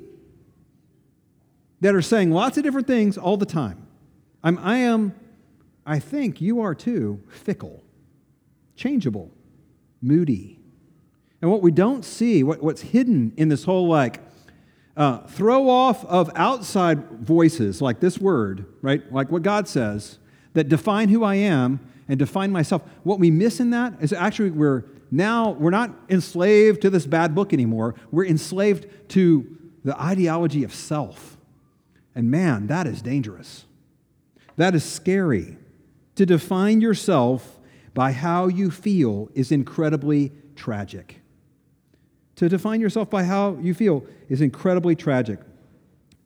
that 1.82 1.94
are 1.94 2.02
saying 2.02 2.32
lots 2.32 2.58
of 2.58 2.64
different 2.64 2.88
things 2.88 3.20
all 3.20 3.38
the 3.38 3.46
time. 3.46 3.86
I'm, 4.44 4.58
I 4.58 4.78
am, 4.78 5.14
I 5.86 6.00
think 6.00 6.42
you 6.42 6.62
are 6.62 6.74
too, 6.74 7.22
fickle, 7.28 7.84
changeable, 8.76 9.30
moody. 10.02 10.60
And 11.40 11.52
what 11.52 11.62
we 11.62 11.70
don't 11.70 12.04
see, 12.04 12.44
what, 12.44 12.64
what's 12.64 12.82
hidden 12.82 13.32
in 13.38 13.50
this 13.50 13.64
whole 13.64 13.88
like 13.88 14.22
uh, 15.00 15.20
throw 15.26 15.68
off 15.68 16.06
of 16.06 16.30
outside 16.36 17.10
voices 17.22 17.82
like 17.82 18.00
this 18.00 18.20
word, 18.20 18.66
right? 18.84 19.12
Like 19.12 19.32
what 19.32 19.42
God 19.42 19.68
says, 19.68 20.20
that 20.54 20.70
define 20.70 21.10
who 21.10 21.24
I 21.24 21.36
am 21.36 21.80
and 22.08 22.20
define 22.20 22.52
myself. 22.52 22.84
What 23.02 23.18
we 23.18 23.32
miss 23.32 23.60
in 23.60 23.72
that 23.72 23.94
is 24.00 24.14
actually 24.14 24.52
we're 24.52 24.84
now, 25.10 25.52
we're 25.52 25.72
not 25.72 25.90
enslaved 26.08 26.84
to 26.84 26.92
this 26.92 27.08
bad 27.08 27.34
book 27.34 27.54
anymore. 27.54 27.96
We're 28.12 28.28
enslaved 28.28 29.10
to 29.10 29.58
the 29.84 30.00
ideology 30.00 30.64
of 30.64 30.72
self 30.72 31.38
and 32.20 32.30
man, 32.30 32.68
that 32.68 32.86
is 32.86 33.02
dangerous. 33.02 33.66
That 34.58 34.76
is 34.76 34.84
scary. 34.84 35.58
To 36.16 36.26
define 36.26 36.82
yourself 36.82 37.60
by 37.94 38.12
how 38.12 38.48
you 38.48 38.72
feel 38.72 39.30
is 39.34 39.54
incredibly 39.54 40.34
tragic. 40.56 41.19
To 42.40 42.48
define 42.48 42.80
yourself 42.80 43.10
by 43.10 43.26
how 43.26 43.58
you 43.60 43.74
feel 43.74 44.06
is 44.30 44.40
incredibly 44.40 44.96
tragic. 44.96 45.40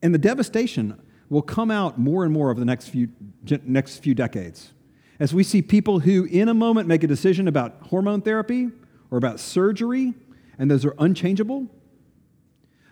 And 0.00 0.14
the 0.14 0.18
devastation 0.18 1.02
will 1.28 1.42
come 1.42 1.72
out 1.72 1.98
more 1.98 2.22
and 2.22 2.32
more 2.32 2.52
over 2.52 2.60
the 2.60 2.64
next 2.64 2.86
few, 2.86 3.08
next 3.64 3.98
few 3.98 4.14
decades. 4.14 4.74
As 5.18 5.34
we 5.34 5.42
see 5.42 5.60
people 5.60 5.98
who, 5.98 6.26
in 6.26 6.48
a 6.48 6.54
moment, 6.54 6.86
make 6.86 7.02
a 7.02 7.08
decision 7.08 7.48
about 7.48 7.78
hormone 7.88 8.22
therapy 8.22 8.70
or 9.10 9.18
about 9.18 9.40
surgery, 9.40 10.14
and 10.56 10.70
those 10.70 10.84
are 10.84 10.94
unchangeable. 11.00 11.66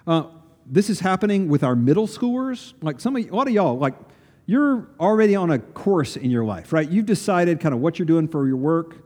Uh, 0.05 0.25
this 0.67 0.91
is 0.91 0.99
happening 0.99 1.49
with 1.49 1.63
our 1.63 1.77
middle 1.77 2.09
schoolers. 2.09 2.75
Like 2.83 2.99
some 2.99 3.15
of 3.15 3.25
a 3.25 3.33
lot 3.33 3.47
of 3.47 3.55
y'all, 3.55 3.79
like 3.79 3.95
you're 4.47 4.89
already 4.99 5.37
on 5.37 5.53
a 5.53 5.61
course 5.61 6.17
in 6.17 6.33
your 6.33 6.45
life, 6.45 6.73
right? 6.73 6.91
You've 6.91 7.07
decided 7.07 7.61
kind 7.61 7.73
of 7.73 7.81
what 7.81 8.01
you're 8.01 8.07
doing 8.07 8.27
for 8.27 8.49
your 8.49 8.57
work 8.57 8.97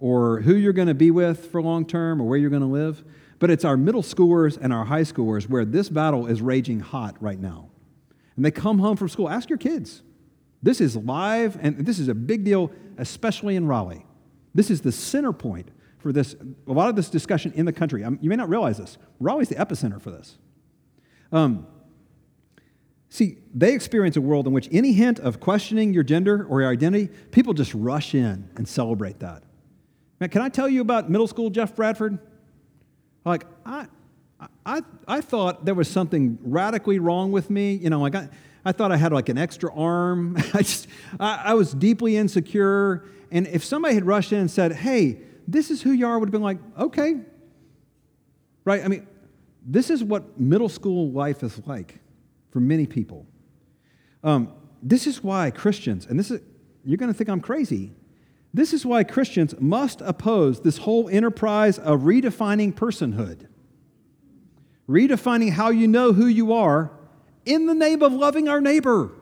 or 0.00 0.40
who 0.40 0.56
you're 0.56 0.72
going 0.72 0.88
to 0.88 0.94
be 0.94 1.12
with 1.12 1.52
for 1.52 1.62
long 1.62 1.86
term 1.86 2.20
or 2.20 2.24
where 2.24 2.36
you're 2.36 2.50
going 2.50 2.62
to 2.62 2.66
live. 2.66 3.04
But 3.40 3.50
it's 3.50 3.64
our 3.64 3.76
middle 3.76 4.02
schoolers 4.02 4.56
and 4.60 4.72
our 4.72 4.84
high 4.84 5.02
schoolers 5.02 5.48
where 5.48 5.64
this 5.64 5.88
battle 5.88 6.26
is 6.26 6.40
raging 6.40 6.78
hot 6.78 7.16
right 7.20 7.40
now. 7.40 7.70
And 8.36 8.44
they 8.44 8.52
come 8.52 8.78
home 8.78 8.96
from 8.96 9.08
school. 9.08 9.28
Ask 9.28 9.48
your 9.48 9.58
kids. 9.58 10.02
This 10.62 10.80
is 10.80 10.94
live, 10.94 11.58
and 11.60 11.84
this 11.84 11.98
is 11.98 12.08
a 12.08 12.14
big 12.14 12.44
deal, 12.44 12.70
especially 12.98 13.56
in 13.56 13.66
Raleigh. 13.66 14.04
This 14.54 14.70
is 14.70 14.82
the 14.82 14.92
center 14.92 15.32
point 15.32 15.70
for 15.98 16.12
this, 16.12 16.36
a 16.66 16.72
lot 16.72 16.88
of 16.88 16.96
this 16.96 17.08
discussion 17.08 17.52
in 17.54 17.64
the 17.64 17.72
country. 17.72 18.04
Um, 18.04 18.18
you 18.20 18.28
may 18.28 18.36
not 18.36 18.48
realize 18.48 18.78
this. 18.78 18.98
Raleigh's 19.18 19.48
the 19.48 19.54
epicenter 19.54 20.00
for 20.00 20.10
this. 20.10 20.36
Um, 21.32 21.66
see, 23.08 23.38
they 23.54 23.72
experience 23.72 24.16
a 24.16 24.20
world 24.20 24.46
in 24.46 24.52
which 24.52 24.68
any 24.70 24.92
hint 24.92 25.18
of 25.18 25.40
questioning 25.40 25.94
your 25.94 26.02
gender 26.02 26.46
or 26.46 26.60
your 26.60 26.70
identity, 26.70 27.08
people 27.30 27.54
just 27.54 27.72
rush 27.74 28.14
in 28.14 28.50
and 28.56 28.68
celebrate 28.68 29.20
that. 29.20 29.44
Man, 30.18 30.28
can 30.28 30.42
I 30.42 30.50
tell 30.50 30.68
you 30.68 30.82
about 30.82 31.10
middle 31.10 31.26
school 31.26 31.48
Jeff 31.48 31.74
Bradford? 31.74 32.18
Like, 33.24 33.44
I, 33.64 33.86
I, 34.64 34.82
I 35.06 35.20
thought 35.20 35.64
there 35.64 35.74
was 35.74 35.88
something 35.88 36.38
radically 36.42 36.98
wrong 36.98 37.32
with 37.32 37.50
me. 37.50 37.74
You 37.74 37.90
know, 37.90 38.06
I, 38.06 38.28
I 38.64 38.72
thought 38.72 38.92
I 38.92 38.96
had 38.96 39.12
like 39.12 39.28
an 39.28 39.38
extra 39.38 39.74
arm. 39.74 40.36
I 40.54 40.58
just, 40.58 40.86
I, 41.18 41.42
I 41.46 41.54
was 41.54 41.72
deeply 41.72 42.16
insecure. 42.16 43.04
And 43.30 43.46
if 43.48 43.64
somebody 43.64 43.94
had 43.94 44.06
rushed 44.06 44.32
in 44.32 44.38
and 44.38 44.50
said, 44.50 44.72
hey, 44.72 45.18
this 45.46 45.70
is 45.70 45.82
who 45.82 45.92
you 45.92 46.06
are, 46.06 46.18
would 46.18 46.28
have 46.28 46.32
been 46.32 46.42
like, 46.42 46.58
okay. 46.78 47.16
Right? 48.64 48.84
I 48.84 48.88
mean, 48.88 49.06
this 49.66 49.90
is 49.90 50.02
what 50.02 50.38
middle 50.38 50.68
school 50.68 51.10
life 51.10 51.42
is 51.42 51.60
like 51.66 51.98
for 52.50 52.60
many 52.60 52.86
people. 52.86 53.26
Um, 54.22 54.52
this 54.82 55.06
is 55.06 55.22
why 55.22 55.50
Christians, 55.50 56.06
and 56.06 56.18
this 56.18 56.30
is, 56.30 56.40
you're 56.84 56.96
going 56.96 57.12
to 57.12 57.16
think 57.16 57.28
I'm 57.28 57.40
crazy. 57.40 57.92
This 58.52 58.72
is 58.72 58.84
why 58.84 59.04
Christians 59.04 59.54
must 59.60 60.00
oppose 60.00 60.60
this 60.60 60.78
whole 60.78 61.08
enterprise 61.08 61.78
of 61.78 62.00
redefining 62.00 62.74
personhood, 62.74 63.46
redefining 64.88 65.52
how 65.52 65.70
you 65.70 65.86
know 65.86 66.12
who 66.12 66.26
you 66.26 66.52
are 66.52 66.90
in 67.44 67.66
the 67.66 67.74
name 67.74 68.02
of 68.02 68.12
loving 68.12 68.48
our 68.48 68.60
neighbor. 68.60 69.12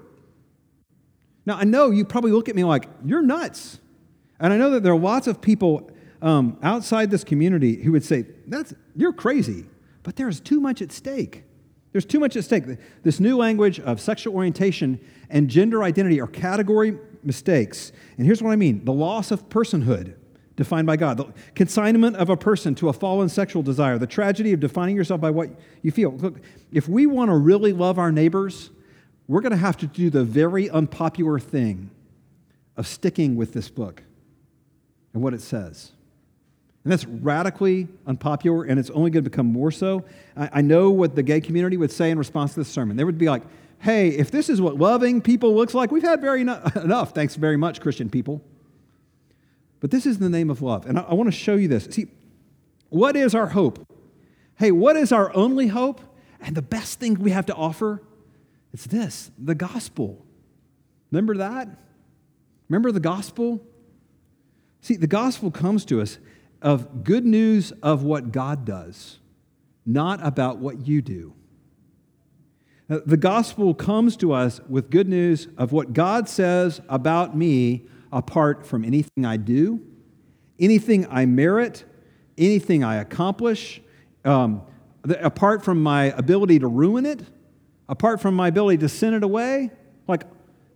Now, 1.44 1.56
I 1.56 1.64
know 1.64 1.90
you 1.90 2.04
probably 2.04 2.32
look 2.32 2.48
at 2.48 2.56
me 2.56 2.64
like, 2.64 2.88
you're 3.04 3.22
nuts. 3.22 3.78
And 4.40 4.52
I 4.52 4.56
know 4.56 4.70
that 4.70 4.82
there 4.82 4.92
are 4.92 4.98
lots 4.98 5.26
of 5.26 5.40
people 5.40 5.90
um, 6.22 6.58
outside 6.62 7.10
this 7.10 7.24
community 7.24 7.76
who 7.82 7.92
would 7.92 8.04
say, 8.04 8.26
That's, 8.46 8.74
you're 8.96 9.12
crazy. 9.12 9.66
But 10.02 10.16
there's 10.16 10.40
too 10.40 10.60
much 10.60 10.80
at 10.80 10.90
stake. 10.90 11.44
There's 11.92 12.04
too 12.04 12.20
much 12.20 12.36
at 12.36 12.44
stake. 12.44 12.64
This 13.02 13.20
new 13.20 13.36
language 13.36 13.80
of 13.80 14.00
sexual 14.00 14.34
orientation 14.34 15.00
and 15.30 15.48
gender 15.48 15.82
identity 15.82 16.20
are 16.20 16.26
category 16.26 16.98
mistakes. 17.22 17.92
And 18.16 18.26
here's 18.26 18.42
what 18.42 18.50
I 18.50 18.56
mean 18.56 18.84
the 18.84 18.92
loss 18.92 19.30
of 19.30 19.48
personhood 19.48 20.14
defined 20.56 20.88
by 20.88 20.96
God, 20.96 21.16
the 21.18 21.32
consignment 21.54 22.16
of 22.16 22.28
a 22.30 22.36
person 22.36 22.74
to 22.74 22.88
a 22.88 22.92
fallen 22.92 23.28
sexual 23.28 23.62
desire, 23.62 23.96
the 23.96 24.08
tragedy 24.08 24.52
of 24.52 24.58
defining 24.58 24.96
yourself 24.96 25.20
by 25.20 25.30
what 25.30 25.50
you 25.82 25.92
feel. 25.92 26.10
Look, 26.16 26.40
if 26.72 26.88
we 26.88 27.06
want 27.06 27.30
to 27.30 27.36
really 27.36 27.72
love 27.72 27.96
our 27.96 28.10
neighbors, 28.10 28.70
we're 29.28 29.40
going 29.40 29.52
to 29.52 29.56
have 29.56 29.76
to 29.76 29.86
do 29.86 30.10
the 30.10 30.24
very 30.24 30.68
unpopular 30.68 31.38
thing 31.38 31.90
of 32.76 32.88
sticking 32.88 33.36
with 33.36 33.52
this 33.52 33.68
book 33.68 34.02
and 35.14 35.22
what 35.22 35.32
it 35.32 35.42
says. 35.42 35.92
And 36.82 36.92
that's 36.92 37.04
radically 37.04 37.86
unpopular, 38.06 38.64
and 38.64 38.80
it's 38.80 38.90
only 38.90 39.10
going 39.10 39.22
to 39.22 39.30
become 39.30 39.46
more 39.46 39.70
so. 39.70 40.04
I, 40.36 40.50
I, 40.54 40.60
know 40.62 40.90
what 40.90 41.14
the 41.14 41.22
gay 41.22 41.40
community 41.40 41.76
would 41.76 41.92
say 41.92 42.10
in 42.10 42.18
response 42.18 42.54
to 42.54 42.60
this 42.60 42.68
sermon. 42.68 42.96
They 42.96 43.04
would 43.04 43.18
be 43.18 43.28
like, 43.28 43.42
hey, 43.80 44.08
if 44.08 44.30
this 44.30 44.48
is 44.48 44.60
what 44.60 44.76
loving 44.76 45.20
people 45.20 45.54
looks 45.54 45.74
like, 45.74 45.90
we've 45.90 46.02
had 46.02 46.20
very 46.20 46.44
no- 46.44 46.62
enough. 46.76 47.14
Thanks 47.14 47.36
very 47.36 47.56
much, 47.56 47.80
Christian 47.80 48.10
people. 48.10 48.42
But 49.80 49.90
this 49.90 50.06
is 50.06 50.18
the 50.18 50.28
name 50.28 50.50
of 50.50 50.62
love. 50.62 50.86
And 50.86 50.98
I, 50.98 51.02
I 51.02 51.14
want 51.14 51.28
to 51.28 51.36
show 51.36 51.54
you 51.54 51.68
this. 51.68 51.84
See, 51.84 52.08
what 52.88 53.16
is 53.16 53.34
our 53.34 53.48
hope? 53.48 53.86
Hey, 54.56 54.72
what 54.72 54.96
is 54.96 55.12
our 55.12 55.34
only 55.36 55.68
hope? 55.68 56.00
And 56.40 56.56
the 56.56 56.62
best 56.62 56.98
thing 56.98 57.14
we 57.14 57.30
have 57.30 57.46
to 57.46 57.54
offer? 57.54 58.02
It's 58.72 58.86
this 58.86 59.30
the 59.38 59.54
gospel. 59.54 60.24
Remember 61.10 61.36
that? 61.36 61.68
Remember 62.68 62.92
the 62.92 63.00
gospel? 63.00 63.64
See, 64.80 64.96
the 64.96 65.06
gospel 65.06 65.50
comes 65.50 65.84
to 65.86 66.00
us 66.00 66.18
of 66.60 67.04
good 67.04 67.24
news 67.24 67.72
of 67.82 68.02
what 68.02 68.32
God 68.32 68.64
does, 68.64 69.18
not 69.86 70.24
about 70.24 70.58
what 70.58 70.86
you 70.86 71.00
do. 71.00 71.34
Uh, 72.88 73.00
The 73.04 73.16
gospel 73.16 73.74
comes 73.74 74.16
to 74.18 74.32
us 74.32 74.60
with 74.68 74.90
good 74.90 75.08
news 75.08 75.48
of 75.56 75.72
what 75.72 75.92
God 75.92 76.28
says 76.28 76.80
about 76.88 77.36
me 77.36 77.86
apart 78.12 78.66
from 78.66 78.84
anything 78.84 79.24
I 79.24 79.36
do, 79.36 79.80
anything 80.58 81.06
I 81.10 81.26
merit, 81.26 81.84
anything 82.38 82.82
I 82.82 82.96
accomplish, 82.96 83.82
um, 84.24 84.62
the- 85.02 85.24
apart 85.24 85.62
from 85.64 85.82
my 85.82 86.04
ability 86.04 86.58
to 86.60 86.66
ruin 86.68 87.04
it, 87.04 87.22
apart 87.88 88.20
from 88.20 88.34
my 88.34 88.48
ability 88.48 88.78
to 88.78 88.88
send 88.88 89.14
it 89.14 89.22
away. 89.22 89.70
Like, 90.06 90.24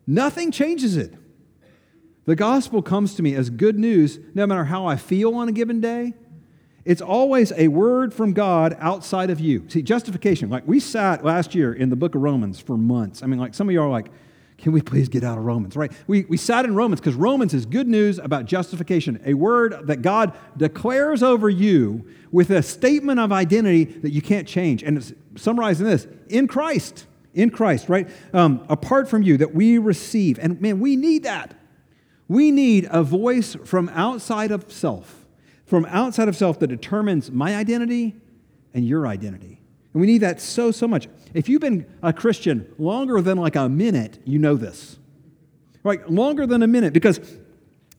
nothing 0.07 0.51
changes 0.51 0.97
it. 0.97 1.15
The 2.25 2.37
gospel 2.37 2.83
comes 2.83 3.15
to 3.15 3.23
me 3.23 3.35
as 3.35 3.51
good 3.51 3.79
news 3.79 4.21
no 4.35 4.47
matter 4.47 4.65
how 4.65 4.87
I 4.87 4.97
feel 4.97 5.35
on 5.35 5.49
a 5.49 5.53
given 5.53 5.81
day. 5.81 6.15
It's 6.85 7.03
always 7.03 7.53
a 7.53 7.69
word 7.69 8.13
from 8.13 8.33
God 8.33 8.77
outside 8.81 9.31
of 9.31 9.39
you. 9.39 9.65
See, 9.69 9.83
justification, 9.83 10.51
like 10.51 10.67
we 10.67 10.81
sat 10.81 11.25
last 11.25 11.55
year 11.55 11.73
in 11.73 11.91
the 11.91 11.97
book 11.97 12.15
of 12.15 12.23
Romans 12.23 12.59
for 12.59 12.77
months. 12.77 13.23
I 13.23 13.27
mean, 13.27 13.39
like 13.39 13.55
some 13.55 13.69
of 13.69 13.73
you 13.73 13.81
are 13.81 13.89
like, 13.89 14.09
can 14.59 14.73
we 14.73 14.81
please 14.81 15.09
get 15.09 15.25
out 15.25 15.39
of 15.39 15.45
Romans, 15.45 15.77
right? 15.77 15.91
We, 16.07 16.23
we 16.25 16.37
sat 16.37 16.65
in 16.65 16.75
Romans 16.75 17.01
because 17.01 17.17
Romans 17.17 17.53
is 17.53 17.67
good 17.67 17.89
news 17.89 18.19
about 18.19 18.47
justification, 18.47 19.21
a 19.25 19.35
word 19.35 19.89
that 19.89 20.03
God 20.03 20.33
declares 20.57 21.23
over 21.23 21.51
you 21.51 22.07
with 22.31 22.51
a 22.51 22.63
statement 22.63 23.19
of 23.19 23.33
identity 23.33 23.85
that 23.85 24.11
you 24.11 24.23
can't 24.23 24.47
change. 24.47 24.85
And 24.85 24.99
it's 24.99 25.13
summarized 25.37 25.81
in 25.81 25.87
this 25.87 26.07
in 26.29 26.47
Christ, 26.47 27.07
in 27.35 27.51
Christ, 27.51 27.89
right? 27.89 28.09
Um, 28.33 28.65
apart 28.69 29.09
from 29.09 29.23
you, 29.23 29.37
that 29.39 29.53
we 29.53 29.79
receive. 29.79 30.39
And 30.39 30.61
man, 30.61 30.79
we 30.79 30.95
need 30.95 31.25
that. 31.25 31.55
We 32.29 32.53
need 32.53 32.87
a 32.91 33.03
voice 33.03 33.57
from 33.65 33.89
outside 33.91 34.53
of 34.53 34.71
self, 34.73 35.22
from 35.73 35.87
outside 35.87 36.29
of 36.29 36.37
self 36.37 36.59
that 36.59 36.67
determines 36.67 37.31
my 37.31 37.57
identity 37.57 38.15
and 38.75 38.87
your 38.87 39.07
identity. 39.07 39.59
And 39.95 40.03
we 40.03 40.07
need 40.07 40.19
that 40.19 40.39
so, 40.39 40.71
so 40.71 40.87
much. 40.87 41.09
If 41.33 41.49
you've 41.49 41.63
been 41.63 41.87
a 42.03 42.13
Christian 42.13 42.71
longer 42.77 43.23
than 43.23 43.39
like 43.39 43.57
a 43.57 43.71
minute, 43.71 44.19
you 44.27 44.39
know 44.39 44.55
this. 44.55 44.99
Right? 45.83 46.07
Longer 46.11 46.47
than 46.47 46.63
a 46.63 46.67
minute. 46.67 46.93
Because 46.93 47.21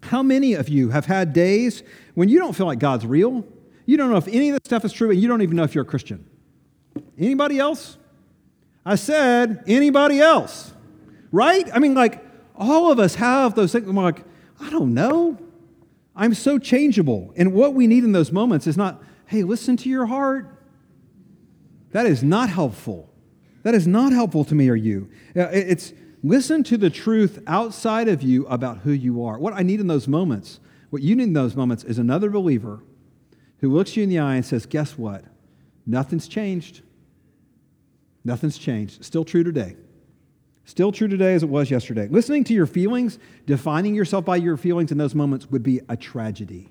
how 0.04 0.22
many 0.22 0.54
of 0.54 0.70
you 0.70 0.90
have 0.90 1.08
had 1.08 1.34
days 1.34 1.82
when 2.14 2.30
you 2.30 2.38
don't 2.38 2.54
feel 2.54 2.68
like 2.68 2.78
God's 2.78 3.08
real? 3.08 3.44
You 3.88 3.98
don't 3.98 4.12
know 4.12 4.18
if 4.18 4.28
any 4.28 4.50
of 4.50 4.54
this 4.54 4.66
stuff 4.66 4.86
is 4.86 4.94
true, 4.94 5.10
and 5.10 5.20
you 5.20 5.28
don't 5.28 5.42
even 5.42 5.58
know 5.58 5.64
if 5.64 5.74
you're 5.74 5.84
a 5.84 5.88
Christian. 5.88 6.30
Anybody 7.18 7.58
else? 7.58 7.98
I 8.86 8.94
said, 8.94 9.64
anybody 9.66 10.20
else? 10.20 10.72
Right? 11.32 11.68
I 11.74 11.80
mean, 11.80 11.96
like, 11.96 12.24
all 12.56 12.92
of 12.92 13.00
us 13.00 13.16
have 13.16 13.56
those 13.56 13.72
things. 13.72 13.88
We're 13.88 14.04
like, 14.04 14.24
I 14.62 14.70
don't 14.70 14.94
know. 14.94 15.40
I'm 16.16 16.34
so 16.34 16.60
changeable. 16.60 17.34
And 17.36 17.54
what 17.54 17.74
we 17.74 17.88
need 17.88 18.04
in 18.04 18.12
those 18.12 18.32
moments 18.32 18.68
is 18.68 18.78
not, 18.78 19.02
hey, 19.28 19.44
listen 19.44 19.78
to 19.78 19.90
your 19.90 20.06
heart. 20.06 20.50
That 21.92 22.06
is 22.06 22.24
not 22.24 22.50
helpful. 22.50 23.10
That 23.64 23.74
is 23.74 23.88
not 23.88 24.14
helpful 24.14 24.46
to 24.46 24.56
me 24.56 24.70
or 24.70 24.76
you. 24.76 25.10
Uh, 25.36 25.48
It's 25.52 25.94
listen 26.22 26.64
to 26.66 26.78
the 26.78 26.90
truth 26.90 27.42
outside 27.48 28.08
of 28.08 28.22
you 28.22 28.46
about 28.48 28.80
who 28.80 28.92
you 28.92 29.24
are. 29.24 29.40
What 29.40 29.54
I 29.54 29.64
need 29.64 29.80
in 29.80 29.88
those 29.88 30.08
moments, 30.08 30.60
what 30.90 31.02
you 31.02 31.16
need 31.16 31.24
in 31.24 31.34
those 31.34 31.56
moments 31.56 31.84
is 31.84 31.98
another 31.98 32.30
believer 32.30 32.84
who 33.60 33.72
looks 33.72 33.96
you 33.96 34.04
in 34.04 34.10
the 34.10 34.20
eye 34.20 34.36
and 34.36 34.46
says, 34.46 34.66
Guess 34.66 34.98
what? 34.98 35.24
Nothing's 35.86 36.28
changed. 36.28 36.82
Nothing's 38.24 38.58
changed. 38.58 39.04
Still 39.04 39.26
true 39.26 39.44
today. 39.44 39.76
Still 40.66 40.92
true 40.92 41.08
today 41.08 41.34
as 41.34 41.44
it 41.44 41.50
was 41.50 41.70
yesterday. 41.70 42.08
Listening 42.08 42.44
to 42.46 42.54
your 42.54 42.66
feelings, 42.66 43.20
defining 43.46 43.96
yourself 43.96 44.24
by 44.24 44.38
your 44.38 44.56
feelings 44.56 44.92
in 44.92 44.98
those 44.98 45.14
moments 45.14 45.52
would 45.52 45.64
be 45.64 45.82
a 45.90 45.98
tragedy. 45.98 46.70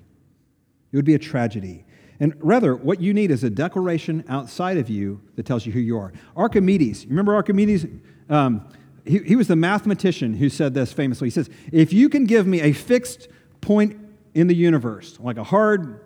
It 0.91 0.95
would 0.95 1.05
be 1.05 1.13
a 1.13 1.19
tragedy. 1.19 1.85
And 2.19 2.33
rather, 2.39 2.75
what 2.75 3.01
you 3.01 3.13
need 3.13 3.31
is 3.31 3.43
a 3.43 3.49
declaration 3.49 4.23
outside 4.27 4.77
of 4.77 4.89
you 4.89 5.21
that 5.35 5.45
tells 5.45 5.65
you 5.65 5.71
who 5.71 5.79
you 5.79 5.97
are. 5.97 6.13
Archimedes, 6.35 7.05
remember 7.05 7.35
Archimedes? 7.35 7.85
Um, 8.29 8.67
he, 9.05 9.19
he 9.19 9.35
was 9.35 9.47
the 9.47 9.55
mathematician 9.55 10.33
who 10.35 10.49
said 10.49 10.73
this 10.73 10.93
famously. 10.93 11.27
He 11.27 11.31
says, 11.31 11.49
If 11.71 11.93
you 11.93 12.09
can 12.09 12.25
give 12.25 12.47
me 12.47 12.61
a 12.61 12.71
fixed 12.71 13.27
point 13.61 13.97
in 14.33 14.47
the 14.47 14.55
universe, 14.55 15.19
like 15.19 15.37
a 15.37 15.43
hard, 15.43 15.99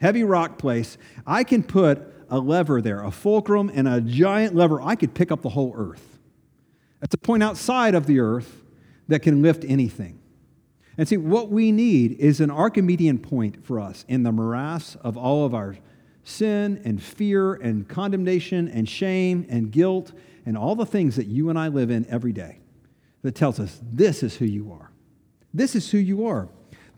heavy 0.00 0.24
rock 0.24 0.58
place, 0.58 0.98
I 1.26 1.44
can 1.44 1.62
put 1.62 2.02
a 2.28 2.38
lever 2.38 2.80
there, 2.80 3.02
a 3.02 3.10
fulcrum 3.10 3.70
and 3.74 3.88
a 3.88 4.00
giant 4.00 4.54
lever. 4.54 4.80
I 4.80 4.94
could 4.96 5.14
pick 5.14 5.32
up 5.32 5.42
the 5.42 5.50
whole 5.50 5.72
earth. 5.76 6.11
That's 7.02 7.14
a 7.14 7.18
point 7.18 7.42
outside 7.42 7.96
of 7.96 8.06
the 8.06 8.20
earth 8.20 8.62
that 9.08 9.22
can 9.22 9.42
lift 9.42 9.64
anything. 9.66 10.20
And 10.96 11.08
see, 11.08 11.16
what 11.16 11.50
we 11.50 11.72
need 11.72 12.12
is 12.12 12.40
an 12.40 12.50
Archimedean 12.50 13.18
point 13.18 13.66
for 13.66 13.80
us 13.80 14.04
in 14.06 14.22
the 14.22 14.30
morass 14.30 14.96
of 15.02 15.16
all 15.16 15.44
of 15.44 15.52
our 15.52 15.76
sin 16.22 16.80
and 16.84 17.02
fear 17.02 17.54
and 17.54 17.88
condemnation 17.88 18.68
and 18.68 18.88
shame 18.88 19.44
and 19.48 19.72
guilt 19.72 20.12
and 20.46 20.56
all 20.56 20.76
the 20.76 20.86
things 20.86 21.16
that 21.16 21.26
you 21.26 21.50
and 21.50 21.58
I 21.58 21.66
live 21.66 21.90
in 21.90 22.06
every 22.08 22.32
day 22.32 22.60
that 23.22 23.34
tells 23.34 23.58
us 23.58 23.80
this 23.82 24.22
is 24.22 24.36
who 24.36 24.44
you 24.44 24.70
are. 24.72 24.92
This 25.52 25.74
is 25.74 25.90
who 25.90 25.98
you 25.98 26.24
are. 26.26 26.48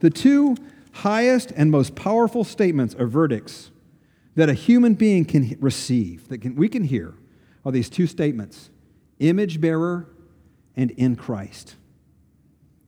The 0.01 0.11
two 0.11 0.55
highest 0.93 1.51
and 1.57 1.71
most 1.71 1.95
powerful 1.95 2.45
statements 2.45 2.95
or 2.95 3.07
verdicts 3.07 3.71
that 4.35 4.51
a 4.51 4.55
human 4.55 4.95
being 4.95 5.25
can 5.25 5.57
receive, 5.61 6.29
that 6.29 6.43
can, 6.43 6.57
we 6.57 6.69
can 6.69 6.85
hear, 6.85 7.15
are 7.65 7.73
these 7.73 7.89
two 7.89 8.07
statements 8.07 8.69
image 9.29 9.61
bearer 9.61 10.09
and 10.77 10.91
in 10.93 11.17
Christ. 11.17 11.77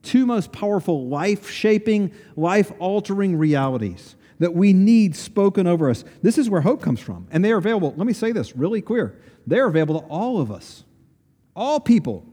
Two 0.03 0.27
most 0.27 0.53
powerful, 0.53 1.09
life 1.09 1.51
shaping, 1.51 2.12
life 2.37 2.72
altering 2.79 3.37
realities 3.37 4.14
that 4.38 4.55
we 4.55 4.72
need 4.72 5.16
spoken 5.16 5.66
over 5.66 5.90
us. 5.90 6.05
This 6.22 6.38
is 6.38 6.51
where 6.51 6.61
hope 6.61 6.83
comes 6.83 7.01
from. 7.01 7.27
And 7.31 7.44
they 7.44 7.53
are 7.53 7.57
available, 7.57 7.94
let 7.96 8.07
me 8.07 8.12
say 8.12 8.33
this 8.33 8.55
really 8.55 8.83
clear. 8.83 9.18
They're 9.46 9.66
available 9.66 10.01
to 10.01 10.07
all 10.07 10.40
of 10.40 10.51
us, 10.51 10.85
all 11.55 11.81
people, 11.81 12.25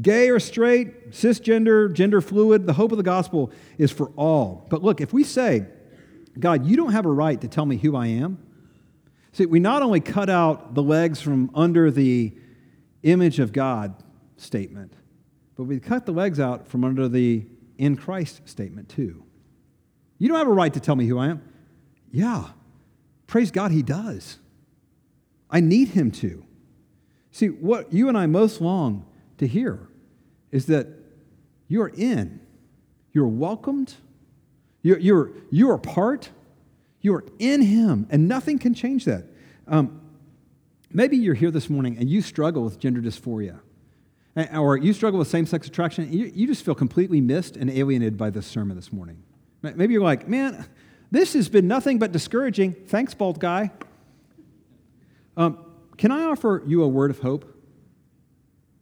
gay 0.00 0.30
or 0.30 0.40
straight, 0.40 1.10
cisgender, 1.10 1.92
gender 1.92 2.20
fluid. 2.20 2.66
The 2.66 2.72
hope 2.72 2.92
of 2.92 2.98
the 2.98 3.04
gospel 3.04 3.52
is 3.78 3.90
for 3.90 4.10
all. 4.16 4.66
But 4.68 4.82
look, 4.82 5.00
if 5.00 5.12
we 5.12 5.24
say, 5.24 5.64
God, 6.38 6.66
you 6.66 6.76
don't 6.76 6.92
have 6.92 7.06
a 7.06 7.10
right 7.10 7.40
to 7.40 7.48
tell 7.48 7.66
me 7.66 7.76
who 7.76 7.96
I 7.96 8.08
am, 8.08 8.38
see, 9.32 9.46
we 9.46 9.60
not 9.60 9.82
only 9.82 10.00
cut 10.00 10.28
out 10.28 10.74
the 10.74 10.82
legs 10.82 11.20
from 11.20 11.50
under 11.54 11.90
the 11.90 12.34
image 13.10 13.38
of 13.38 13.52
God 13.52 13.94
statement, 14.36 14.92
but 15.56 15.64
we 15.64 15.80
cut 15.80 16.06
the 16.06 16.12
legs 16.12 16.38
out 16.38 16.68
from 16.68 16.84
under 16.84 17.08
the 17.08 17.46
in 17.76 17.96
Christ 17.96 18.48
statement 18.48 18.88
too. 18.88 19.24
You 20.18 20.28
don't 20.28 20.38
have 20.38 20.48
a 20.48 20.52
right 20.52 20.72
to 20.74 20.80
tell 20.80 20.96
me 20.96 21.06
who 21.06 21.18
I 21.18 21.28
am. 21.28 21.42
Yeah, 22.10 22.48
praise 23.26 23.50
God, 23.50 23.70
He 23.70 23.82
does. 23.82 24.38
I 25.50 25.60
need 25.60 25.88
Him 25.88 26.10
to. 26.12 26.44
See, 27.30 27.48
what 27.48 27.92
you 27.92 28.08
and 28.08 28.18
I 28.18 28.26
most 28.26 28.60
long 28.60 29.06
to 29.38 29.46
hear 29.46 29.88
is 30.50 30.66
that 30.66 30.88
you're 31.68 31.88
in, 31.88 32.40
you're 33.12 33.28
welcomed, 33.28 33.94
you're, 34.82 34.98
you're, 34.98 35.32
you're 35.50 35.78
part, 35.78 36.30
you're 37.00 37.24
in 37.38 37.62
Him, 37.62 38.06
and 38.10 38.26
nothing 38.26 38.58
can 38.58 38.74
change 38.74 39.04
that. 39.04 39.24
Um, 39.66 40.00
maybe 40.92 41.16
you're 41.16 41.34
here 41.34 41.50
this 41.50 41.68
morning 41.68 41.96
and 41.98 42.08
you 42.08 42.22
struggle 42.22 42.62
with 42.62 42.78
gender 42.78 43.00
dysphoria, 43.00 43.60
or 44.54 44.76
you 44.76 44.92
struggle 44.92 45.18
with 45.18 45.28
same 45.28 45.46
sex 45.46 45.66
attraction, 45.66 46.12
you, 46.12 46.30
you 46.34 46.46
just 46.46 46.64
feel 46.64 46.74
completely 46.74 47.20
missed 47.20 47.56
and 47.56 47.70
alienated 47.70 48.16
by 48.16 48.30
this 48.30 48.46
sermon 48.46 48.76
this 48.76 48.92
morning. 48.92 49.22
Maybe 49.62 49.92
you're 49.92 50.02
like, 50.02 50.28
man, 50.28 50.66
this 51.10 51.32
has 51.32 51.48
been 51.48 51.66
nothing 51.66 51.98
but 51.98 52.12
discouraging. 52.12 52.74
Thanks, 52.74 53.14
bald 53.14 53.40
guy. 53.40 53.72
Um, 55.36 55.64
can 55.96 56.12
I 56.12 56.24
offer 56.24 56.62
you 56.66 56.82
a 56.82 56.88
word 56.88 57.10
of 57.10 57.18
hope? 57.18 57.54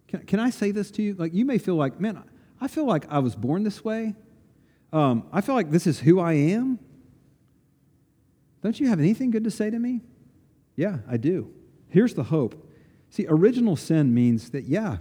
Can, 0.09 0.21
can 0.27 0.41
I 0.41 0.51
say 0.51 0.71
this 0.71 0.91
to 0.93 1.03
you? 1.03 1.15
Like, 1.15 1.33
you 1.35 1.45
may 1.45 1.59
feel 1.59 1.77
like, 1.77 1.99
man, 1.99 2.23
I 2.61 2.69
feel 2.69 2.85
like 2.85 3.11
I 3.11 3.21
was 3.21 3.35
born 3.35 3.63
this 3.63 3.85
way. 3.85 4.15
Um, 4.93 5.27
I 5.33 5.41
feel 5.41 5.55
like 5.55 5.71
this 5.71 5.87
is 5.87 6.01
who 6.01 6.21
I 6.21 6.35
am. 6.35 6.79
Don't 8.63 8.79
you 8.79 8.89
have 8.89 8.99
anything 8.99 9.31
good 9.31 9.45
to 9.45 9.51
say 9.51 9.71
to 9.71 9.79
me? 9.79 10.03
Yeah, 10.77 10.99
I 11.09 11.17
do. 11.17 11.53
Here's 11.97 12.13
the 12.13 12.25
hope. 12.25 12.63
See, 13.09 13.25
original 13.27 13.75
sin 13.75 14.13
means 14.13 14.51
that, 14.51 14.65
yeah, 14.65 14.99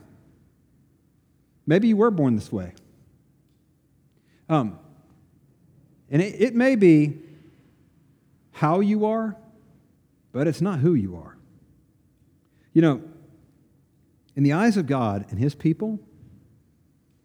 maybe 1.68 1.90
you 1.90 1.98
were 1.98 2.10
born 2.10 2.36
this 2.36 2.54
way. 2.54 2.72
Um, 4.48 4.80
and 6.10 6.22
it, 6.22 6.42
it 6.42 6.56
may 6.56 6.78
be 6.78 7.20
how 8.54 8.80
you 8.80 9.06
are, 9.08 9.36
but 10.32 10.48
it's 10.48 10.62
not 10.62 10.80
who 10.80 10.94
you 10.94 11.18
are. 11.18 11.36
You 12.72 12.82
know, 12.82 13.02
in 14.38 14.44
the 14.44 14.54
eyes 14.54 14.78
of 14.78 14.88
God 14.88 15.26
and 15.30 15.38
His 15.38 15.54
people, 15.54 16.00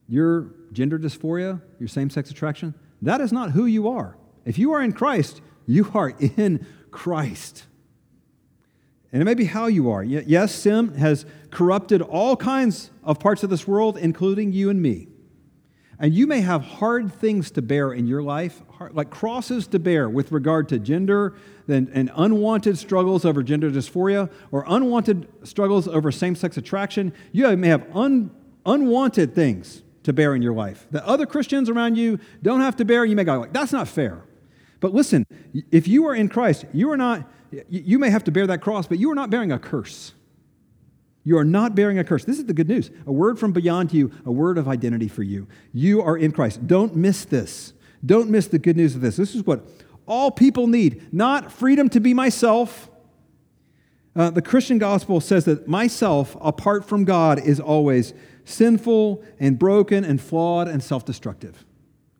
your 0.09 0.51
gender 0.73 0.99
dysphoria, 0.99 1.63
your 1.79 1.87
same 1.87 2.11
sex 2.11 2.29
attraction, 2.33 2.75
that 3.03 3.21
is 3.21 3.31
not 3.31 3.53
who 3.53 3.67
you 3.67 3.87
are. 3.87 4.17
If 4.45 4.59
you 4.59 4.73
are 4.73 4.83
in 4.83 4.93
Christ, 4.93 5.41
you 5.65 5.93
are 5.95 6.13
in 6.19 6.67
Christ. 6.91 7.67
And 9.13 9.21
it 9.21 9.25
may 9.25 9.35
be 9.35 9.47
how 9.47 9.67
you 9.67 9.91
are. 9.91 10.05
Yes, 10.05 10.55
sin 10.55 10.95
has 10.95 11.27
corrupted 11.51 12.01
all 12.01 12.37
kinds 12.37 12.91
of 13.03 13.19
parts 13.19 13.43
of 13.43 13.51
this 13.51 13.67
world, 13.67 13.99
including 13.99 14.53
you 14.53 14.71
and 14.71 14.81
me. 14.81 15.09
And 15.99 16.15
you 16.15 16.27
may 16.27 16.41
have 16.41 16.63
hard 16.63 17.13
things 17.13 17.51
to 17.51 17.63
bear 17.63 17.93
in 17.93 18.07
your 18.07 18.23
life, 18.23 18.63
like 18.93 19.11
crosses 19.11 19.67
to 19.67 19.79
bear 19.79 20.09
with 20.09 20.33
regard 20.33 20.69
to 20.71 20.79
gender 20.79 21.35
and, 21.69 22.11
unwanted 22.15 22.79
struggles 22.79 23.25
over 23.25 23.43
gender 23.43 23.71
dysphoria 23.71 24.31
or 24.51 24.65
unwanted 24.67 25.29
struggles 25.43 25.87
over 25.87 26.11
same 26.11 26.35
sex 26.35 26.57
attraction. 26.57 27.13
You 27.33 27.55
may 27.57 27.69
have 27.69 27.85
un, 27.95 28.31
unwanted 28.65 29.35
things 29.35 29.83
to 30.05 30.15
bear 30.15 30.35
in 30.35 30.41
your 30.41 30.55
life 30.55 30.87
that 30.93 31.05
other 31.05 31.27
Christians 31.27 31.69
around 31.69 31.97
you 31.97 32.19
don't 32.43 32.61
have 32.61 32.77
to 32.77 32.85
bear. 32.87 33.05
You 33.05 33.15
may 33.15 33.25
go, 33.25 33.41
like, 33.41 33.53
that's 33.53 33.73
not 33.73 33.87
fair. 33.87 34.23
But 34.81 34.95
listen, 34.95 35.27
if 35.71 35.87
you 35.87 36.07
are 36.07 36.15
in 36.15 36.31
Christ, 36.31 36.65
you 36.73 36.91
are 36.91 36.97
not, 36.97 37.29
you 37.69 37.99
may 37.99 38.11
have 38.11 38.25
to 38.25 38.31
bear 38.31 38.47
that 38.47 38.61
cross, 38.61 38.87
but 38.87 38.99
you 38.99 39.11
are 39.11 39.15
not 39.15 39.31
bearing 39.31 39.53
a 39.53 39.59
curse. 39.59 40.13
You 41.25 41.37
are 41.39 41.45
not 41.45 41.75
bearing 41.75 41.99
a 41.99 42.05
curse. 42.05 42.25
This 42.25 42.39
is 42.39 42.47
the 42.47 42.55
good 42.55 42.69
news. 42.69 42.91
A 43.07 43.13
word 43.13 43.39
from 43.39 43.53
beyond 43.53 43.93
you, 43.93 44.11
a 44.25 44.33
word 44.33 44.57
of 44.57 44.69
identity 44.69 45.09
for 45.09 45.23
you. 45.23 45.49
You 45.73 46.03
are 46.03 46.17
in 46.17 46.33
Christ. 46.33 46.67
Don't 46.67 46.97
miss 46.97 47.25
this. 47.25 47.73
Don't 48.05 48.31
miss 48.31 48.47
the 48.47 48.59
good 48.59 48.77
news 48.77 48.95
of 48.95 49.03
this. 49.03 49.17
This 49.17 49.35
is 49.35 49.45
what 49.45 49.67
all 50.07 50.31
people 50.31 50.67
need 50.67 51.13
not 51.13 51.53
freedom 51.53 51.89
to 51.91 52.01
be 52.01 52.15
myself. 52.15 52.89
Uh, 54.17 54.31
the 54.31 54.43
Christian 54.43 54.79
gospel 54.79 55.21
says 55.21 55.45
that 55.45 55.69
myself, 55.69 56.37
apart 56.41 56.85
from 56.85 57.05
God, 57.05 57.39
is 57.39 57.61
always 57.61 58.13
sinful 58.45 59.23
and 59.39 59.59
broken 59.59 60.05
and 60.05 60.21
flawed 60.21 60.69
and 60.69 60.83
self 60.83 61.05
destructive. 61.05 61.65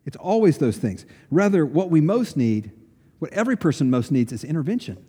It's 0.05 0.17
always 0.17 0.57
those 0.57 0.77
things. 0.77 1.05
Rather, 1.29 1.65
what 1.65 1.89
we 1.89 2.01
most 2.01 2.37
need, 2.37 2.71
what 3.19 3.33
every 3.33 3.57
person 3.57 3.89
most 3.89 4.11
needs, 4.11 4.31
is 4.31 4.43
intervention. 4.43 5.03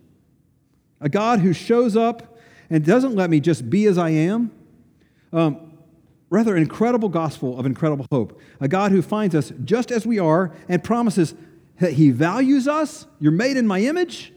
A 1.02 1.08
God 1.08 1.40
who 1.40 1.52
shows 1.52 1.96
up 1.96 2.38
and 2.70 2.84
doesn't 2.84 3.14
let 3.14 3.28
me 3.28 3.40
just 3.40 3.68
be 3.68 3.86
as 3.86 3.98
I 3.98 4.10
am. 4.10 4.50
Um, 5.32 5.72
rather, 6.30 6.56
an 6.56 6.62
incredible 6.62 7.08
gospel 7.10 7.58
of 7.58 7.66
incredible 7.66 8.06
hope. 8.10 8.40
A 8.60 8.68
God 8.68 8.92
who 8.92 9.02
finds 9.02 9.34
us 9.34 9.52
just 9.64 9.90
as 9.90 10.06
we 10.06 10.18
are 10.18 10.52
and 10.68 10.82
promises 10.82 11.34
that 11.80 11.94
He 11.94 12.10
values 12.10 12.68
us. 12.68 13.06
You're 13.18 13.32
made 13.32 13.56
in 13.56 13.66
my 13.66 13.80
image, 13.80 14.32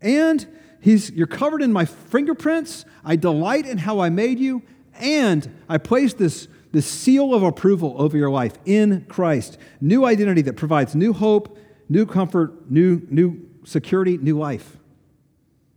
and 0.00 0.46
he's, 0.80 1.10
you're 1.12 1.26
covered 1.26 1.62
in 1.62 1.72
my 1.72 1.86
fingerprints. 1.86 2.84
I 3.04 3.16
delight 3.16 3.66
in 3.66 3.78
how 3.78 4.00
I 4.00 4.10
made 4.10 4.38
you, 4.38 4.62
and 4.94 5.50
I 5.68 5.78
place 5.78 6.12
this, 6.12 6.48
this 6.72 6.86
seal 6.86 7.32
of 7.32 7.42
approval 7.42 7.94
over 7.96 8.16
your 8.16 8.30
life 8.30 8.54
in 8.66 9.06
Christ. 9.08 9.56
New 9.80 10.04
identity 10.04 10.42
that 10.42 10.56
provides 10.56 10.94
new 10.94 11.14
hope, 11.14 11.58
new 11.88 12.04
comfort, 12.04 12.70
new, 12.70 13.00
new 13.08 13.48
security, 13.64 14.18
new 14.18 14.38
life. 14.38 14.76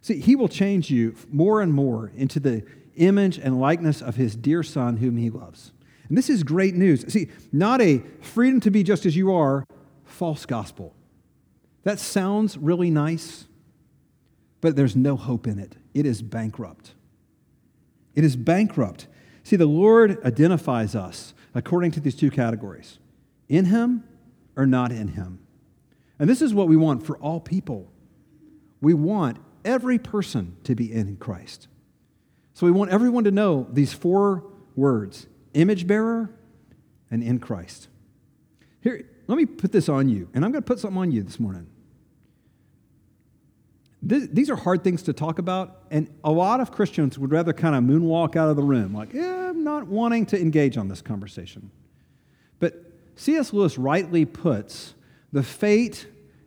See, 0.05 0.19
he 0.19 0.35
will 0.35 0.47
change 0.47 0.91
you 0.91 1.15
more 1.31 1.61
and 1.61 1.73
more 1.73 2.11
into 2.15 2.39
the 2.39 2.63
image 2.95 3.39
and 3.39 3.59
likeness 3.59 4.03
of 4.03 4.17
his 4.17 4.35
dear 4.35 4.61
son, 4.61 4.97
whom 4.97 5.17
he 5.17 5.31
loves. 5.31 5.71
And 6.07 6.15
this 6.15 6.29
is 6.29 6.43
great 6.43 6.75
news. 6.75 7.11
See, 7.11 7.29
not 7.51 7.81
a 7.81 8.03
freedom 8.21 8.59
to 8.59 8.69
be 8.69 8.83
just 8.83 9.07
as 9.07 9.15
you 9.15 9.33
are, 9.33 9.65
false 10.03 10.45
gospel. 10.45 10.93
That 11.81 11.97
sounds 11.97 12.55
really 12.55 12.91
nice, 12.91 13.47
but 14.61 14.75
there's 14.75 14.95
no 14.95 15.15
hope 15.15 15.47
in 15.47 15.57
it. 15.57 15.75
It 15.95 16.05
is 16.05 16.21
bankrupt. 16.21 16.93
It 18.13 18.23
is 18.23 18.35
bankrupt. 18.35 19.07
See, 19.41 19.55
the 19.55 19.65
Lord 19.65 20.23
identifies 20.23 20.93
us 20.93 21.33
according 21.55 21.89
to 21.93 21.99
these 21.99 22.15
two 22.15 22.29
categories 22.29 22.99
in 23.49 23.65
Him 23.65 24.03
or 24.55 24.67
not 24.67 24.91
in 24.91 25.07
Him. 25.07 25.39
And 26.19 26.29
this 26.29 26.43
is 26.43 26.53
what 26.53 26.67
we 26.67 26.77
want 26.77 27.03
for 27.03 27.17
all 27.17 27.39
people. 27.39 27.91
We 28.81 28.93
want 28.93 29.39
every 29.65 29.99
person 29.99 30.55
to 30.63 30.75
be 30.75 30.91
in 30.91 31.17
Christ. 31.17 31.67
So 32.53 32.65
we 32.65 32.71
want 32.71 32.91
everyone 32.91 33.25
to 33.25 33.31
know 33.31 33.67
these 33.71 33.91
four 33.91 34.45
words 34.75 35.27
image 35.53 35.87
bearer 35.87 36.29
and 37.11 37.23
in 37.23 37.39
Christ. 37.39 37.87
Here, 38.81 39.09
let 39.27 39.37
me 39.37 39.45
put 39.45 39.71
this 39.71 39.89
on 39.89 40.09
you, 40.09 40.29
and 40.33 40.45
I'm 40.45 40.51
going 40.51 40.61
to 40.61 40.67
put 40.67 40.79
something 40.79 40.97
on 40.97 41.11
you 41.11 41.23
this 41.23 41.39
morning. 41.39 41.67
This, 44.01 44.27
these 44.27 44.49
are 44.51 44.55
hard 44.55 44.83
things 44.83 45.01
to 45.03 45.13
talk 45.13 45.39
about, 45.39 45.81
and 45.89 46.13
a 46.23 46.31
lot 46.31 46.59
of 46.59 46.71
Christians 46.71 47.17
would 47.17 47.31
rather 47.31 47.53
kind 47.53 47.75
of 47.75 47.83
moonwalk 47.83 48.35
out 48.35 48.49
of 48.49 48.55
the 48.55 48.63
room, 48.63 48.93
like, 48.93 49.13
yeah, 49.13 49.49
I'm 49.49 49.63
not 49.63 49.87
wanting 49.87 50.27
to 50.27 50.39
engage 50.39 50.77
on 50.77 50.87
this 50.87 51.01
conversation. 51.01 51.71
But 52.59 52.83
C.S. 53.15 53.51
Lewis 53.51 53.77
rightly 53.77 54.25
puts 54.25 54.93
the 55.31 55.41
fate 55.41 56.05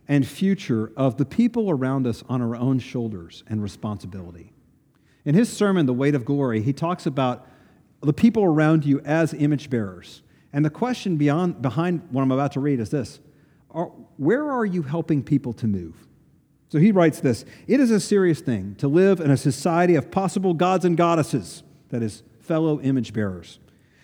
and 0.09 0.27
future 0.27 0.91
of 0.97 1.19
the 1.19 1.27
people 1.27 1.71
around 1.71 2.07
us 2.07 2.25
on 2.29 2.41
our 2.41 2.57
own 2.57 2.79
shoulders 2.79 3.45
and 3.47 3.63
responsibility. 3.63 4.53
In 5.25 5.35
his 5.35 5.53
sermon, 5.55 5.85
The 5.85 5.93
Weight 5.93 6.15
of 6.15 6.25
Glory, 6.25 6.63
he 6.63 6.73
talks 6.73 7.05
about 7.05 7.47
the 8.01 8.15
people 8.15 8.43
around 8.43 8.87
you 8.87 9.01
as 9.01 9.35
image 9.35 9.69
bearers. 9.69 10.23
And 10.53 10.65
the 10.65 10.71
question 10.71 11.17
beyond, 11.17 11.61
behind 11.61 12.09
what 12.11 12.23
I'm 12.23 12.33
about 12.33 12.53
to 12.53 12.61
read 12.61 12.81
is 12.81 12.91
this 12.91 13.21
are, 13.71 13.87
Where 14.17 14.51
are 14.51 14.65
you 14.65 14.83
helping 14.83 15.23
people 15.23 15.53
to 15.55 15.67
move? 15.67 15.95
So 16.71 16.79
he 16.79 16.93
writes 16.93 17.21
this 17.21 17.45
It 17.67 17.81
is 17.81 17.91
a 17.91 18.01
serious 18.01 18.41
thing 18.41 18.77
to 18.77 18.89
live 18.89 19.21
in 19.21 19.31
a 19.31 19.37
society 19.37 19.95
of 19.95 20.11
possible 20.11 20.55
gods 20.55 20.87
and 20.87 20.97
goddesses, 20.97 21.63
that 21.91 22.03
is, 22.03 22.23
fellow 22.41 22.81
image 22.81 23.13
bearers. 23.13 23.59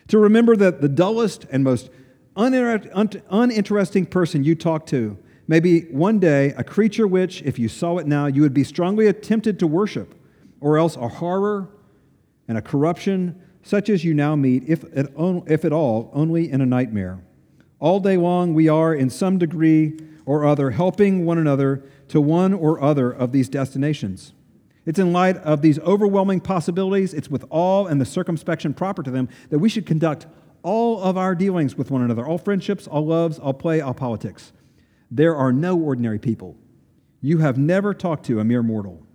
To 0.09 0.19
remember 0.19 0.55
that 0.57 0.83
the 0.83 0.89
dullest 0.89 1.47
and 1.51 1.65
most 1.65 1.89
uninteresting 2.37 4.07
person 4.07 4.45
you 4.45 4.55
talk 4.55 4.85
to 4.87 5.17
Maybe 5.47 5.83
one 5.83 6.19
day 6.19 6.55
a 6.57 6.65
creature 6.65 7.07
which, 7.07 7.43
if 7.43 7.59
you 7.59 7.69
saw 7.69 7.99
it 7.99 8.07
now, 8.07 8.27
you 8.27 8.43
would 8.43 8.55
be 8.55 8.65
strongly 8.65 9.13
tempted 9.13 9.59
to 9.59 9.67
worship, 9.67 10.15
or 10.61 10.79
else 10.79 10.97
a 10.97 11.09
horror 11.09 11.69
and 12.49 12.57
a 12.57 12.63
corruption 12.63 13.41
such 13.63 13.89
as 13.89 14.05
you 14.05 14.15
now 14.15 14.37
meet, 14.37 14.63
if 14.67 14.85
at, 14.97 15.11
if 15.47 15.65
at 15.65 15.73
all, 15.73 16.11
only 16.13 16.51
in 16.51 16.61
a 16.61 16.67
nightmare. 16.67 17.23
All 17.81 18.01
day 18.01 18.17
long, 18.17 18.55
we 18.55 18.69
are, 18.69 18.95
in 18.95 19.11
some 19.11 19.39
degree 19.39 19.99
or 20.27 20.45
other, 20.45 20.71
helping 20.71 21.25
one 21.25 21.39
another 21.39 21.85
to 22.09 22.21
one 22.21 22.53
or 22.53 22.81
other 22.81 23.11
of 23.11 23.33
these 23.33 23.49
destinations. 23.49 24.33
It's 24.87 24.99
in 24.99 25.13
light 25.13 25.37
of 25.39 25.63
these 25.63 25.79
overwhelming 25.81 26.41
possibilities, 26.41 27.15
it's 27.15 27.31
with 27.31 27.45
awe 27.51 27.87
and 27.87 28.01
the 28.01 28.07
circumspection 28.07 28.75
proper 28.75 29.03
to 29.03 29.11
them 29.11 29.29
that 29.49 29.59
we 29.59 29.69
should 29.69 29.87
conduct 29.87 30.27
all 30.63 31.03
of 31.03 31.17
our 31.17 31.35
dealings 31.35 31.77
with 31.77 31.91
one 31.91 32.03
another, 32.03 32.27
all 32.27 32.39
friendships, 32.39 32.87
all 32.87 33.07
loves, 33.07 33.39
all 33.39 33.55
play, 33.55 33.81
all 33.81 33.95
politics. 33.95 34.53
There 35.15 35.37
are 35.37 35.53
no 35.53 35.79
ordinary 35.79 36.19
people. 36.19 36.57
You 37.21 37.39
have 37.39 37.57
never 37.57 37.95
talked 37.95 38.27
to 38.27 38.41
a 38.41 38.45
mere 38.45 38.65
mortal. 38.65 39.07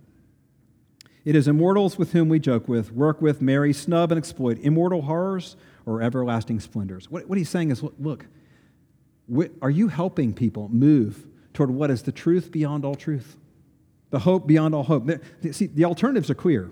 It 1.26 1.36
is 1.36 1.46
immortals 1.46 1.98
with 1.98 2.12
whom 2.12 2.30
we 2.30 2.38
joke 2.38 2.68
with, 2.68 2.90
work 2.90 3.20
with, 3.20 3.42
marry, 3.42 3.74
snub, 3.74 4.10
and 4.10 4.16
exploit, 4.16 4.58
immortal 4.60 5.02
horrors 5.02 5.56
or 5.84 6.00
everlasting 6.00 6.58
splendors. 6.58 7.10
What, 7.10 7.28
what 7.28 7.36
he's 7.36 7.50
saying 7.50 7.70
is 7.70 7.82
look, 7.98 8.24
are 9.60 9.68
you 9.68 9.88
helping 9.88 10.32
people 10.32 10.70
move 10.70 11.26
toward 11.52 11.70
what 11.70 11.90
is 11.90 12.02
the 12.04 12.12
truth 12.12 12.50
beyond 12.50 12.86
all 12.86 12.94
truth? 12.94 13.36
The 14.08 14.20
hope 14.20 14.46
beyond 14.46 14.74
all 14.74 14.84
hope. 14.84 15.06
See, 15.52 15.66
the 15.66 15.84
alternatives 15.84 16.30
are 16.30 16.34
clear. 16.34 16.70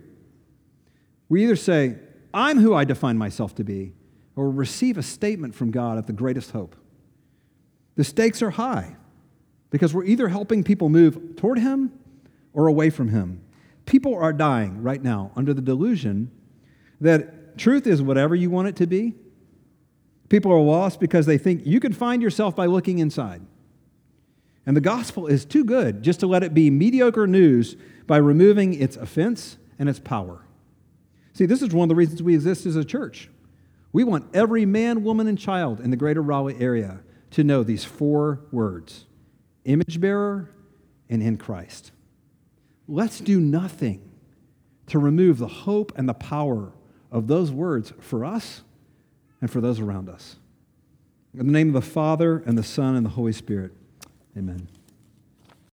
We 1.29 1.45
either 1.45 1.55
say, 1.55 1.97
I'm 2.33 2.59
who 2.61 2.75
I 2.75 2.85
define 2.85 3.19
myself 3.19 3.55
to 3.57 3.65
be, 3.65 3.93
or 4.37 4.51
receive 4.51 4.97
a 4.97 5.03
statement 5.03 5.55
from 5.55 5.71
God 5.71 5.99
of 5.99 6.07
the 6.07 6.15
greatest 6.15 6.53
hope. 6.53 6.77
The 7.97 8.05
stakes 8.05 8.41
are 8.41 8.51
high 8.53 8.97
because 9.71 9.95
we're 9.95 10.05
either 10.05 10.29
helping 10.29 10.65
people 10.65 10.89
move 10.89 11.37
toward 11.37 11.59
Him 11.59 11.93
or 12.53 12.67
away 12.67 12.91
from 12.91 13.09
Him. 13.09 13.43
People 13.87 14.15
are 14.15 14.33
dying 14.33 14.83
right 14.83 15.03
now 15.03 15.33
under 15.37 15.55
the 15.55 15.63
delusion 15.63 16.31
that 17.01 17.57
truth 17.59 17.87
is 17.87 18.03
whatever 18.03 18.35
you 18.35 18.51
want 18.51 18.69
it 18.69 18.77
to 18.77 18.87
be. 18.87 19.15
People 20.29 20.53
are 20.53 20.61
lost 20.61 21.01
because 21.01 21.27
they 21.27 21.39
think 21.39 21.65
you 21.65 21.81
can 21.81 21.93
find 21.93 22.21
yourself 22.23 22.55
by 22.55 22.67
looking 22.67 22.99
inside. 22.99 23.43
And 24.67 24.77
the 24.77 24.83
gospel 24.83 25.27
is 25.27 25.45
too 25.45 25.65
good 25.65 26.03
just 26.03 26.21
to 26.21 26.27
let 26.27 26.43
it 26.43 26.53
be 26.53 26.71
mediocre 26.71 27.27
news 27.27 27.77
by 28.07 28.19
removing 28.19 28.75
its 28.75 28.97
offense 28.97 29.57
and 29.79 29.89
its 29.89 29.99
power. 29.99 30.45
See, 31.33 31.47
this 31.47 31.63
is 31.63 31.73
one 31.73 31.85
of 31.85 31.89
the 31.89 31.95
reasons 31.95 32.23
we 32.23 32.35
exist 32.35 32.67
as 32.67 32.77
a 32.77 32.85
church. 32.85 33.31
We 33.93 34.05
want 34.05 34.27
every 34.35 34.67
man, 34.67 35.05
woman, 35.05 35.27
and 35.27 35.39
child 35.39 35.81
in 35.81 35.91
the 35.91 35.97
greater 35.97 36.21
Raleigh 36.21 36.61
area 36.61 37.01
to 37.31 37.45
know 37.45 37.63
these 37.63 37.85
four 37.85 38.41
words 38.53 39.07
image 39.69 40.01
bearer, 40.01 40.51
and 41.09 41.23
in 41.23 41.37
Christ. 41.37 41.93
Let's 42.87 43.21
do 43.21 43.39
nothing 43.41 44.11
to 44.87 44.99
remove 44.99 45.39
the 45.39 45.49
hope 45.49 45.93
and 45.97 46.09
the 46.09 46.15
power 46.15 46.73
of 47.13 47.27
those 47.27 47.51
words 47.51 47.93
for 48.01 48.25
us 48.25 48.63
and 49.41 49.51
for 49.51 49.61
those 49.61 49.79
around 49.81 50.09
us. 50.09 50.37
In 51.35 51.47
the 51.47 51.53
name 51.53 51.69
of 51.69 51.75
the 51.75 51.83
Father, 51.83 52.43
and 52.47 52.57
the 52.57 52.63
Son, 52.63 52.97
and 52.97 53.05
the 53.05 53.11
Holy 53.11 53.33
Spirit, 53.33 53.73
amen. 54.37 54.69